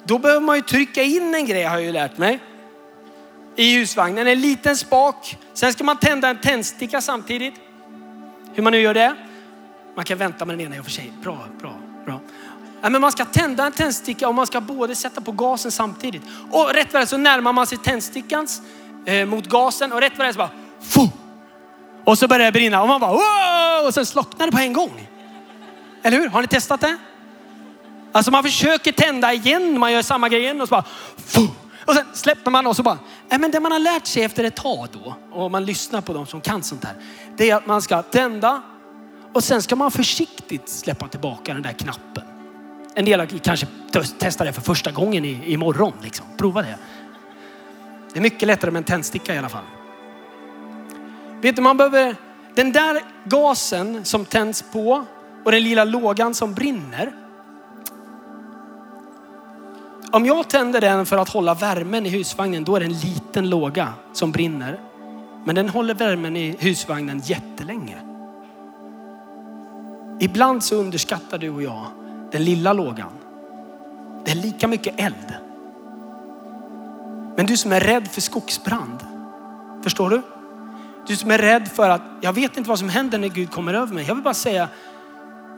Då 0.04 0.18
behöver 0.18 0.40
man 0.40 0.56
ju 0.56 0.62
trycka 0.62 1.02
in 1.02 1.34
en 1.34 1.46
grej 1.46 1.62
har 1.62 1.74
jag 1.74 1.84
ju 1.84 1.92
lärt 1.92 2.18
mig. 2.18 2.38
I 3.56 3.78
husvagnen, 3.78 4.26
en 4.26 4.40
liten 4.40 4.76
spak. 4.76 5.36
Sen 5.54 5.72
ska 5.72 5.84
man 5.84 5.96
tända 5.96 6.28
en 6.28 6.40
tändsticka 6.40 7.00
samtidigt. 7.00 7.54
Hur 8.54 8.62
man 8.62 8.72
nu 8.72 8.80
gör 8.80 8.94
det. 8.94 9.16
Man 9.96 10.04
kan 10.04 10.18
vänta 10.18 10.44
med 10.44 10.58
den 10.58 10.66
ena 10.66 10.76
i 10.76 10.80
och 10.80 10.84
för 10.84 10.92
sig. 10.92 11.12
Bra, 11.22 11.38
bra. 11.60 11.87
Ja, 12.80 12.88
men 12.88 13.00
man 13.00 13.12
ska 13.12 13.24
tända 13.24 13.66
en 13.66 13.72
tändsticka 13.72 14.28
och 14.28 14.34
man 14.34 14.46
ska 14.46 14.60
både 14.60 14.94
sätta 14.94 15.20
på 15.20 15.32
gasen 15.32 15.72
samtidigt. 15.72 16.22
Och 16.50 16.70
rätt 16.74 16.92
vad 16.92 17.08
så 17.08 17.16
närmar 17.16 17.52
man 17.52 17.66
sig 17.66 17.78
tändstickans 17.78 18.62
eh, 19.06 19.26
mot 19.26 19.46
gasen 19.46 19.92
och 19.92 20.00
rätt 20.00 20.12
vad 20.16 20.26
det 20.26 20.30
är 20.30 20.32
så 20.32 20.38
bara 20.38 20.50
Fu! 20.80 21.08
Och 22.04 22.18
så 22.18 22.28
börjar 22.28 22.44
det 22.46 22.52
brinna 22.52 22.82
och 22.82 22.88
man 22.88 23.00
bara 23.00 23.12
Whoa! 23.12 23.86
och 23.86 23.94
sen 23.94 24.06
slocknar 24.06 24.46
det 24.46 24.52
på 24.52 24.58
en 24.58 24.72
gång. 24.72 25.08
Eller 26.02 26.18
hur? 26.18 26.28
Har 26.28 26.42
ni 26.42 26.48
testat 26.48 26.80
det? 26.80 26.96
Alltså 28.12 28.30
man 28.30 28.42
försöker 28.42 28.92
tända 28.92 29.32
igen, 29.32 29.78
man 29.78 29.92
gör 29.92 30.02
samma 30.02 30.28
grej 30.28 30.40
igen 30.40 30.60
och 30.60 30.68
så 30.68 30.72
bara 30.72 30.84
Fu! 31.16 31.48
och 31.84 31.94
sen 31.94 32.06
släpper 32.12 32.50
man 32.50 32.66
och 32.66 32.76
så 32.76 32.82
bara, 32.82 32.98
nej 33.28 33.40
men 33.40 33.50
det 33.50 33.60
man 33.60 33.72
har 33.72 33.78
lärt 33.78 34.06
sig 34.06 34.22
efter 34.22 34.44
ett 34.44 34.56
tag 34.56 34.88
då, 34.92 35.16
och 35.32 35.50
man 35.50 35.64
lyssnar 35.64 36.00
på 36.00 36.12
dem 36.12 36.26
som 36.26 36.40
kan 36.40 36.62
sånt 36.62 36.84
här, 36.84 36.94
det 37.36 37.50
är 37.50 37.56
att 37.56 37.66
man 37.66 37.82
ska 37.82 38.02
tända 38.02 38.62
och 39.32 39.44
sen 39.44 39.62
ska 39.62 39.76
man 39.76 39.90
försiktigt 39.90 40.68
släppa 40.68 41.08
tillbaka 41.08 41.54
den 41.54 41.62
där 41.62 41.72
knappen. 41.72 42.37
En 42.98 43.04
del 43.04 43.26
kanske 43.42 43.66
testar 44.18 44.44
det 44.44 44.52
för 44.52 44.60
första 44.60 44.90
gången 44.90 45.24
i, 45.24 45.52
imorgon. 45.52 45.92
Liksom. 46.02 46.26
Prova 46.36 46.62
det. 46.62 46.78
Det 48.12 48.18
är 48.18 48.20
mycket 48.20 48.46
lättare 48.46 48.70
med 48.70 48.78
en 48.78 48.84
tändsticka 48.84 49.34
i 49.34 49.38
alla 49.38 49.48
fall. 49.48 49.64
Vet 51.40 51.56
du, 51.56 51.62
man 51.62 51.76
behöver 51.76 52.16
den 52.54 52.72
där 52.72 53.02
gasen 53.24 54.04
som 54.04 54.24
tänds 54.24 54.64
på 54.72 55.04
och 55.44 55.52
den 55.52 55.62
lilla 55.62 55.84
lågan 55.84 56.34
som 56.34 56.54
brinner. 56.54 57.12
Om 60.12 60.26
jag 60.26 60.50
tänder 60.50 60.80
den 60.80 61.06
för 61.06 61.18
att 61.18 61.28
hålla 61.28 61.54
värmen 61.54 62.06
i 62.06 62.08
husvagnen, 62.08 62.64
då 62.64 62.76
är 62.76 62.80
det 62.80 62.86
en 62.86 62.98
liten 62.98 63.50
låga 63.50 63.92
som 64.12 64.32
brinner. 64.32 64.80
Men 65.44 65.54
den 65.54 65.68
håller 65.68 65.94
värmen 65.94 66.36
i 66.36 66.56
husvagnen 66.58 67.22
jättelänge. 67.24 67.96
Ibland 70.20 70.64
så 70.64 70.76
underskattar 70.76 71.38
du 71.38 71.50
och 71.50 71.62
jag 71.62 71.86
den 72.32 72.44
lilla 72.44 72.72
lågan. 72.72 73.12
Det 74.24 74.30
är 74.30 74.36
lika 74.36 74.68
mycket 74.68 75.00
eld. 75.00 75.34
Men 77.36 77.46
du 77.46 77.56
som 77.56 77.72
är 77.72 77.80
rädd 77.80 78.08
för 78.08 78.20
skogsbrand, 78.20 78.98
förstår 79.82 80.10
du? 80.10 80.22
Du 81.06 81.16
som 81.16 81.30
är 81.30 81.38
rädd 81.38 81.68
för 81.68 81.90
att, 81.90 82.02
jag 82.20 82.32
vet 82.32 82.56
inte 82.56 82.68
vad 82.68 82.78
som 82.78 82.88
händer 82.88 83.18
när 83.18 83.28
Gud 83.28 83.50
kommer 83.50 83.74
över 83.74 83.94
mig. 83.94 84.04
Jag 84.08 84.14
vill 84.14 84.24
bara 84.24 84.34
säga, 84.34 84.68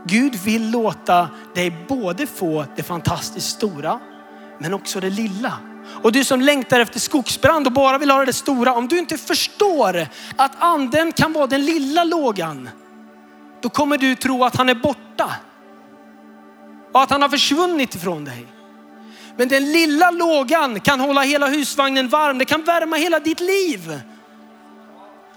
Gud 0.05 0.35
vill 0.35 0.71
låta 0.71 1.29
dig 1.55 1.87
både 1.89 2.27
få 2.27 2.65
det 2.77 2.83
fantastiskt 2.83 3.51
stora, 3.51 4.01
men 4.59 4.75
också 4.75 5.01
det 5.01 5.11
lilla. 5.11 5.53
Och 6.03 6.13
du 6.13 6.25
som 6.25 6.41
längtar 6.41 6.81
efter 6.81 7.01
skogsbrand 7.01 7.67
och 7.67 7.73
bara 7.73 7.99
vill 7.99 8.11
ha 8.11 8.25
det 8.25 8.33
stora, 8.33 8.75
om 8.75 8.89
du 8.89 8.99
inte 8.99 9.19
förstår 9.19 10.07
att 10.37 10.53
anden 10.59 11.13
kan 11.13 11.33
vara 11.33 11.47
den 11.47 11.65
lilla 11.65 12.05
lågan, 12.05 12.69
då 13.61 13.69
kommer 13.69 13.99
du 13.99 14.15
tro 14.15 14.45
att 14.45 14.57
han 14.57 14.69
är 14.69 14.75
borta. 14.75 15.31
Och 16.93 17.03
att 17.03 17.11
han 17.11 17.23
har 17.23 17.29
försvunnit 17.29 17.95
ifrån 17.95 18.25
dig. 18.25 18.47
Men 19.37 19.49
den 19.49 19.73
lilla 19.73 20.11
lågan 20.11 20.81
kan 20.81 21.01
hålla 21.01 21.21
hela 21.21 21.47
husvagnen 21.47 22.09
varm. 22.09 22.39
Det 22.39 22.45
kan 22.45 22.63
värma 22.63 22.97
hela 22.97 23.21
ditt 23.21 23.41
liv. 23.41 24.01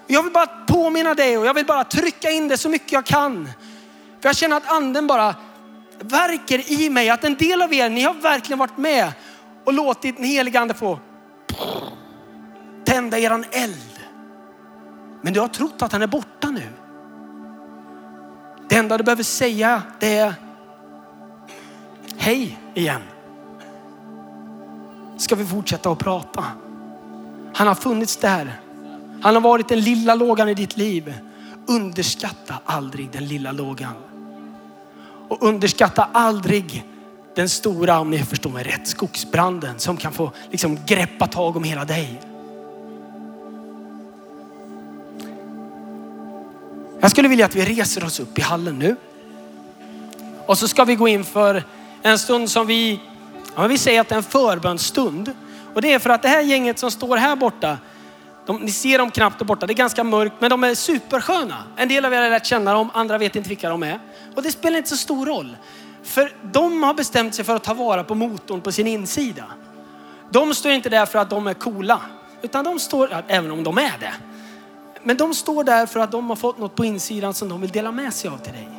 Jag 0.07 0.23
vill 0.23 0.31
bara 0.31 0.47
påminna 0.47 1.13
dig 1.13 1.37
och 1.37 1.45
jag 1.45 1.53
vill 1.53 1.65
bara 1.65 1.83
trycka 1.83 2.31
in 2.31 2.47
det 2.47 2.57
så 2.57 2.69
mycket 2.69 2.91
jag 2.91 3.05
kan. 3.05 3.49
För 4.21 4.29
jag 4.29 4.35
känner 4.35 4.57
att 4.57 4.71
anden 4.71 5.07
bara 5.07 5.35
verkar 5.99 6.71
i 6.71 6.89
mig. 6.89 7.09
Att 7.09 7.23
en 7.23 7.35
del 7.35 7.61
av 7.61 7.73
er, 7.73 7.89
ni 7.89 8.01
har 8.01 8.13
verkligen 8.13 8.59
varit 8.59 8.77
med 8.77 9.11
och 9.65 9.73
låtit 9.73 10.15
den 10.17 10.25
helige 10.25 10.59
ande 10.59 10.73
få 10.73 10.99
tända 12.85 13.19
eran 13.19 13.45
eld. 13.51 13.99
Men 15.21 15.33
du 15.33 15.39
har 15.39 15.47
trott 15.47 15.81
att 15.81 15.91
han 15.91 16.01
är 16.01 16.07
borta 16.07 16.49
nu. 16.49 16.67
Det 18.69 18.75
enda 18.75 18.97
du 18.97 19.03
behöver 19.03 19.23
säga 19.23 19.81
det 19.99 20.17
är 20.17 20.33
hej 22.23 22.57
igen. 22.73 23.01
Ska 25.17 25.35
vi 25.35 25.45
fortsätta 25.45 25.91
att 25.91 25.99
prata? 25.99 26.45
Han 27.53 27.67
har 27.67 27.75
funnits 27.75 28.17
där. 28.17 28.59
Han 29.21 29.33
har 29.33 29.41
varit 29.41 29.67
den 29.67 29.79
lilla 29.79 30.15
lågan 30.15 30.49
i 30.49 30.53
ditt 30.53 30.77
liv. 30.77 31.13
Underskatta 31.67 32.55
aldrig 32.65 33.11
den 33.11 33.27
lilla 33.27 33.51
lågan. 33.51 33.93
Och 35.29 35.43
underskatta 35.43 36.09
aldrig 36.13 36.85
den 37.35 37.49
stora, 37.49 37.99
om 37.99 38.11
ni 38.11 38.19
förstår 38.19 38.49
mig 38.49 38.63
rätt, 38.63 38.87
skogsbranden 38.87 39.79
som 39.79 39.97
kan 39.97 40.11
få 40.11 40.31
liksom 40.51 40.79
greppa 40.85 41.27
tag 41.27 41.55
om 41.55 41.63
hela 41.63 41.85
dig. 41.85 42.21
Jag 46.99 47.11
skulle 47.11 47.27
vilja 47.27 47.45
att 47.45 47.55
vi 47.55 47.65
reser 47.65 48.05
oss 48.05 48.19
upp 48.19 48.39
i 48.39 48.41
hallen 48.41 48.79
nu. 48.79 48.95
Och 50.45 50.57
så 50.57 50.67
ska 50.67 50.83
vi 50.83 50.95
gå 50.95 51.07
in 51.07 51.23
för 51.23 51.63
en 52.03 52.19
stund 52.19 52.49
som 52.49 52.67
vi, 52.67 52.99
ja, 53.55 53.67
vi 53.67 53.77
säger 53.77 54.01
att 54.01 54.09
det 54.09 54.15
är 54.15 54.17
en 54.17 54.23
förbönsstund. 54.23 55.31
Och 55.73 55.81
det 55.81 55.93
är 55.93 55.99
för 55.99 56.09
att 56.09 56.21
det 56.21 56.27
här 56.27 56.41
gänget 56.41 56.79
som 56.79 56.91
står 56.91 57.17
här 57.17 57.35
borta, 57.35 57.77
de, 58.45 58.57
ni 58.57 58.71
ser 58.71 58.97
dem 58.97 59.11
knappt 59.11 59.39
där 59.39 59.45
borta, 59.45 59.65
det 59.65 59.73
är 59.73 59.75
ganska 59.75 60.03
mörkt, 60.03 60.35
men 60.39 60.49
de 60.49 60.63
är 60.63 60.75
supersköna. 60.75 61.63
En 61.75 61.87
del 61.87 62.05
av 62.05 62.13
er 62.13 62.21
har 62.21 62.29
lärt 62.29 62.45
känna 62.45 62.73
dem, 62.73 62.89
andra 62.93 63.17
vet 63.17 63.35
inte 63.35 63.49
vilka 63.49 63.69
de 63.69 63.83
är. 63.83 63.99
Och 64.35 64.43
det 64.43 64.51
spelar 64.51 64.77
inte 64.77 64.89
så 64.89 64.97
stor 64.97 65.25
roll. 65.25 65.57
För 66.03 66.31
de 66.51 66.83
har 66.83 66.93
bestämt 66.93 67.35
sig 67.35 67.45
för 67.45 67.55
att 67.55 67.63
ta 67.63 67.73
vara 67.73 68.03
på 68.03 68.15
motorn 68.15 68.61
på 68.61 68.71
sin 68.71 68.87
insida. 68.87 69.45
De 70.29 70.53
står 70.53 70.71
inte 70.71 70.89
där 70.89 71.05
för 71.05 71.19
att 71.19 71.29
de 71.29 71.47
är 71.47 71.53
coola, 71.53 72.01
utan 72.41 72.65
de 72.65 72.79
står, 72.79 73.23
även 73.27 73.51
om 73.51 73.63
de 73.63 73.77
är 73.77 73.97
det. 73.99 74.13
Men 75.03 75.17
de 75.17 75.33
står 75.33 75.63
där 75.63 75.85
för 75.85 75.99
att 75.99 76.11
de 76.11 76.29
har 76.29 76.35
fått 76.35 76.57
något 76.57 76.75
på 76.75 76.85
insidan 76.85 77.33
som 77.33 77.49
de 77.49 77.61
vill 77.61 77.69
dela 77.69 77.91
med 77.91 78.13
sig 78.13 78.29
av 78.29 78.37
till 78.37 78.53
dig. 78.53 78.69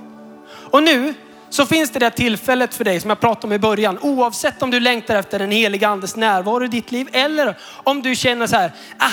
Och 0.71 0.83
nu 0.83 1.15
så 1.55 1.67
finns 1.67 1.91
det 1.91 1.99
det 1.99 2.11
tillfället 2.11 2.75
för 2.75 2.85
dig 2.85 3.01
som 3.01 3.11
jag 3.11 3.21
pratade 3.21 3.47
om 3.47 3.53
i 3.53 3.59
början. 3.59 3.99
Oavsett 3.99 4.63
om 4.63 4.71
du 4.71 4.81
längtar 4.81 5.17
efter 5.17 5.39
den 5.39 5.51
heliga 5.51 5.89
andes 5.89 6.17
närvaro 6.17 6.65
i 6.65 6.69
ditt 6.69 6.93
liv 6.93 7.09
eller 7.13 7.59
om 7.85 8.03
du 8.03 8.17
känner 8.17 8.47
så 8.47 8.57
här, 8.57 8.73
ah, 8.99 9.11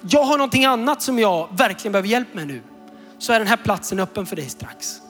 jag 0.00 0.22
har 0.22 0.38
någonting 0.38 0.64
annat 0.64 1.02
som 1.02 1.18
jag 1.18 1.48
verkligen 1.52 1.92
behöver 1.92 2.08
hjälp 2.08 2.34
med 2.34 2.46
nu. 2.46 2.62
Så 3.18 3.32
är 3.32 3.38
den 3.38 3.48
här 3.48 3.56
platsen 3.56 4.00
öppen 4.00 4.26
för 4.26 4.36
dig 4.36 4.48
strax. 4.48 5.00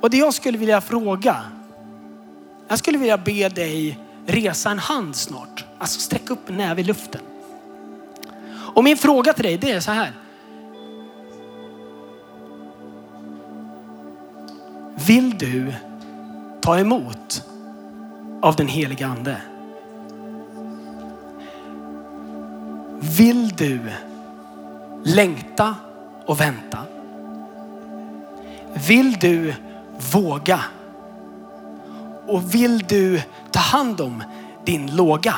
Och 0.00 0.10
det 0.10 0.16
jag 0.16 0.34
skulle 0.34 0.58
vilja 0.58 0.80
fråga, 0.80 1.36
jag 2.68 2.78
skulle 2.78 2.98
vilja 2.98 3.18
be 3.18 3.48
dig 3.48 3.98
resa 4.26 4.70
en 4.70 4.78
hand 4.78 5.16
snart. 5.16 5.64
Alltså 5.78 6.00
sträck 6.00 6.30
upp 6.30 6.48
en 6.48 6.56
näve 6.56 6.80
i 6.80 6.84
luften. 6.84 7.20
Och 8.74 8.84
min 8.84 8.96
fråga 8.96 9.32
till 9.32 9.44
dig 9.44 9.58
det 9.58 9.70
är 9.70 9.80
så 9.80 9.90
här. 9.90 10.12
Vill 14.96 15.38
du 15.38 15.74
ta 16.60 16.78
emot 16.78 17.44
av 18.42 18.56
den 18.56 18.68
heliga 18.68 19.06
ande? 19.06 19.40
Vill 23.00 23.48
du 23.48 23.80
längta 25.04 25.74
och 26.26 26.40
vänta? 26.40 26.78
Vill 28.88 29.12
du 29.12 29.54
våga? 30.12 30.60
Och 32.26 32.54
vill 32.54 32.78
du 32.78 33.22
ta 33.50 33.60
hand 33.60 34.00
om 34.00 34.22
din 34.64 34.96
låga? 34.96 35.34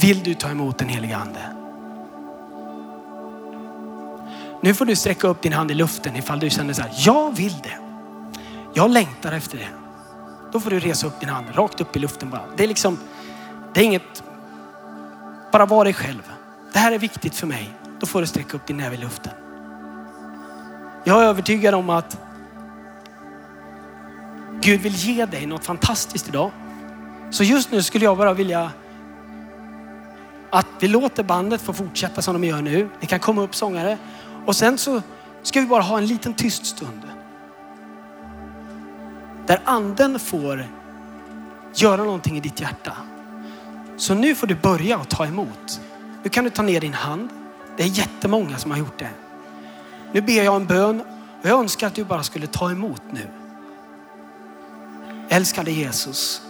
Vill 0.00 0.22
du 0.22 0.34
ta 0.34 0.50
emot 0.50 0.78
den 0.78 0.88
heliga 0.88 1.16
ande? 1.16 1.57
Nu 4.60 4.74
får 4.74 4.84
du 4.84 4.96
sträcka 4.96 5.28
upp 5.28 5.42
din 5.42 5.52
hand 5.52 5.70
i 5.70 5.74
luften 5.74 6.16
ifall 6.16 6.40
du 6.40 6.50
känner 6.50 6.72
så 6.72 6.82
här, 6.82 6.92
jag 6.96 7.36
vill 7.36 7.54
det. 7.62 7.78
Jag 8.74 8.90
längtar 8.90 9.32
efter 9.32 9.58
det. 9.58 9.68
Då 10.52 10.60
får 10.60 10.70
du 10.70 10.78
resa 10.78 11.06
upp 11.06 11.20
din 11.20 11.28
hand 11.28 11.46
rakt 11.54 11.80
upp 11.80 11.96
i 11.96 11.98
luften 11.98 12.30
bara. 12.30 12.42
Det 12.56 12.64
är 12.64 12.68
liksom, 12.68 12.98
det 13.74 13.80
är 13.80 13.84
inget, 13.84 14.22
bara 15.52 15.66
var 15.66 15.84
dig 15.84 15.94
själv. 15.94 16.22
Det 16.72 16.78
här 16.78 16.92
är 16.92 16.98
viktigt 16.98 17.34
för 17.34 17.46
mig. 17.46 17.70
Då 18.00 18.06
får 18.06 18.20
du 18.20 18.26
sträcka 18.26 18.56
upp 18.56 18.66
din 18.66 18.76
näve 18.76 18.94
i 18.94 18.98
luften. 18.98 19.32
Jag 21.04 21.22
är 21.22 21.26
övertygad 21.26 21.74
om 21.74 21.90
att 21.90 22.18
Gud 24.60 24.80
vill 24.80 24.94
ge 24.94 25.26
dig 25.26 25.46
något 25.46 25.64
fantastiskt 25.64 26.28
idag. 26.28 26.50
Så 27.30 27.44
just 27.44 27.70
nu 27.72 27.82
skulle 27.82 28.04
jag 28.04 28.16
bara 28.16 28.32
vilja 28.32 28.70
att 30.50 30.66
vi 30.80 30.88
låter 30.88 31.22
bandet 31.22 31.60
få 31.60 31.72
fortsätta 31.72 32.22
som 32.22 32.34
de 32.40 32.48
gör 32.48 32.62
nu. 32.62 32.88
Det 33.00 33.06
kan 33.06 33.20
komma 33.20 33.42
upp 33.42 33.54
sångare 33.54 33.98
och 34.48 34.56
sen 34.56 34.78
så 34.78 35.02
ska 35.42 35.60
vi 35.60 35.66
bara 35.66 35.82
ha 35.82 35.98
en 35.98 36.06
liten 36.06 36.34
tyst 36.34 36.66
stund. 36.66 37.02
Där 39.46 39.60
anden 39.64 40.18
får 40.18 40.66
göra 41.74 42.04
någonting 42.04 42.36
i 42.36 42.40
ditt 42.40 42.60
hjärta. 42.60 42.92
Så 43.96 44.14
nu 44.14 44.34
får 44.34 44.46
du 44.46 44.54
börja 44.54 44.98
och 44.98 45.08
ta 45.08 45.26
emot. 45.26 45.80
Nu 46.22 46.30
kan 46.30 46.44
du 46.44 46.50
ta 46.50 46.62
ner 46.62 46.80
din 46.80 46.94
hand. 46.94 47.28
Det 47.76 47.82
är 47.82 47.86
jättemånga 47.86 48.58
som 48.58 48.70
har 48.70 48.78
gjort 48.78 48.98
det. 48.98 49.10
Nu 50.12 50.20
ber 50.20 50.44
jag 50.44 50.56
en 50.56 50.66
bön 50.66 51.00
och 51.42 51.48
jag 51.48 51.60
önskar 51.60 51.86
att 51.86 51.94
du 51.94 52.04
bara 52.04 52.22
skulle 52.22 52.46
ta 52.46 52.70
emot 52.70 53.02
nu. 53.10 53.26
Älskade 55.28 55.70
Jesus, 55.70 56.42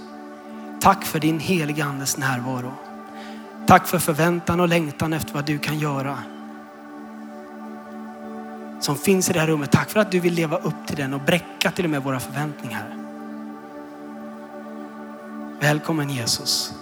tack 0.81 1.05
för 1.05 1.21
din 1.21 1.41
heliga 1.41 1.85
andes 1.85 2.17
närvaro. 2.17 2.73
Tack 3.67 3.87
för 3.87 3.99
förväntan 3.99 4.61
och 4.61 4.69
längtan 4.69 5.13
efter 5.13 5.35
vad 5.35 5.45
du 5.45 5.59
kan 5.59 5.79
göra. 5.79 6.19
Som 8.81 8.97
finns 8.97 9.31
i 9.31 9.33
det 9.33 9.41
här 9.41 9.47
rummet. 9.47 9.73
Tack 9.73 9.91
för 9.91 10.01
att 10.01 10.11
du 10.11 10.21
vill 10.21 10.35
leva 10.35 10.57
upp 10.57 10.87
till 10.87 10.97
den 10.97 11.15
och 11.15 11.21
bräcka 11.21 11.71
till 11.71 11.85
och 11.85 11.91
med 11.91 12.03
våra 12.03 12.21
förväntningar. 12.21 12.95
Välkommen 15.61 16.11
Jesus. 16.11 16.73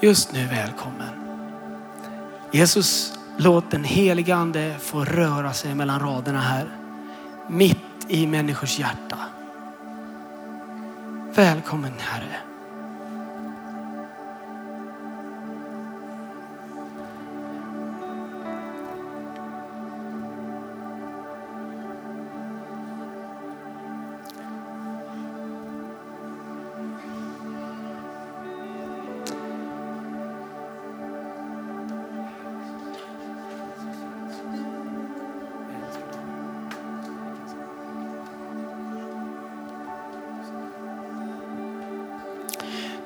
Just 0.00 0.32
nu 0.32 0.46
välkommen. 0.46 1.08
Jesus, 2.52 3.18
låt 3.36 3.70
den 3.70 3.84
heliga 3.84 4.36
ande 4.36 4.76
få 4.80 5.04
röra 5.04 5.52
sig 5.52 5.74
mellan 5.74 6.00
raderna 6.00 6.40
här. 6.40 6.68
Mitt 7.48 8.06
i 8.08 8.26
människors 8.26 8.78
hjärta. 8.78 9.18
Välkommen 11.34 11.92
Herre. 11.98 12.47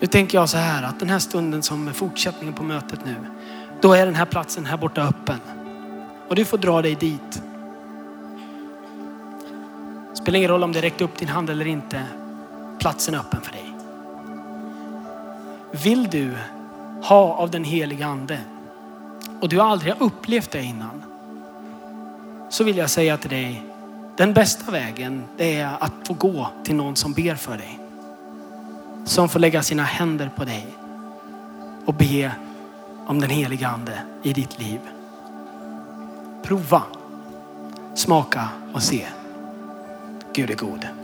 Nu 0.03 0.09
tänker 0.09 0.39
jag 0.39 0.49
så 0.49 0.57
här 0.57 0.83
att 0.83 1.01
den 1.01 1.11
här 1.11 1.19
stunden 1.19 1.63
som 1.63 1.89
är 1.89 1.93
fortsättningen 1.93 2.55
på 2.55 2.63
mötet 2.63 3.05
nu, 3.05 3.15
då 3.81 3.93
är 3.93 4.07
den 4.07 4.15
här 4.15 4.25
platsen 4.25 4.67
här 4.67 4.77
borta 4.77 5.03
öppen. 5.03 5.41
Och 6.29 6.35
du 6.35 6.45
får 6.45 6.59
dra 6.59 6.83
dig 6.83 6.95
dit. 6.95 7.43
Spelar 10.15 10.37
ingen 10.37 10.51
roll 10.51 10.65
om 10.65 10.73
det 10.73 10.81
räckte 10.81 11.05
upp 11.05 11.19
din 11.19 11.29
hand 11.29 11.51
eller 11.51 11.67
inte. 11.67 12.05
Platsen 12.79 13.15
är 13.15 13.19
öppen 13.19 13.41
för 13.41 13.53
dig. 13.53 13.75
Vill 15.71 16.11
du 16.11 16.31
ha 17.03 17.35
av 17.35 17.51
den 17.51 17.65
heliga 17.65 18.07
ande 18.07 18.39
och 19.41 19.49
du 19.49 19.61
aldrig 19.61 19.93
har 19.93 20.07
upplevt 20.07 20.51
det 20.51 20.63
innan. 20.63 21.03
Så 22.51 22.65
vill 22.65 22.77
jag 22.77 22.91
säga 22.91 23.17
till 23.17 23.31
dig, 23.31 23.63
den 24.17 24.35
bästa 24.35 24.71
vägen 24.71 25.25
det 25.37 25.57
är 25.61 25.77
att 25.81 25.93
få 26.07 26.15
gå 26.15 26.49
till 26.65 26.75
någon 26.75 26.97
som 26.97 27.13
ber 27.13 27.35
för 27.35 27.57
dig. 27.57 27.82
Som 29.05 29.29
får 29.29 29.41
lägga 29.41 29.63
sina 29.63 29.83
händer 29.83 30.31
på 30.37 30.45
dig 30.45 30.67
och 31.87 31.95
be 31.95 32.33
om 33.07 33.21
den 33.21 33.31
heliga 33.31 33.69
ande 33.69 34.03
i 34.23 34.33
ditt 34.33 34.59
liv. 34.59 34.81
Prova, 36.43 36.83
smaka 37.95 38.49
och 38.73 38.83
se. 38.83 39.07
Gud 40.33 40.51
är 40.51 40.55
god. 40.55 41.02